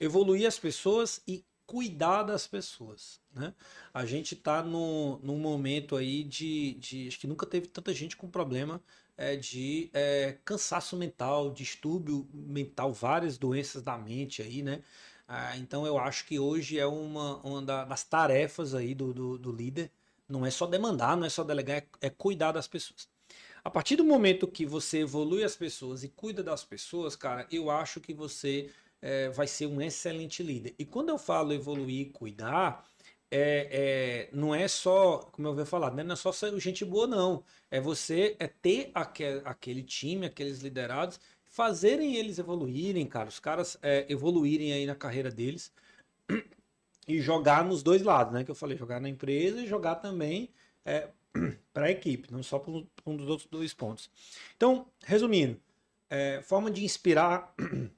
[0.00, 3.20] evoluir as pessoas e cuidar das pessoas.
[3.30, 3.54] Né?
[3.92, 7.08] A gente está num, num momento aí de, de.
[7.08, 8.82] Acho que nunca teve tanta gente com problema
[9.18, 14.82] é, de é, cansaço mental, distúrbio mental, várias doenças da mente aí, né?
[15.28, 19.52] Ah, então eu acho que hoje é uma, uma das tarefas aí do, do, do,
[19.52, 19.90] líder.
[20.26, 23.06] Não é só demandar, não é só delegar, é, é cuidar das pessoas.
[23.62, 27.70] A partir do momento que você evolui as pessoas e cuida das pessoas, cara, eu
[27.70, 28.70] acho que você
[29.00, 30.74] é, vai ser um excelente líder.
[30.78, 32.84] E quando eu falo evoluir, cuidar,
[33.30, 37.06] é, é, não é só, como eu venho falar, não é só ser gente boa,
[37.06, 37.44] não.
[37.70, 43.78] É você é ter aquel, aquele time, aqueles liderados, fazerem eles evoluírem, cara, os caras
[43.82, 45.72] é, evoluírem aí na carreira deles
[47.06, 48.44] e jogar nos dois lados, né?
[48.44, 50.50] Que eu falei, jogar na empresa e jogar também
[50.84, 51.08] é,
[51.72, 52.72] para a equipe, não só para
[53.06, 54.10] um dos outros dois pontos.
[54.56, 55.60] Então, resumindo,
[56.10, 57.54] é, forma de inspirar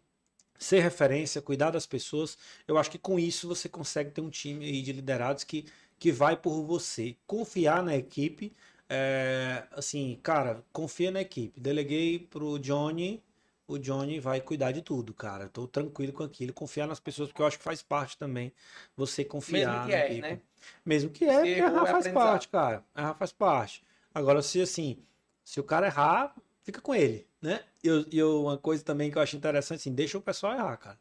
[0.60, 2.36] ser referência, cuidar das pessoas.
[2.68, 5.64] Eu acho que com isso você consegue ter um time aí de liderados que,
[5.98, 7.16] que vai por você.
[7.26, 8.52] Confiar na equipe.
[8.88, 11.58] É, assim, cara, confia na equipe.
[11.58, 13.22] Deleguei pro Johnny,
[13.66, 15.48] o Johnny vai cuidar de tudo, cara.
[15.48, 18.52] Tô tranquilo com aquilo, confiar nas pessoas, porque eu acho que faz parte também
[18.94, 20.20] você confiar Mesmo que na é, equipe.
[20.20, 20.40] né?
[20.84, 22.84] Mesmo que é, porque errar é faz parte, cara.
[22.94, 23.82] Errar faz parte.
[24.12, 24.98] Agora, se assim,
[25.42, 26.34] se o cara errar,
[26.70, 27.64] fica com ele, né?
[27.82, 30.76] E eu, eu- uma coisa também que eu acho interessante, assim, deixa o pessoal errar,
[30.76, 30.98] cara.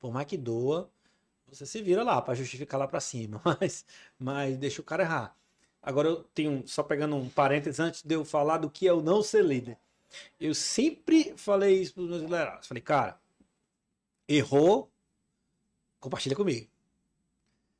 [0.00, 0.90] Por mais que doa,
[1.48, 3.84] você se vira lá pra justificar lá pra cima, mas,
[4.18, 5.36] mas deixa o cara errar.
[5.82, 9.02] Agora eu tenho, só pegando um parênteses antes de eu falar do que é o
[9.02, 9.78] não ser líder.
[10.40, 12.68] Eu sempre falei isso pros meus liderados.
[12.68, 13.18] Falei, cara,
[14.28, 14.90] errou,
[16.00, 16.68] compartilha comigo.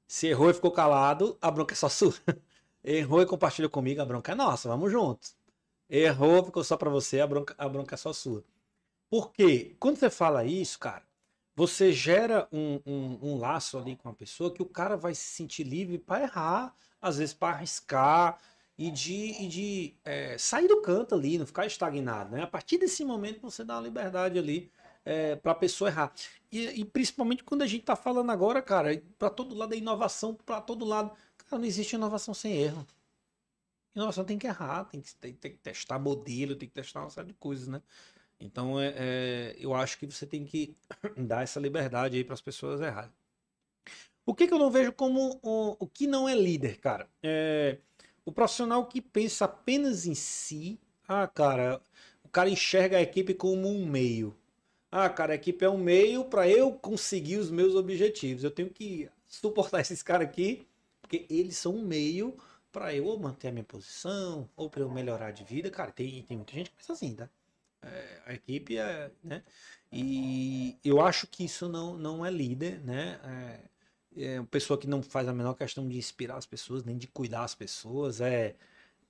[0.06, 2.14] Se errou e ficou calado, a bronca é só sua.
[2.84, 5.34] Errou e compartilha comigo, a bronca é nossa, vamos juntos.
[5.88, 8.44] Errou, ficou só pra você, a bronca, a bronca é só sua.
[9.10, 9.76] Por quê?
[9.78, 11.02] Quando você fala isso, cara,
[11.54, 15.24] você gera um, um, um laço ali com a pessoa que o cara vai se
[15.24, 18.40] sentir livre para errar, às vezes para arriscar
[18.76, 22.34] e de, e de é, sair do canto ali, não ficar estagnado.
[22.34, 22.42] Né?
[22.42, 24.70] A partir desse momento você dá uma liberdade ali
[25.04, 26.12] é, para a pessoa errar.
[26.50, 30.34] E, e principalmente quando a gente está falando agora, cara, para todo lado é inovação,
[30.34, 31.12] para todo lado.
[31.36, 32.86] Cara, não existe inovação sem erro.
[33.94, 37.10] Inovação tem que errar, tem que, tem, tem que testar modelo, tem que testar uma
[37.10, 37.80] série de coisas, né?
[38.40, 40.76] Então, é, é, eu acho que você tem que
[41.16, 43.12] dar essa liberdade aí para as pessoas errarem.
[44.26, 47.08] O que, que eu não vejo como o, o que não é líder, cara?
[47.22, 47.78] É,
[48.24, 50.80] o profissional que pensa apenas em si.
[51.06, 51.80] Ah, cara,
[52.24, 54.34] o cara enxerga a equipe como um meio.
[54.90, 58.44] Ah, cara, a equipe é um meio para eu conseguir os meus objetivos.
[58.44, 60.66] Eu tenho que suportar esses caras aqui,
[61.02, 62.36] porque eles são um meio
[62.74, 65.70] para eu manter a minha posição, ou para eu melhorar de vida.
[65.70, 67.30] Cara, tem, tem muita gente que pensa assim, tá?
[67.82, 69.44] É, a equipe é, né?
[69.92, 73.20] E eu acho que isso não, não é líder, né?
[74.16, 76.98] É, é uma pessoa que não faz a menor questão de inspirar as pessoas, nem
[76.98, 78.56] de cuidar as pessoas, é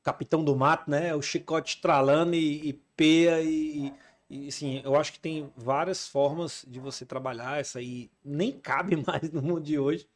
[0.02, 1.14] capitão do mato, né?
[1.14, 3.94] O chicote estralando e, e peia e,
[4.28, 8.96] e assim, eu acho que tem várias formas de você trabalhar essa aí nem cabe
[9.06, 10.06] mais no mundo de hoje.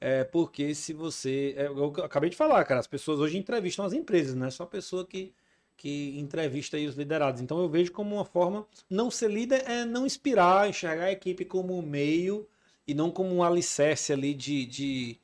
[0.00, 3.92] É porque se você, é, eu acabei de falar, cara, as pessoas hoje entrevistam as
[3.92, 5.32] empresas, não é só a pessoa que
[5.76, 7.40] que entrevista aí os liderados.
[7.40, 11.44] Então eu vejo como uma forma não ser líder é não inspirar, enxergar a equipe
[11.44, 12.48] como um meio
[12.86, 15.18] e não como um alicerce ali de, de,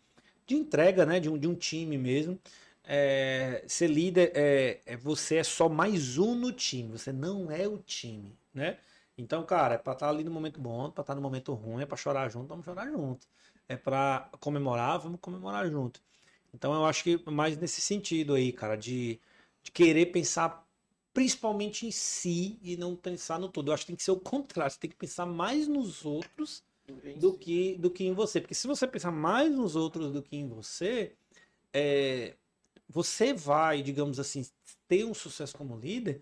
[0.47, 1.19] de entrega, né?
[1.21, 2.39] De um, de um time mesmo.
[2.85, 7.67] É, ser líder é, é você é só mais um no time, você não é
[7.67, 8.79] o time, né?
[9.17, 11.87] Então, cara, é pra estar ali no momento bom, pra estar no momento ruim, é
[11.87, 13.27] pra chorar junto, vamos chorar junto.
[13.69, 16.01] É pra comemorar, vamos comemorar junto.
[16.53, 19.19] Então eu acho que mais nesse sentido aí, cara, de,
[19.63, 20.65] de querer pensar
[21.13, 23.71] principalmente em si e não pensar no todo.
[23.71, 26.63] Eu acho que tem que ser o contrário, você tem que pensar mais nos outros
[27.17, 28.41] do que, do que em você.
[28.41, 31.13] Porque se você pensar mais nos outros do que em você,
[31.73, 32.35] é,
[32.89, 34.47] você vai, digamos assim,
[34.89, 36.21] ter um sucesso como líder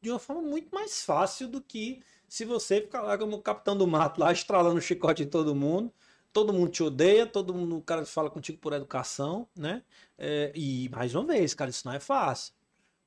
[0.00, 3.86] de uma forma muito mais fácil do que se você ficar lá como capitão do
[3.86, 5.92] mato, lá estralando o chicote em todo mundo.
[6.32, 9.82] Todo mundo te odeia, todo mundo, o cara fala contigo por educação, né?
[10.16, 12.52] É, e mais uma vez, cara, isso não é fácil.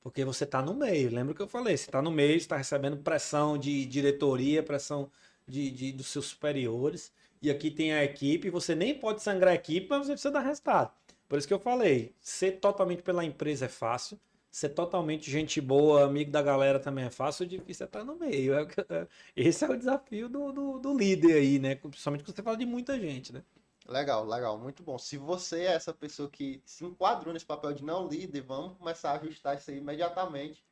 [0.00, 1.10] Porque você tá no meio.
[1.14, 1.76] Lembra que eu falei?
[1.76, 5.10] Você tá no meio, está recebendo pressão de diretoria, pressão
[5.46, 7.12] de, de, dos seus superiores.
[7.40, 10.40] E aqui tem a equipe, você nem pode sangrar a equipe, mas você precisa dar
[10.40, 10.92] resultado.
[11.28, 14.18] Por isso que eu falei, ser totalmente pela empresa é fácil,
[14.52, 18.16] ser totalmente gente boa, amigo da galera também é fácil, o difícil é estar no
[18.16, 18.54] meio.
[18.54, 21.74] É é- Esse é o desafio do, do, do líder aí, né?
[21.76, 23.42] Principalmente quando você fala de muita gente, né?
[23.86, 24.96] Legal, legal, muito bom.
[24.98, 29.10] Se você é essa pessoa que se enquadrou nesse papel de não líder, vamos começar
[29.12, 30.64] a ajustar isso aí imediatamente,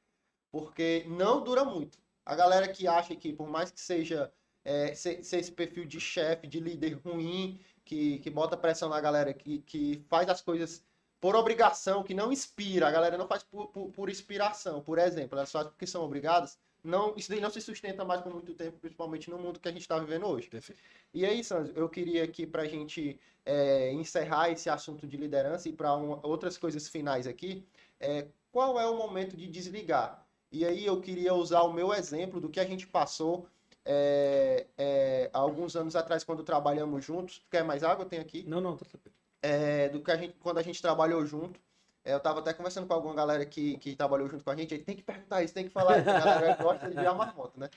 [0.53, 1.99] porque não dura muito.
[2.27, 4.33] A galera que acha que, por mais que seja
[4.65, 9.01] é, ser, ser esse perfil de chefe, de líder ruim, que, que bota pressão na
[9.01, 10.85] galera, que, que faz as coisas
[11.21, 15.39] por obrigação, que não inspira, a galera não faz por, por, por inspiração, por exemplo,
[15.39, 18.79] elas fazem porque são obrigadas, não, isso daí não se sustenta mais por muito tempo,
[18.79, 20.49] principalmente no mundo que a gente está vivendo hoje.
[20.49, 20.81] Perfeito.
[21.13, 25.69] E aí, Sandro, eu queria aqui para a gente é, encerrar esse assunto de liderança
[25.69, 27.67] e para outras coisas finais aqui,
[27.99, 30.27] é, qual é o momento de desligar?
[30.51, 33.47] E aí eu queria usar o meu exemplo do que a gente passou
[33.85, 37.43] é, é, alguns anos atrás, quando trabalhamos juntos.
[37.51, 38.05] Quer mais água?
[38.05, 38.43] Tem aqui.
[38.47, 39.15] Não, não, tá tranquilo.
[39.43, 41.61] É, do que a gente, quando a gente trabalhou junto.
[42.03, 44.73] É, eu estava até conversando com alguma galera que, que trabalhou junto com a gente.
[44.73, 46.09] Aí tem que perguntar isso, tem que falar isso.
[46.09, 47.69] A galera gosta de virar uma foto, né?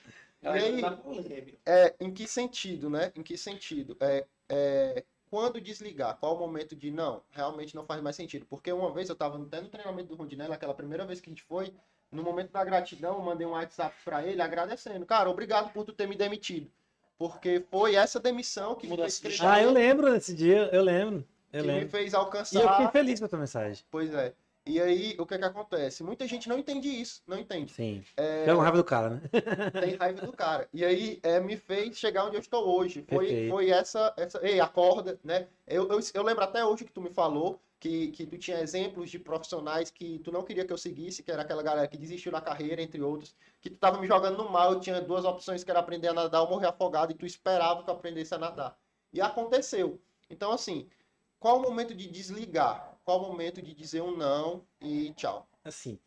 [0.42, 0.80] E aí,
[1.66, 3.12] é, em que sentido, né?
[3.14, 3.96] Em que sentido?
[4.00, 6.16] É, é, quando desligar?
[6.18, 8.46] Qual o momento de não, realmente não faz mais sentido?
[8.46, 11.32] Porque uma vez eu estava até no treinamento do Rondinelli, aquela primeira vez que a
[11.32, 11.74] gente foi,
[12.10, 15.04] no momento da gratidão, eu mandei um WhatsApp para ele agradecendo.
[15.04, 16.70] Cara, obrigado por tu ter me demitido.
[17.18, 21.26] porque foi essa demissão que me Mudança Ah, eu lembro desse dia, eu lembro.
[21.62, 22.76] Que me fez E eu alcançar.
[22.76, 23.84] fiquei feliz com a tua mensagem.
[23.90, 24.34] Pois é.
[24.66, 26.02] E aí, o que que acontece?
[26.02, 27.70] Muita gente não entende isso, não entende.
[27.74, 28.02] Sim.
[28.16, 29.20] É, uma raiva do cara, né?
[29.78, 30.66] tem raiva do cara.
[30.72, 33.04] E aí, é, me fez chegar onde eu estou hoje.
[33.06, 33.50] Foi, Perfeito.
[33.50, 34.40] foi essa, essa.
[34.42, 35.48] Ei, acorda, né?
[35.66, 39.10] Eu, eu, eu lembro até hoje que tu me falou que, que tu tinha exemplos
[39.10, 42.32] de profissionais que tu não queria que eu seguisse, que era aquela galera que desistiu
[42.32, 45.62] da carreira, entre outros, que tu tava me jogando no mal, eu tinha duas opções
[45.62, 48.38] que era aprender a nadar ou morrer afogado, e tu esperava que eu aprendesse a
[48.38, 48.78] nadar.
[49.12, 50.00] E aconteceu.
[50.30, 50.88] Então, assim,
[51.44, 52.98] qual o momento de desligar?
[53.04, 55.46] Qual o momento de dizer um não e tchau?
[55.62, 55.98] Assim,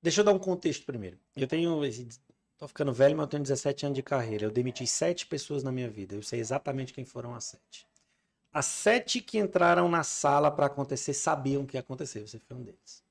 [0.00, 1.18] deixa eu dar um contexto primeiro.
[1.36, 1.84] Eu tenho.
[1.84, 2.08] esse-
[2.56, 4.46] Tô ficando velho, mas eu tenho 17 anos de carreira.
[4.46, 6.14] Eu demiti sete pessoas na minha vida.
[6.14, 7.86] Eu sei exatamente quem foram as sete.
[8.50, 12.26] As sete que entraram na sala para acontecer sabiam que ia acontecer.
[12.26, 13.04] Você foi um deles.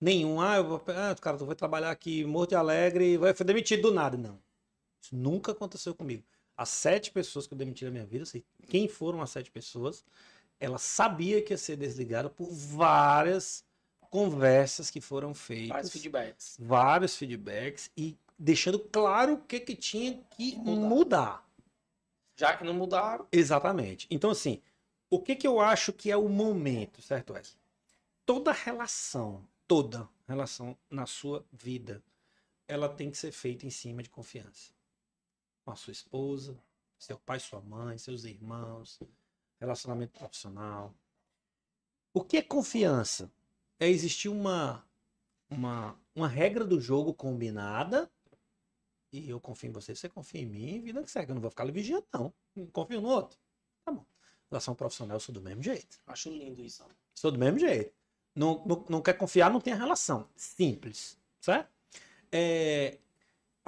[0.00, 3.82] Nenhum, ah, eu vou, ah, cara, tu vai trabalhar aqui, Morto de Alegre, foi demitido
[3.82, 4.16] do nada.
[4.16, 4.40] Não.
[5.02, 6.24] Isso nunca aconteceu comigo.
[6.60, 10.04] As sete pessoas que eu demiti na minha vida, sei quem foram as sete pessoas,
[10.60, 13.64] ela sabia que ia ser desligada por várias
[14.10, 16.56] conversas que foram feitas, Faz feedbacks.
[16.60, 20.88] vários feedbacks e deixando claro o que que tinha que Mudar.
[20.88, 21.50] mudar.
[22.36, 24.06] Já que não mudaram, Exatamente.
[24.10, 24.60] Então, assim,
[25.08, 27.56] o que que eu acho que é o momento, certo, Wesley?
[28.26, 32.02] Toda relação, toda relação na sua vida,
[32.68, 34.78] ela tem que ser feita em cima de confiança.
[35.70, 36.58] Com a sua esposa,
[36.98, 38.98] seu pai, sua mãe, seus irmãos,
[39.60, 40.92] relacionamento profissional.
[42.12, 43.30] O que é confiança?
[43.78, 44.84] É existir uma,
[45.48, 48.10] uma, uma regra do jogo combinada
[49.12, 51.30] e eu confio em você, você confia em mim, vida que segue.
[51.30, 52.34] Eu não vou ficar ali vigiando, não.
[52.72, 53.38] Confio no outro.
[53.84, 54.04] Tá bom.
[54.50, 56.00] Relação profissional, eu sou do mesmo jeito.
[56.04, 56.84] acho lindo isso.
[57.14, 57.94] Sou do mesmo jeito.
[58.34, 60.28] Não, não, não quer confiar, não tem a relação.
[60.34, 61.16] Simples.
[61.40, 61.70] Certo?
[62.32, 62.98] É,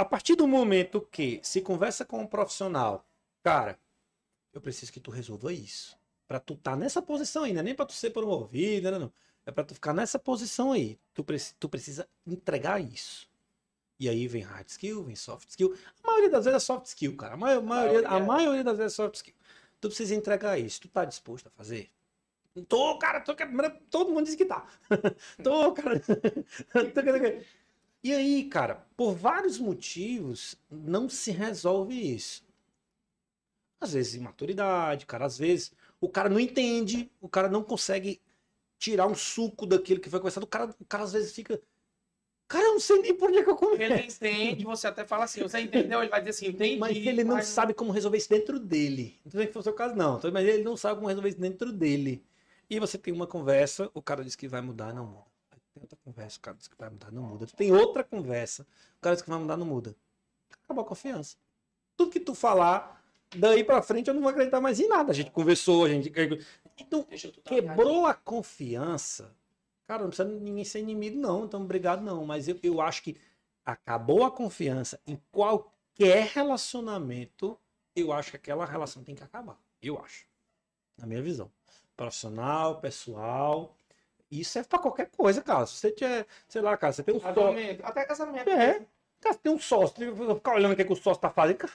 [0.03, 3.07] a partir do momento que se conversa com um profissional,
[3.43, 3.79] cara,
[4.53, 5.97] eu preciso que tu resolva isso.
[6.29, 9.13] Pra tu estar nessa posição aí, não é nem pra tu ser promovido, não, não.
[9.45, 10.99] É pra tu ficar nessa posição aí.
[11.15, 13.29] Tu, preci- tu precisa entregar isso.
[13.99, 15.75] E aí vem hard skill, vem soft skill.
[16.03, 17.35] A maioria das vezes é soft skill, cara.
[17.35, 19.35] A, mai- maioria, a maioria maioria das vezes é soft skill.
[19.81, 20.81] Tu precisa entregar isso.
[20.83, 21.91] Tu tá disposto a fazer?
[22.69, 23.35] Tô, cara, tô.
[23.91, 24.67] Todo mundo diz que tá.
[25.43, 26.01] tô, cara.
[26.73, 26.91] Tô
[28.03, 32.45] e aí, cara, por vários motivos, não se resolve isso.
[33.81, 38.21] Às vezes imaturidade, cara, às vezes o cara não entende, o cara não consegue
[38.79, 41.61] tirar um suco daquilo que foi conversado, o cara, o cara às vezes fica.
[42.49, 43.81] Cara, eu não sei nem por onde é que eu começo.
[43.83, 46.01] Ele entende, você até fala assim, você entendeu?
[46.03, 46.77] Ele vai dizer assim, entendi.
[46.79, 49.19] Mas ele não mas- sabe como resolver isso dentro dele.
[49.25, 50.21] Não sei que fosse o caso, não.
[50.33, 52.23] Mas ele não sabe como resolver isso dentro dele.
[52.69, 55.32] E você tem uma conversa, o cara diz que vai mudar, não muda.
[55.75, 57.47] Tem outra conversa, o cara diz que vai mudar, não muda.
[57.47, 58.67] Tu tem outra conversa,
[58.99, 59.97] o cara diz que vai mudar, não muda.
[60.65, 61.37] Acabou a confiança.
[61.97, 63.03] Tudo que tu falar,
[63.35, 65.13] daí pra frente eu não vou acreditar mais em nada.
[65.13, 66.13] A gente conversou, a gente.
[66.79, 67.07] Então,
[67.45, 69.35] quebrou a confiança.
[69.87, 71.45] Cara, não precisa ninguém ser inimigo, não.
[71.45, 72.25] Então, obrigado, não.
[72.25, 73.17] Mas eu, eu acho que
[73.65, 77.59] acabou a confiança em qualquer relacionamento.
[77.95, 79.59] Eu acho que aquela relação tem que acabar.
[79.83, 80.27] Eu acho.
[80.97, 81.51] Na minha visão.
[81.97, 83.77] Profissional, pessoal.
[84.33, 85.67] Isso serve pra qualquer coisa, cara.
[85.67, 87.35] Se você tiver, sei lá, cara, você tem um sócio.
[87.35, 88.49] Casamento, até casamento.
[88.49, 88.87] É.
[89.21, 91.59] Cara, você tem um sócio, que ficar olhando o que, que o sócio tá fazendo.
[91.59, 91.73] Cara,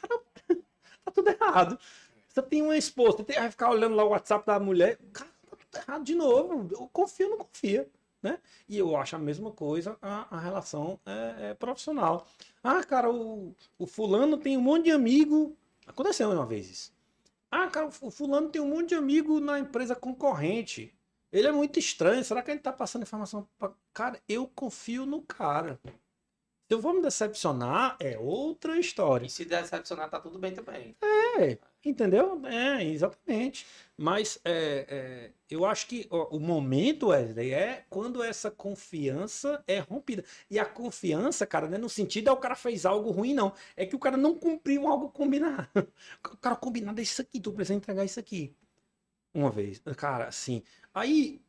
[1.06, 1.80] tá tudo errado.
[2.28, 4.98] Você tem uma esposa, você tem, vai ficar olhando lá o WhatsApp da mulher.
[5.14, 6.68] Cara, tá tudo errado de novo.
[6.72, 7.88] Eu confio ou não confia.
[8.24, 8.40] Né?
[8.68, 12.26] E eu acho a mesma coisa a, a relação é, é, profissional.
[12.64, 15.56] Ah, cara, o, o fulano tem um monte de amigo.
[15.86, 16.94] Aconteceu uma vez isso.
[17.52, 20.97] Ah, cara, o fulano tem um monte de amigo na empresa concorrente.
[21.32, 22.24] Ele é muito estranho.
[22.24, 23.72] Será que ele tá passando informação pra...
[23.94, 25.80] Cara, eu confio no cara.
[26.68, 29.26] Se eu vou me decepcionar, é outra história.
[29.26, 30.98] E se decepcionar, tá tudo bem também.
[31.40, 32.42] É, entendeu?
[32.46, 33.66] É, exatamente.
[33.96, 39.80] Mas é, é, eu acho que ó, o momento, Wesley, é quando essa confiança é
[39.80, 40.26] rompida.
[40.52, 43.54] E a confiança, cara, não é no sentido é o cara fez algo ruim, não.
[43.78, 45.70] É que o cara não cumpriu algo combinado.
[46.26, 48.54] O cara combinado é isso aqui, tu precisa entregar isso aqui.
[49.34, 49.82] Uma vez.
[49.96, 50.64] Cara, assim.
[50.98, 51.42] Aí,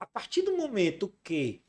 [0.00, 1.62] a partir do momento que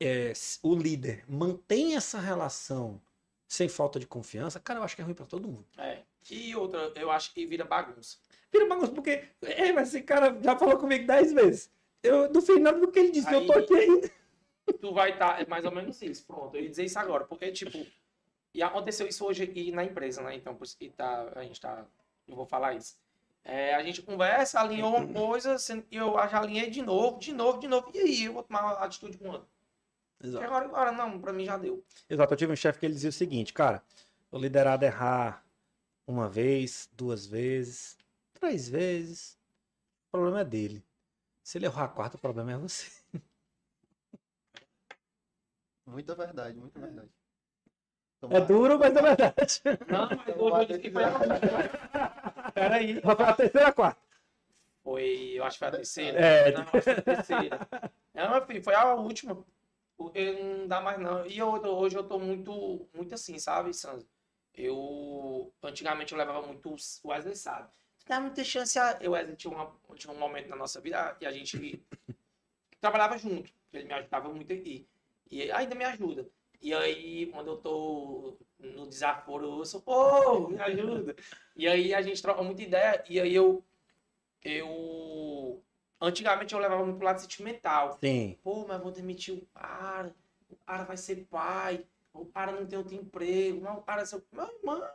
[0.00, 0.32] é,
[0.62, 3.00] o líder mantém essa relação
[3.48, 5.66] sem falta de confiança, cara, eu acho que é ruim pra todo mundo.
[5.78, 6.02] É.
[6.30, 8.18] E outra, eu acho que vira bagunça.
[8.52, 11.70] Vira bagunça, porque é, mas esse cara já falou comigo dez vezes.
[12.02, 14.10] Eu não fiz nada do que ele disse, eu tô Aí- aqui ainda.
[14.80, 16.26] Tu vai estar, é mais ou menos isso.
[16.26, 17.24] Pronto, eu ia dizer isso agora.
[17.24, 17.86] Porque, tipo,
[18.52, 20.34] e aconteceu isso hoje aqui na empresa, né?
[20.34, 21.86] Então, por isso que tá, a gente tá.
[22.26, 22.96] Eu vou falar isso.
[23.48, 27.32] É, a gente conversa, alinhou uma coisa, sendo que eu já alinhei de novo, de
[27.32, 27.92] novo, de novo.
[27.94, 29.46] E aí, eu vou tomar uma atitude quando?
[30.20, 30.44] E Exato.
[30.44, 31.84] agora, agora, não, pra mim já deu.
[32.10, 33.84] Exato, eu tive um chefe que ele dizia o seguinte, cara,
[34.32, 35.44] o liderado errar
[36.08, 37.96] uma vez, duas vezes,
[38.32, 39.38] três vezes.
[40.08, 40.84] O problema é dele.
[41.44, 42.90] Se ele errar a quarta, o problema é você.
[45.86, 47.10] Muita verdade, muita verdade.
[48.28, 49.62] É duro, mas é verdade.
[49.86, 50.08] Não,
[50.50, 52.32] mas eu disse que foi a.
[52.56, 53.00] Peraí.
[53.02, 54.00] Foi a terceira a quarta.
[54.82, 56.18] Foi, eu acho que foi a terceira.
[56.18, 56.52] É.
[56.52, 57.68] Não, acho que foi a terceira.
[58.14, 59.44] Não, meu filho, foi a última.
[59.94, 61.26] Porque não dá mais não.
[61.26, 64.08] E eu, hoje eu tô muito, muito assim, sabe, Sanzo?
[64.54, 67.68] Eu, antigamente eu levava muito o Wesley sabe.
[68.06, 68.96] Dá muita chance a...
[69.02, 71.84] Eu, Wesley, tinha, uma, tinha um momento na nossa vida e a gente
[72.80, 73.52] trabalhava junto.
[73.70, 74.88] Ele me ajudava muito aqui.
[75.30, 76.26] E ainda me ajuda.
[76.60, 81.14] E aí, quando eu tô no desaforo, eu sou, pô, me ajuda.
[81.54, 83.04] E aí a gente troca muita ideia.
[83.08, 83.64] E aí eu.
[84.42, 85.62] Eu.
[86.00, 87.98] Antigamente eu levava muito pro lado sentimental.
[88.00, 88.38] Sim.
[88.42, 90.14] Pô, mas vou demitir o cara.
[90.50, 91.84] O cara vai ser pai.
[92.12, 93.60] O cara não tem outro emprego.
[93.62, 94.22] Mas o cara é seu.
[94.32, 94.82] Meu irmão.
[94.82, 94.94] A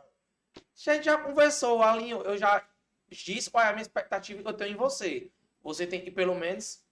[0.76, 2.22] gente já conversou, Alinho.
[2.22, 2.66] Eu já
[3.10, 5.30] disse qual é a minha expectativa que eu tenho em você.
[5.62, 6.84] Você tem que, pelo menos,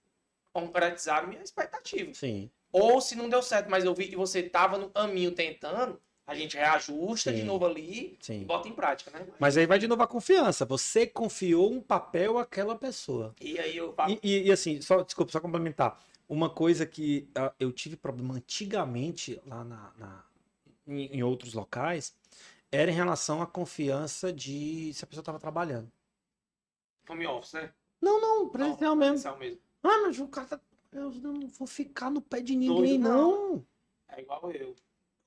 [0.53, 2.13] concretizar a minha expectativa.
[2.13, 2.49] Sim.
[2.71, 6.33] Ou se não deu certo, mas eu vi que você tava no caminho tentando, a
[6.35, 7.45] gente reajusta de Sim.
[7.45, 8.43] novo ali e Sim.
[8.45, 9.27] bota em prática, né?
[9.39, 10.65] Mas aí vai de novo a confiança.
[10.65, 13.35] Você confiou um papel àquela pessoa.
[13.41, 15.99] E aí eu E, e- e assim, só, desculpa, só complementar.
[16.29, 20.23] Uma coisa que ah, eu tive problema antigamente lá na, na-
[20.87, 22.15] em, em outros locais
[22.71, 25.91] era em relação à confiança de se a pessoa estava trabalhando.
[27.09, 27.73] home office, né?
[28.01, 29.13] Não, não, presencial mesmo.
[29.21, 29.59] Presencial mesmo.
[29.83, 30.59] Ah, mas o cara tá.
[30.91, 33.53] Eu não vou ficar no pé de ninguém, Doido, não.
[33.53, 33.65] não.
[34.09, 34.75] É igual eu.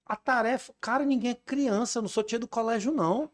[0.05, 0.75] A tarefa.
[0.81, 3.31] Cara, ninguém é criança, eu não sou tia do colégio, não.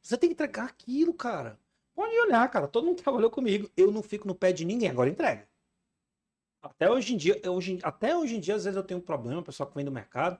[0.00, 1.58] Você tem que entregar aquilo, cara.
[1.94, 2.68] Pode olhar, cara.
[2.68, 3.68] Todo mundo trabalhou comigo.
[3.76, 5.48] Eu não fico no pé de ninguém, agora entrega.
[6.62, 9.40] Até hoje em dia, hoje, até hoje em dia, às vezes eu tenho um problema,
[9.40, 10.38] o pessoal que vem do mercado.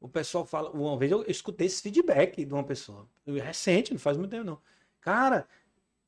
[0.00, 0.70] O pessoal fala.
[0.70, 3.08] Uma vez eu escutei esse feedback de uma pessoa.
[3.26, 4.60] Recente, não faz muito tempo, não.
[5.00, 5.46] Cara,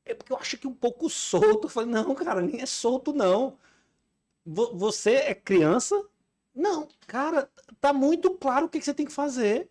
[0.05, 1.65] é porque eu acho que um pouco solto.
[1.65, 3.57] Eu falei, não, cara, nem é solto, não.
[4.45, 5.95] Vo- Você é criança?
[6.53, 7.49] Não, cara,
[7.79, 9.69] tá muito claro o que você tem que fazer.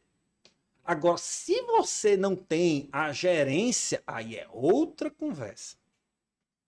[0.84, 5.76] Agora, se você não tem a gerência, aí é outra conversa.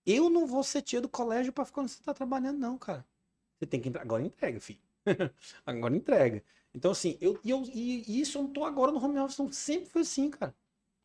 [0.05, 3.05] Eu não vou ser tia do colégio pra ficar onde você tá trabalhando, não, cara.
[3.59, 4.01] Você tem que entrar.
[4.01, 4.81] Agora entrega, filho.
[5.65, 6.43] agora entrega.
[6.73, 9.51] Então, assim, eu, e eu, e isso eu não tô agora no home office, não.
[9.51, 10.55] Sempre foi assim, cara.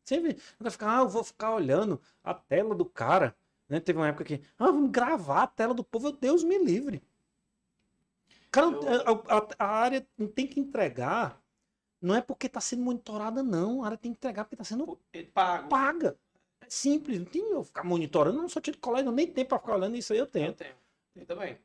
[0.05, 0.37] Sempre.
[0.59, 3.35] Vai ficar, ah, eu vou ficar olhando a tela do cara.
[3.69, 3.79] Né?
[3.79, 7.01] Teve uma época que, ah, vamos gravar a tela do povo, Deus me livre.
[8.51, 11.39] Cara, Eu- a, a- a área não tem que entregar,
[12.01, 13.83] não é porque tá sendo monitorada, não.
[13.83, 15.69] A área tem que entregar porque tá sendo Ele pago.
[15.69, 16.17] paga.
[16.61, 19.49] É simples, não tem eu ficar monitorando, eu não sou tio de colégio, nem tempo
[19.49, 20.53] pra ficar olhando isso aí, eu Eu tenho.
[20.53, 20.75] tenho.
[21.15, 21.57] Eu também.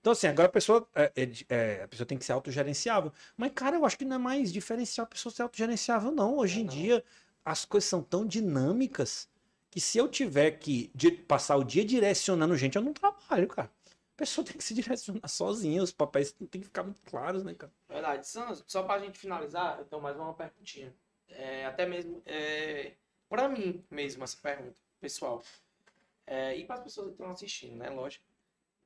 [0.00, 3.12] Então, assim, agora a pessoa, é, é, é, a pessoa tem que ser autogerenciável.
[3.36, 6.36] Mas, cara, eu acho que não é mais diferencial a pessoa ser autogerenciável, não.
[6.38, 6.72] Hoje É, em não.
[6.72, 7.04] dia,
[7.44, 9.28] as coisas são tão dinâmicas
[9.76, 10.90] que se eu tiver que
[11.28, 13.70] passar o dia direcionando gente, eu não trabalho, cara.
[13.86, 17.52] A pessoa tem que se direcionar sozinha, os papéis têm que ficar muito claros, né,
[17.52, 17.70] cara?
[17.86, 18.26] Verdade.
[18.26, 20.94] Sanz, só pra gente finalizar, eu tenho mais uma perguntinha.
[21.28, 22.92] É, até mesmo é,
[23.28, 25.42] pra mim mesmo essa pergunta, pessoal.
[26.26, 27.90] É, e para as pessoas que estão assistindo, né?
[27.90, 28.24] Lógico.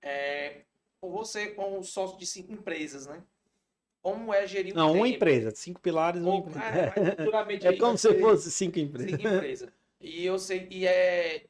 [0.02, 0.62] É,
[1.00, 3.22] você, como sócio de cinco empresas, né?
[4.02, 5.14] Como é gerir o Não, uma tempo?
[5.14, 6.58] empresa, cinco pilares, uma empresa.
[7.62, 9.12] é, É como se fosse cinco empresas.
[9.20, 9.79] cinco empresas.
[10.00, 11.46] E eu sei, e é.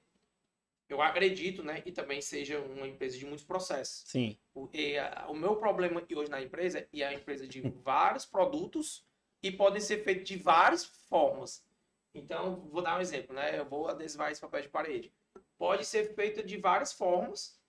[0.89, 1.83] Eu acredito, né?
[1.87, 4.03] E também seja uma empresa de muitos processos.
[4.07, 4.37] Sim.
[4.53, 9.05] Porque a- o meu problema hoje na empresa é a empresa de vários produtos
[9.43, 11.65] e podem ser feitos de várias formas.
[12.13, 13.57] Então, vou dar um exemplo, né?
[13.57, 15.13] Eu vou adesivar esse papel de parede.
[15.57, 17.61] Pode ser feito de várias formas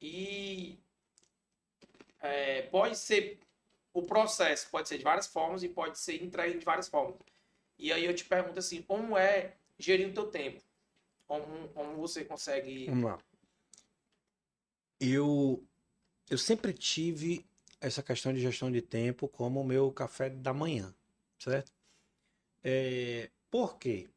[0.00, 0.78] e
[2.20, 3.40] é, pode ser
[3.92, 7.16] o processo pode ser de várias formas e pode ser entregue de várias formas.
[7.78, 10.62] E aí eu te pergunto assim, como é gerir o teu tempo?
[11.26, 13.18] Como, como você consegue Vamos lá.
[15.00, 15.62] Eu,
[16.30, 17.44] eu sempre tive
[17.80, 20.94] essa questão de gestão de tempo como o meu café da manhã,
[21.38, 21.70] certo?
[22.62, 24.08] É, por quê?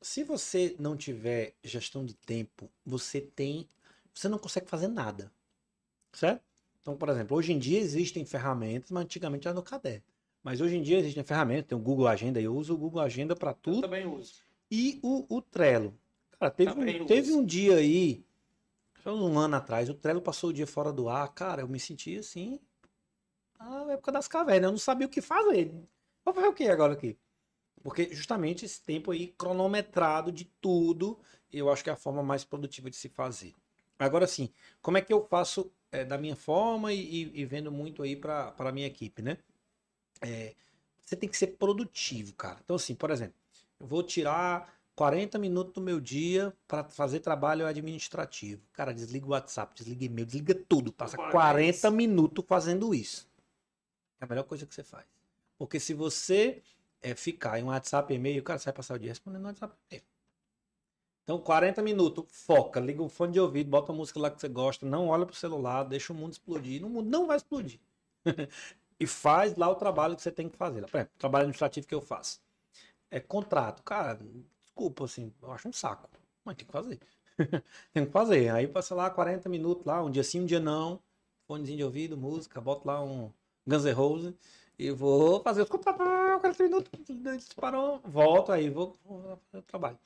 [0.00, 3.66] Se você não tiver gestão de tempo, você tem,
[4.14, 5.32] você não consegue fazer nada,
[6.12, 6.42] certo?
[6.80, 10.04] Então, por exemplo, hoje em dia existem ferramentas, mas antigamente era no caderno.
[10.40, 13.34] Mas hoje em dia existem ferramentas, tem o Google Agenda, eu uso o Google Agenda
[13.34, 14.45] para Eu tudo também uso.
[14.70, 15.98] E o, o Trello.
[16.38, 17.38] Cara, teve, Também um, teve uso.
[17.38, 18.24] um dia aí,
[19.06, 21.28] um ano atrás, o Trello passou o dia fora do ar.
[21.34, 22.60] Cara, eu me senti assim,
[23.58, 24.68] na época das cavernas.
[24.68, 25.72] Eu não sabia o que fazer.
[26.24, 27.16] Vou fazer o que agora aqui?
[27.82, 31.18] Porque justamente esse tempo aí cronometrado de tudo,
[31.52, 33.54] eu acho que é a forma mais produtiva de se fazer.
[33.98, 34.50] Agora sim,
[34.82, 38.16] como é que eu faço é, da minha forma e, e- e vendo muito aí
[38.16, 39.38] para a minha equipe, né?
[40.22, 40.54] É,
[41.04, 42.60] você tem que ser produtivo, cara.
[42.64, 43.36] Então, assim, por exemplo,
[43.78, 48.62] vou tirar 40 minutos do meu dia para fazer trabalho administrativo.
[48.72, 50.92] Cara, desliga o WhatsApp, desliga e-mail, desliga tudo.
[50.92, 53.28] Passa 40 minutos fazendo isso.
[54.20, 55.04] É a melhor coisa que você faz.
[55.58, 56.62] Porque se você
[57.02, 59.74] é, ficar em um WhatsApp e-mail, cara, você vai passar o dia respondendo no WhatsApp
[59.90, 60.04] e-mail.
[61.24, 64.48] Então, 40 minutos, foca, liga o fone de ouvido, bota a música lá que você
[64.48, 66.84] gosta, não olha pro celular, deixa o mundo explodir.
[66.84, 67.80] O mundo não vai explodir.
[68.98, 70.82] e faz lá o trabalho que você tem que fazer.
[70.82, 72.40] Por exemplo, o trabalho administrativo que eu faço.
[73.16, 73.82] É contrato.
[73.82, 74.20] Cara,
[74.62, 76.06] desculpa, assim, eu acho um saco.
[76.44, 77.00] Mas tem que fazer.
[77.94, 78.50] tem que fazer.
[78.50, 81.00] Aí passa lá 40 minutos lá, um dia sim, um dia não.
[81.46, 83.32] Fonezinho de ouvido, música, boto lá um
[83.66, 84.34] Guns N' Roses
[84.78, 86.06] e vou fazer os contratos.
[86.40, 89.98] 40 minutos, parou, volto aí, vou, vou fazer o trabalho.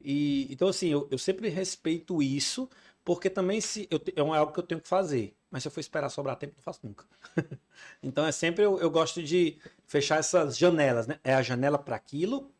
[0.00, 2.68] E, então, assim, eu, eu sempre respeito isso,
[3.04, 4.00] porque também se eu,
[4.34, 5.34] é algo que eu tenho que fazer.
[5.54, 7.04] Mas se eu for esperar sobrar tempo, não faço nunca.
[8.02, 9.56] então, é sempre eu, eu gosto de
[9.86, 11.20] fechar essas janelas, né?
[11.22, 12.50] É a janela para aquilo,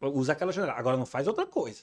[0.00, 0.74] usa aquela janela.
[0.74, 1.82] Agora não faz outra coisa.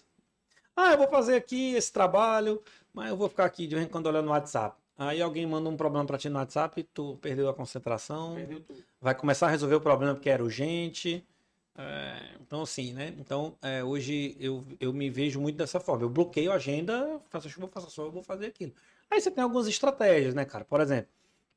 [0.73, 2.63] Ah, eu vou fazer aqui esse trabalho,
[2.93, 4.77] mas eu vou ficar aqui de vez em quando olhando no WhatsApp.
[4.97, 8.63] Aí alguém manda um problema para ti no WhatsApp, tu perdeu a concentração, perdeu
[9.01, 11.27] vai começar a resolver o problema porque era urgente.
[11.77, 13.13] É, então, assim, né?
[13.17, 16.03] Então, é, hoje eu, eu me vejo muito dessa forma.
[16.03, 18.73] Eu bloqueio a agenda, faço chuva, faço sol, eu vou fazer aquilo.
[19.09, 20.65] Aí você tem algumas estratégias, né, cara?
[20.65, 21.09] Por exemplo,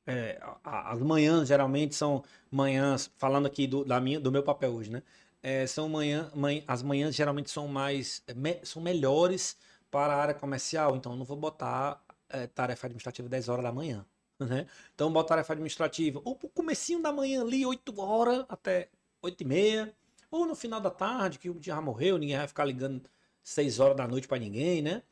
[0.07, 4.91] é, as manhãs geralmente são manhãs, falando aqui do, da minha, do meu papel hoje,
[4.91, 5.03] né?
[5.43, 9.57] É, são manhã, manhã, as manhãs geralmente são mais, me, são melhores
[9.91, 13.73] para a área comercial, então eu não vou botar é, tarefa administrativa 10 horas da
[13.73, 14.05] manhã,
[14.41, 14.67] né?
[14.95, 18.89] Então botar tarefa administrativa ou pro comecinho da manhã ali, 8 horas até
[19.23, 19.95] 8 e meia,
[20.35, 23.03] ou no final da tarde, que o já morreu, ninguém vai ficar ligando
[23.43, 25.03] 6 horas da noite para ninguém, né?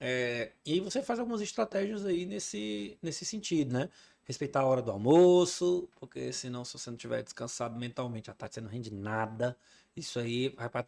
[0.00, 3.90] É, e aí você faz algumas estratégias aí nesse, nesse sentido, né?
[4.24, 8.54] Respeitar a hora do almoço, porque senão se você não tiver descansado mentalmente à tarde
[8.54, 9.56] você não rende nada.
[9.96, 10.84] Isso aí vai para.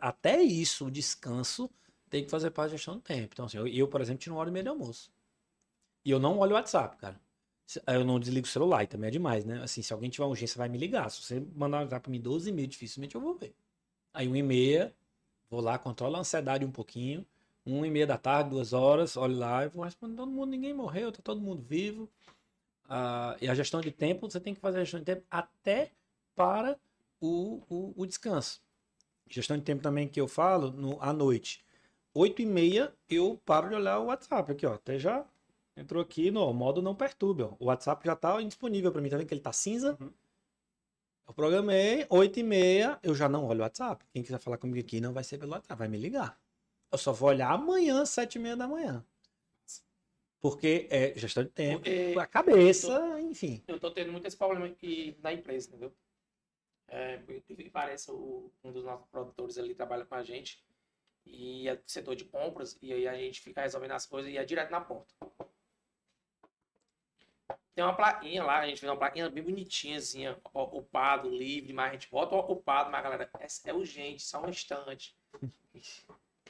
[0.00, 1.70] Até isso, o descanso,
[2.08, 3.30] tem que fazer parte da gestão do tempo.
[3.32, 5.10] Então, assim, eu, eu por exemplo, tiro uma hora e meia de almoço.
[6.04, 7.20] E eu não olho o WhatsApp, cara.
[7.86, 9.62] Eu não desligo o celular, e também é demais, né?
[9.62, 11.10] Assim, se alguém tiver urgência, vai me ligar.
[11.10, 13.54] Se você mandar um pra mim 12 e meia, dificilmente eu vou ver.
[14.14, 14.94] Aí, 1 e meia,
[15.50, 17.26] vou lá, controlo a ansiedade um pouquinho.
[17.66, 20.50] 1 e meia da tarde, duas horas, olho lá e vou responder todo mundo.
[20.50, 22.08] Ninguém morreu, tá todo mundo vivo.
[22.88, 25.90] Ah, e a gestão de tempo, você tem que fazer a gestão de tempo até
[26.36, 26.78] para
[27.20, 28.62] o, o, o descanso.
[29.28, 31.64] Gestão de tempo também que eu falo, no, à noite.
[32.14, 34.74] 8 e meia, eu paro de olhar o WhatsApp aqui, ó.
[34.74, 35.26] Até já
[35.76, 37.42] Entrou aqui no modo não perturbe.
[37.42, 37.54] Ó.
[37.58, 39.10] O WhatsApp já está indisponível para mim.
[39.10, 39.96] Tá vendo que ele está cinza?
[40.00, 40.12] Uhum.
[41.28, 44.04] Eu programei, 8 e meia, eu já não olho o WhatsApp.
[44.12, 46.40] Quem quiser falar comigo aqui não vai ser pelo WhatsApp, vai me ligar.
[46.90, 49.04] Eu só vou olhar amanhã, 7 e meia da manhã.
[50.40, 53.62] Porque é gestão de tempo, Porque a cabeça, eu tô, enfim.
[53.66, 55.92] Eu tô tendo muito esse problema aqui na empresa, entendeu?
[56.88, 57.20] É,
[57.72, 60.64] parece o, um dos nossos produtores ali trabalha com a gente
[61.24, 64.44] e é setor de compras e aí a gente fica resolvendo as coisas e é
[64.44, 65.12] direto na porta.
[67.76, 71.90] Tem uma plaquinha lá, a gente fez uma plaquinha bem bonitinha, assim, ocupado, livre, mas
[71.90, 75.14] a gente bota o ocupado, mas galera, é, é urgente, só um instante.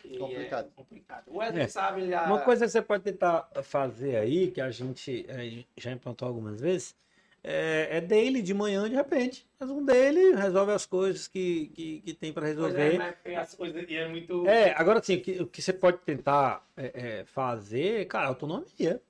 [0.04, 0.68] E complicado.
[0.68, 1.24] É complicado.
[1.26, 1.66] O Wesley é.
[1.68, 2.26] sabe já...
[2.26, 6.60] Uma coisa que você pode tentar fazer aí, que a gente é, já implantou algumas
[6.60, 6.94] vezes,
[7.42, 9.44] é, é daily, de manhã, de repente.
[9.58, 13.00] Faz um daily, resolve as coisas que, que, que tem para resolver.
[13.24, 14.46] É, as coisas é muito.
[14.46, 19.02] É, agora sim, o que, o que você pode tentar é, é fazer, cara, autonomia.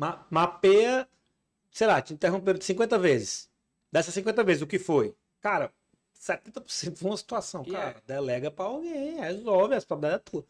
[0.00, 1.06] Ma mapeia,
[1.70, 3.50] sei lá, te interromperam 50 vezes.
[3.92, 5.14] Dessas 50 vezes, o que foi?
[5.42, 5.70] Cara,
[6.18, 7.62] 70% foi uma situação.
[7.62, 8.02] Que cara, é?
[8.06, 10.46] delega pra alguém, resolve, as problemas é tudo.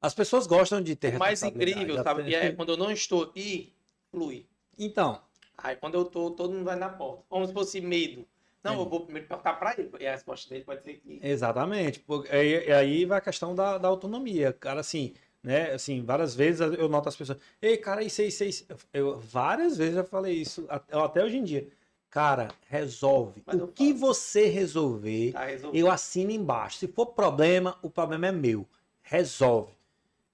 [0.00, 2.34] As pessoas gostam de ter O mais incrível, sabe?
[2.34, 3.70] É quando eu não estou e
[4.10, 4.46] flui.
[4.78, 5.20] Então.
[5.58, 7.22] Aí quando eu tô, todo mundo vai na porta.
[7.28, 8.26] Como se fosse medo.
[8.64, 8.76] Não, é.
[8.78, 9.90] eu vou primeiro perguntar para ele.
[10.00, 11.20] E a resposta dele pode ser que.
[11.22, 12.02] Exatamente.
[12.30, 14.54] Aí, aí vai a questão da, da autonomia.
[14.54, 15.72] Cara, assim, né?
[15.72, 18.66] Assim, várias vezes eu noto as pessoas, ei, cara, isso, isso, isso.
[18.92, 21.68] Eu, várias vezes eu falei isso, até hoje em dia.
[22.10, 23.42] Cara, resolve.
[23.46, 26.78] Mas o que você resolver, tá eu assino embaixo.
[26.78, 28.66] Se for problema, o problema é meu.
[29.00, 29.72] Resolve.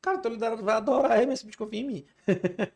[0.00, 2.06] Cara, teu liderado vai adorar, mas me confia em mim.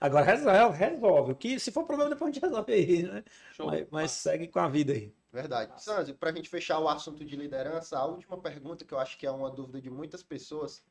[0.00, 1.32] Agora resolve, resolve.
[1.32, 3.24] O que, se for problema, depois a gente resolve aí, né?
[3.58, 5.12] Mas, mas, segue com a vida aí.
[5.32, 5.82] Verdade.
[5.82, 9.18] Sanzio, para a gente fechar o assunto de liderança, a última pergunta que eu acho
[9.18, 10.82] que é uma dúvida de muitas pessoas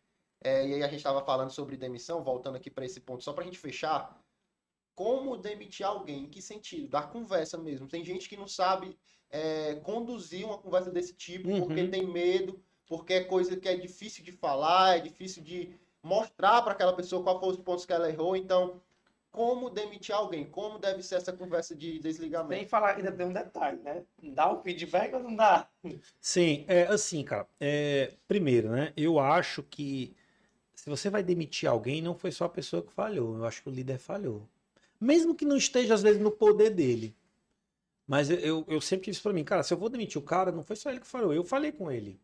[0.44, 3.32] é, e aí a gente estava falando sobre demissão, voltando aqui para esse ponto, só
[3.32, 4.22] para a gente fechar.
[4.94, 6.26] Como demitir alguém?
[6.26, 6.90] Em que sentido?
[6.90, 7.88] Da conversa mesmo.
[7.88, 8.98] Tem gente que não sabe
[9.30, 11.62] é, conduzir uma conversa desse tipo uhum.
[11.62, 16.62] porque tem medo, porque é coisa que é difícil de falar, é difícil de mostrar
[16.62, 18.36] para aquela pessoa qual foram os pontos que ela errou.
[18.36, 18.82] Então,
[19.32, 22.70] como demitir alguém, como deve ser essa conversa de Sem desligamento.
[22.70, 24.04] falar, ainda tem um detalhe, né?
[24.22, 25.68] Dá o feedback ou não dá?
[26.22, 27.48] Sim, é assim, cara.
[27.60, 28.94] é, primeiro, né?
[28.96, 30.16] Eu acho que
[30.84, 33.38] se você vai demitir alguém, não foi só a pessoa que falhou.
[33.38, 34.46] Eu acho que o líder falhou.
[35.00, 37.16] Mesmo que não esteja, às vezes, no poder dele.
[38.06, 40.52] Mas eu, eu, eu sempre isso pra mim, cara, se eu vou demitir o cara,
[40.52, 42.20] não foi só ele que falou, eu falei com ele.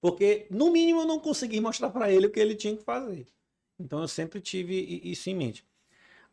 [0.00, 3.24] Porque, no mínimo, eu não consegui mostrar pra ele o que ele tinha que fazer.
[3.78, 5.64] Então eu sempre tive isso em mente.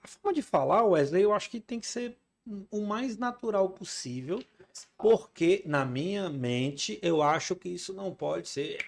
[0.01, 2.17] A forma de falar, Wesley, eu acho que tem que ser
[2.71, 4.43] o mais natural possível.
[4.97, 8.83] Porque, na minha mente, eu acho que isso não pode ser.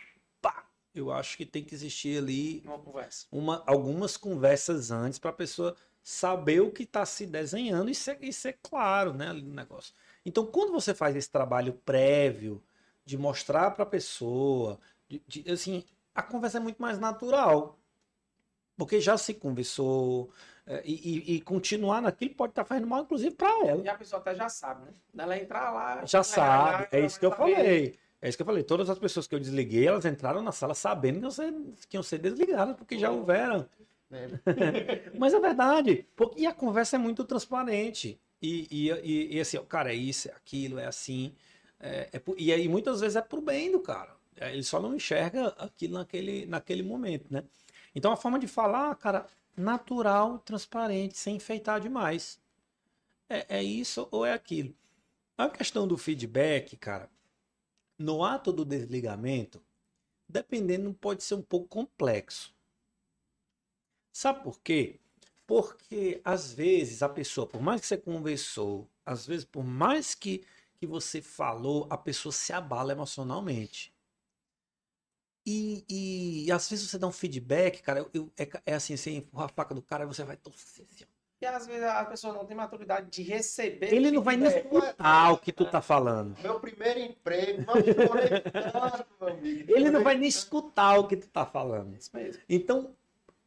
[0.95, 3.27] Eu acho que tem que existir ali Uma conversa.
[3.31, 8.17] uma, algumas conversas antes para a pessoa saber o que está se desenhando e ser,
[8.21, 9.93] e ser claro né, ali no negócio.
[10.25, 12.63] Então, quando você faz esse trabalho prévio
[13.03, 17.77] de mostrar para a pessoa, de- de- assim, a conversa é muito mais natural.
[18.77, 20.29] Porque já se conversou,
[20.67, 20.93] eh, e,
[21.33, 23.81] e- e continuar naquilo pode estar fazendo mal, inclusive, para ela.
[23.83, 24.93] E a pessoa até já sabe, né?
[25.17, 26.05] Ela entrar lá.
[26.05, 27.55] Já sabe, é isso que eu saber.
[27.55, 27.99] falei.
[28.21, 28.63] É isso que eu falei.
[28.63, 31.53] Todas as pessoas que eu desliguei, elas entraram na sala sabendo que iam ser,
[31.89, 33.67] que iam ser desligadas, porque já houveram.
[34.09, 34.27] né?
[35.17, 36.07] Mas é verdade.
[36.35, 38.19] E a conversa é muito transparente.
[38.41, 41.35] E, e, e, e assim, cara, é isso, é aquilo, é assim.
[41.79, 44.15] É, é e aí muitas vezes é pro bem do cara.
[44.37, 47.43] É, Ele só não enxerga aquilo naquele, naquele momento, né?
[47.93, 49.25] Então a forma de falar, cara,
[49.55, 52.39] natural, transparente, sem enfeitar demais.
[53.29, 54.75] É, é isso ou é aquilo.
[55.37, 57.09] A questão do feedback, cara,
[57.99, 59.61] no ato do desligamento,
[60.29, 62.55] dependendo, pode ser um pouco complexo.
[64.11, 64.99] Sabe por quê?
[65.45, 70.43] Porque às vezes a pessoa, por mais que você conversou, às vezes por mais que,
[70.79, 73.93] que você falou, a pessoa se abala emocionalmente.
[75.47, 75.85] E,
[76.47, 79.45] e, às vezes você dá um feedback, cara, eu- eu- é, é assim, você empurra
[79.45, 81.05] a faca do cara e você vai torcer assim.
[81.45, 83.93] E às vezes a pessoa não tem maturidade de receber.
[83.93, 86.35] Ele não vai nem escutar o que tu tá falando.
[86.41, 89.71] Meu primeiro emprego, meu amigo.
[89.71, 91.95] Ele não vai nem escutar o que tu tá falando.
[91.95, 92.41] Isso mesmo.
[92.49, 92.95] Então,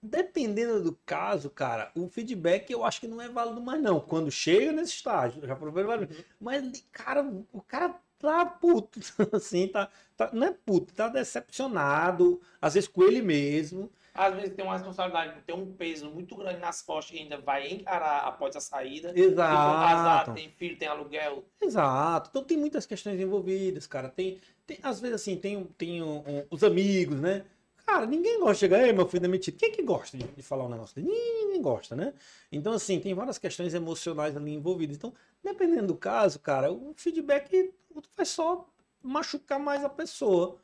[0.00, 3.98] dependendo do caso, cara, o feedback eu acho que não é válido mais não.
[3.98, 6.14] Quando chega nesse estágio, já provei válido.
[6.40, 9.00] Mas, cara, o cara tá puto,
[9.34, 13.90] assim, tá, tá- não é puto, tá decepcionado, às vezes com ele mesmo.
[14.18, 17.68] Às vezes tem uma responsabilidade, tem um peso muito grande nas costas que ainda vai
[17.70, 19.12] encarar após a saída.
[19.14, 20.34] Casado, Exato.
[20.34, 21.44] tem filho, tem aluguel.
[21.62, 22.28] Exato.
[22.30, 24.08] Então tem muitas questões envolvidas, cara.
[24.08, 27.44] Tem, tem às vezes assim, tem, tem um- um- os amigos, né?
[27.86, 29.56] Cara, ninguém gosta de chegar, ei, meu filho demitido.
[29.56, 31.00] Quem que gosta de, de falar um negócio?
[31.00, 32.12] Ninguém, ninguém gosta, né?
[32.50, 34.96] Então, assim, tem várias questões emocionais ali envolvidas.
[34.96, 35.14] Então,
[35.44, 37.72] dependendo do caso, cara, o feedback
[38.16, 38.68] vai só
[39.00, 40.58] machucar mais a pessoa.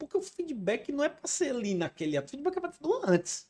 [0.00, 2.28] Porque o feedback não é pra ser ali naquele ato.
[2.28, 3.48] O feedback é pra do antes.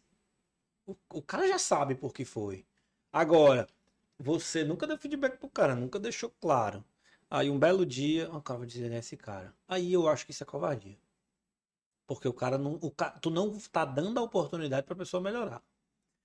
[0.86, 2.66] O, o cara já sabe por que foi.
[3.12, 3.68] Agora,
[4.18, 6.84] você nunca deu feedback pro cara, nunca deixou claro.
[7.30, 9.54] Aí um belo dia, o cara vai dizer esse cara.
[9.68, 10.98] Aí eu acho que isso é covardia.
[12.06, 15.62] Porque o cara não, o ca- tu não tá dando a oportunidade pra pessoa melhorar.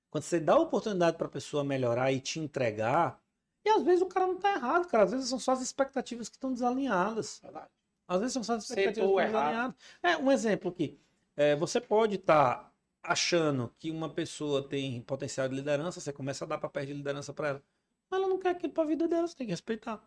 [0.10, 3.22] Quando você dá a oportunidade pra pessoa melhorar e te entregar,
[3.66, 6.30] e às vezes o cara não tá errado, cara, às vezes são só as expectativas
[6.30, 7.40] que estão desalinhadas.
[7.44, 7.72] Verdade.
[8.08, 9.76] Às vezes são só as expectativas desalinhadas.
[10.02, 11.00] É, um exemplo aqui.
[11.36, 16.48] É, você pode estar achando que uma pessoa tem potencial de liderança, você começa a
[16.48, 17.64] dar papel de liderança pra ela.
[18.10, 20.02] Mas ela não quer aquilo pra vida dela, você tem que respeitar.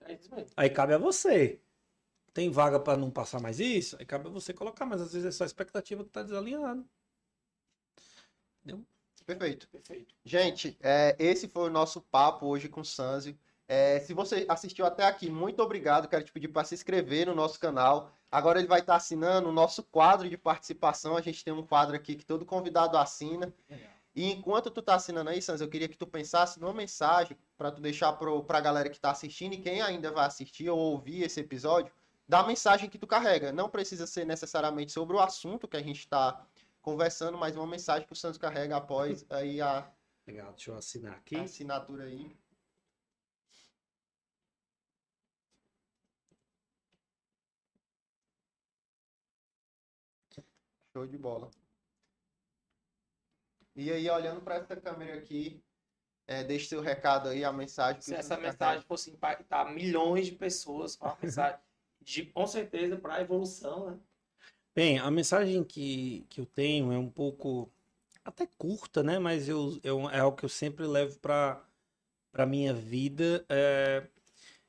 [0.00, 0.50] É isso mesmo.
[0.56, 1.60] Aí cabe a você.
[2.32, 3.96] Tem vaga pra não passar mais isso?
[3.98, 6.84] Aí cabe a você colocar, mas às vezes é só a expectativa que tá desalinhada.
[9.26, 9.68] Perfeito.
[9.68, 10.14] Perfeito.
[10.24, 13.36] Gente, é, esse foi o nosso papo hoje com o Sanzio.
[13.68, 16.08] É, se você assistiu até aqui, muito obrigado.
[16.08, 18.12] Quero te pedir para se inscrever no nosso canal.
[18.30, 21.16] Agora ele vai estar assinando o nosso quadro de participação.
[21.16, 23.52] A gente tem um quadro aqui que todo convidado assina.
[24.14, 27.70] E enquanto tu tá assinando aí, Sanz, eu queria que tu pensasse numa mensagem para
[27.70, 31.22] tu deixar pro, pra galera que tá assistindo e quem ainda vai assistir ou ouvir
[31.22, 31.92] esse episódio,
[32.26, 33.52] da mensagem que tu carrega.
[33.52, 36.46] Não precisa ser necessariamente sobre o assunto que a gente tá
[36.80, 39.86] conversando, mas uma mensagem que o Sanz carrega após aí a
[40.26, 41.36] Legal, deixa eu assinar aqui.
[41.36, 42.36] a assinatura aí.
[50.96, 51.50] Show de bola.
[53.74, 55.62] E aí, olhando para essa câmera aqui,
[56.26, 57.98] é, deixe seu recado aí, a mensagem.
[57.98, 61.60] que Se essa mensagem fosse impactar milhões de pessoas, uma mensagem
[62.00, 63.98] de, com certeza para a evolução, né?
[64.74, 67.70] Bem, a mensagem que, que eu tenho é um pouco
[68.24, 69.18] até curta, né?
[69.18, 71.62] Mas eu, eu- é algo que eu sempre levo para
[72.32, 73.44] para minha vida.
[73.50, 74.06] É,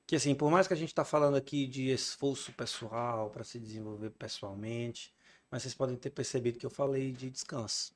[0.06, 3.60] que assim, por mais que a gente está falando aqui de esforço pessoal para se
[3.60, 5.14] desenvolver pessoalmente,
[5.50, 7.94] mas vocês podem ter percebido que eu falei de descanso.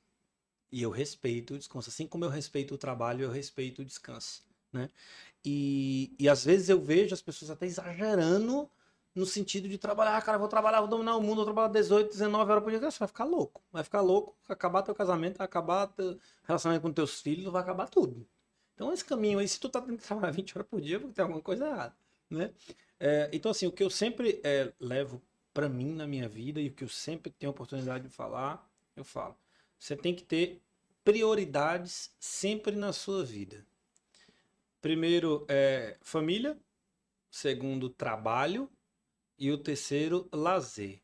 [0.70, 1.90] E eu respeito o descanso.
[1.90, 4.42] Assim como eu respeito o trabalho, eu respeito o descanso,
[4.72, 4.90] né?
[5.44, 8.70] E, e às vezes eu vejo as pessoas até exagerando
[9.14, 12.10] no sentido de trabalhar, ah, cara, vou trabalhar, vou dominar o mundo, vou trabalhar 18,
[12.10, 13.62] 19 horas por dia, você vai ficar louco.
[13.70, 18.26] Vai ficar louco, acabar teu casamento, acabar teu relacionamento com teus filhos, vai acabar tudo.
[18.74, 21.22] Então esse caminho aí, se tu tá tendo que trabalhar 20 horas por dia, tem
[21.22, 21.94] alguma coisa errada,
[22.30, 22.50] né?
[22.98, 25.20] É, então assim, o que eu sempre é, levo
[25.52, 29.04] para mim na minha vida e o que eu sempre tenho oportunidade de falar, eu
[29.04, 29.36] falo.
[29.78, 30.60] Você tem que ter
[31.04, 33.66] prioridades sempre na sua vida.
[34.80, 36.58] Primeiro, é, família.
[37.30, 38.70] Segundo, trabalho.
[39.38, 41.00] E o terceiro, lazer.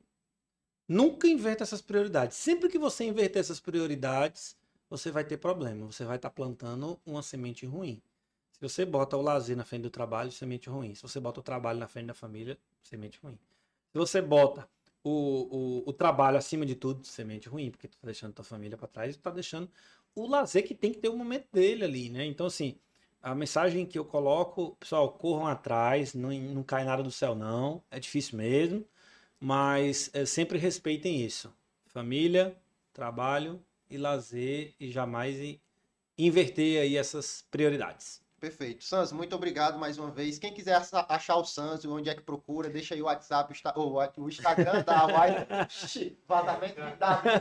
[0.87, 2.37] Nunca inverta essas prioridades.
[2.37, 4.57] Sempre que você inverter essas prioridades,
[4.89, 5.87] você vai ter problema.
[5.87, 8.01] Você vai estar tá plantando uma semente ruim.
[8.53, 10.95] Se você bota o lazer na frente do trabalho, semente ruim.
[10.95, 13.39] Se você bota o trabalho na frente da família, semente ruim.
[14.07, 14.69] Se você bota
[15.03, 18.77] o, o, o trabalho acima de tudo, semente ruim, porque tu tá deixando tua família
[18.77, 19.69] para trás tu tá deixando
[20.15, 22.25] o lazer que tem que ter o momento dele ali, né?
[22.25, 22.79] Então, assim,
[23.23, 27.83] a mensagem que eu coloco, pessoal, corram atrás, não, não cai nada do céu, não.
[27.91, 28.85] É difícil mesmo,
[29.41, 31.53] mas é, sempre respeitem isso.
[31.87, 32.57] Família,
[32.93, 33.61] trabalho
[33.91, 35.59] e lazer e jamais
[36.17, 38.23] inverter aí essas prioridades.
[38.41, 38.85] Perfeito.
[38.85, 40.39] Sans, muito obrigado mais uma vez.
[40.39, 43.53] Quem quiser achar o Sans, onde é que procura, deixa aí o WhatsApp,
[44.17, 45.07] o Instagram da
[45.67, 46.17] Wise.
[46.27, 47.33] Vazamento dados.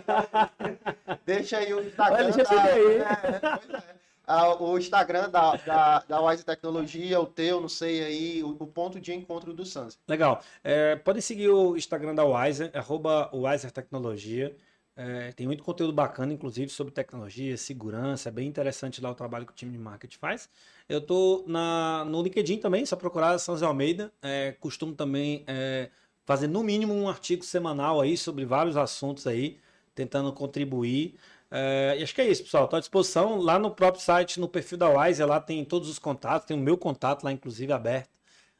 [1.25, 2.31] Deixa aí o Instagram.
[2.33, 2.63] Olha, da...
[2.63, 2.97] aí.
[2.97, 3.97] É, é.
[4.29, 8.67] Ah, o Instagram da, da, da Wise Tecnologia, o teu, não sei aí, o, o
[8.67, 9.97] ponto de encontro do Sans.
[10.05, 10.41] Legal.
[10.61, 14.53] É, podem seguir o Instagram da Wiser, arroba Wiser Tecnologia.
[14.99, 18.29] É, tem muito conteúdo bacana, inclusive, sobre tecnologia, segurança.
[18.29, 20.49] É bem interessante lá o trabalho que o time de marketing faz.
[20.89, 24.11] Eu tô na, no LinkedIn também, só procurar São José Almeida.
[24.23, 25.91] É, costumo também é,
[26.25, 29.59] fazer no mínimo um artigo semanal aí sobre vários assuntos aí,
[29.93, 31.13] tentando contribuir.
[31.51, 32.63] É, e acho que é isso, pessoal.
[32.63, 35.99] Estou à disposição lá no próprio site, no perfil da Wise, lá tem todos os
[35.99, 38.16] contatos, tem o meu contato lá, inclusive, aberto.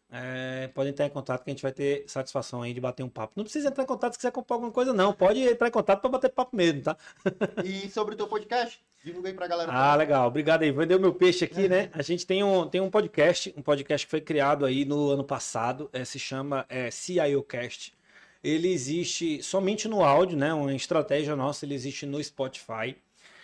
[0.10, 3.10] É, pode entrar em contato que a gente vai ter satisfação aí de bater um
[3.10, 3.34] papo.
[3.36, 5.12] Não precisa entrar em contato se quiser comprar alguma coisa, não.
[5.14, 6.98] Pode entrar em contato para bater papo mesmo, tá?
[7.64, 8.80] e sobre o teu podcast?
[9.04, 9.72] Divulguei pra galera.
[9.72, 10.28] Ah, legal.
[10.28, 10.72] Obrigado aí.
[10.72, 11.90] Vendeu meu peixe aqui, né?
[11.94, 15.24] A gente tem um, tem um podcast, um podcast que foi criado aí no ano
[15.24, 17.94] passado, é, se chama é, CIOcast.
[18.44, 20.54] Ele existe somente no áudio, né?
[20.54, 22.96] Uma estratégia nossa, ele existe no Spotify.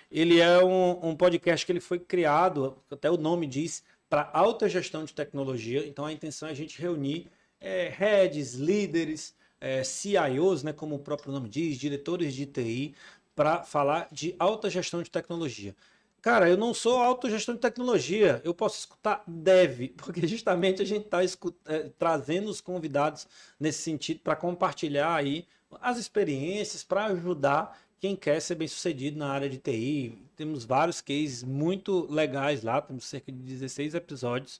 [0.09, 3.83] Ele é um, um podcast que ele foi criado, até o nome diz,
[4.13, 5.87] para alta gestão de tecnologia.
[5.87, 10.99] Então a intenção é a gente reunir é, heads, líderes, é, CIOs, né, como o
[10.99, 12.93] próprio nome diz, diretores de TI,
[13.35, 15.75] para falar de alta gestão de tecnologia.
[16.21, 19.23] Cara, eu não sou autogestão de tecnologia, eu posso escutar?
[19.25, 21.21] Deve, porque justamente a gente está
[21.65, 23.27] é, trazendo os convidados
[23.59, 25.47] nesse sentido para compartilhar aí
[25.81, 30.21] as experiências, para ajudar quem quer ser bem sucedido na área de TI.
[30.35, 34.59] Temos vários cases muito legais lá, temos cerca de 16 episódios.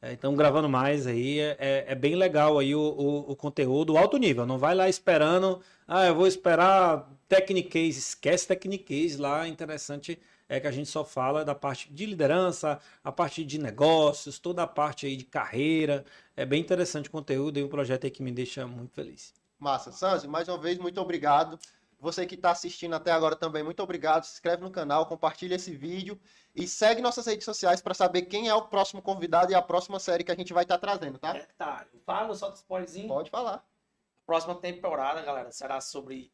[0.00, 3.98] É, então, gravando mais aí, é, é, é bem legal aí o, o, o, conteúdo,
[3.98, 4.46] alto nível.
[4.46, 9.46] Não vai lá esperando, ah, eu vou esperar Technicase, esquece Technicase lá.
[9.46, 14.38] Interessante é que a gente só fala da parte de liderança, a parte de negócios,
[14.38, 16.06] toda a parte aí de carreira.
[16.34, 19.34] É bem interessante o conteúdo e um projeto aí que me deixa muito feliz.
[19.58, 19.92] Massa.
[19.92, 21.58] Sanzi, mais uma vez, muito obrigado.
[22.00, 24.24] Você que está assistindo até agora também, muito obrigado.
[24.24, 26.18] Se inscreve no canal, compartilha esse vídeo
[26.54, 29.98] e segue nossas redes sociais para saber quem é o próximo convidado e a próxima
[29.98, 31.36] série que a gente vai estar tá trazendo, tá?
[31.36, 31.86] É, tá.
[32.06, 33.08] Fala, solta spoilerzinho.
[33.08, 33.56] Pode falar.
[33.56, 36.30] A próxima temporada, galera, será sobre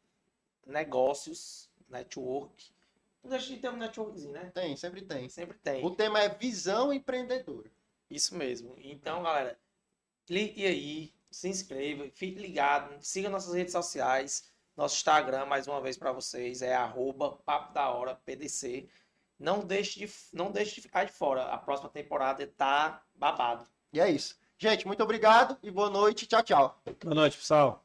[0.67, 2.71] negócios, network.
[3.23, 4.51] Não deixa de ter um networkzinho, né?
[4.53, 5.27] Tem, sempre tem.
[5.29, 5.83] Sempre tem.
[5.83, 7.71] O tema é visão empreendedora.
[8.07, 8.75] Isso mesmo.
[8.77, 9.57] Então, galera,
[10.27, 15.97] clique aí, se inscreva, fique ligado, siga nossas redes sociais nosso Instagram, mais uma vez
[15.97, 18.87] para vocês, é arroba Papo da Hora PDC.
[19.39, 21.43] Não deixe, de, não deixe de ficar de fora.
[21.45, 23.65] A próxima temporada tá babado.
[23.91, 24.37] E é isso.
[24.57, 26.25] Gente, muito obrigado e boa noite.
[26.25, 26.81] Tchau, tchau.
[27.03, 27.81] Boa noite, pessoal.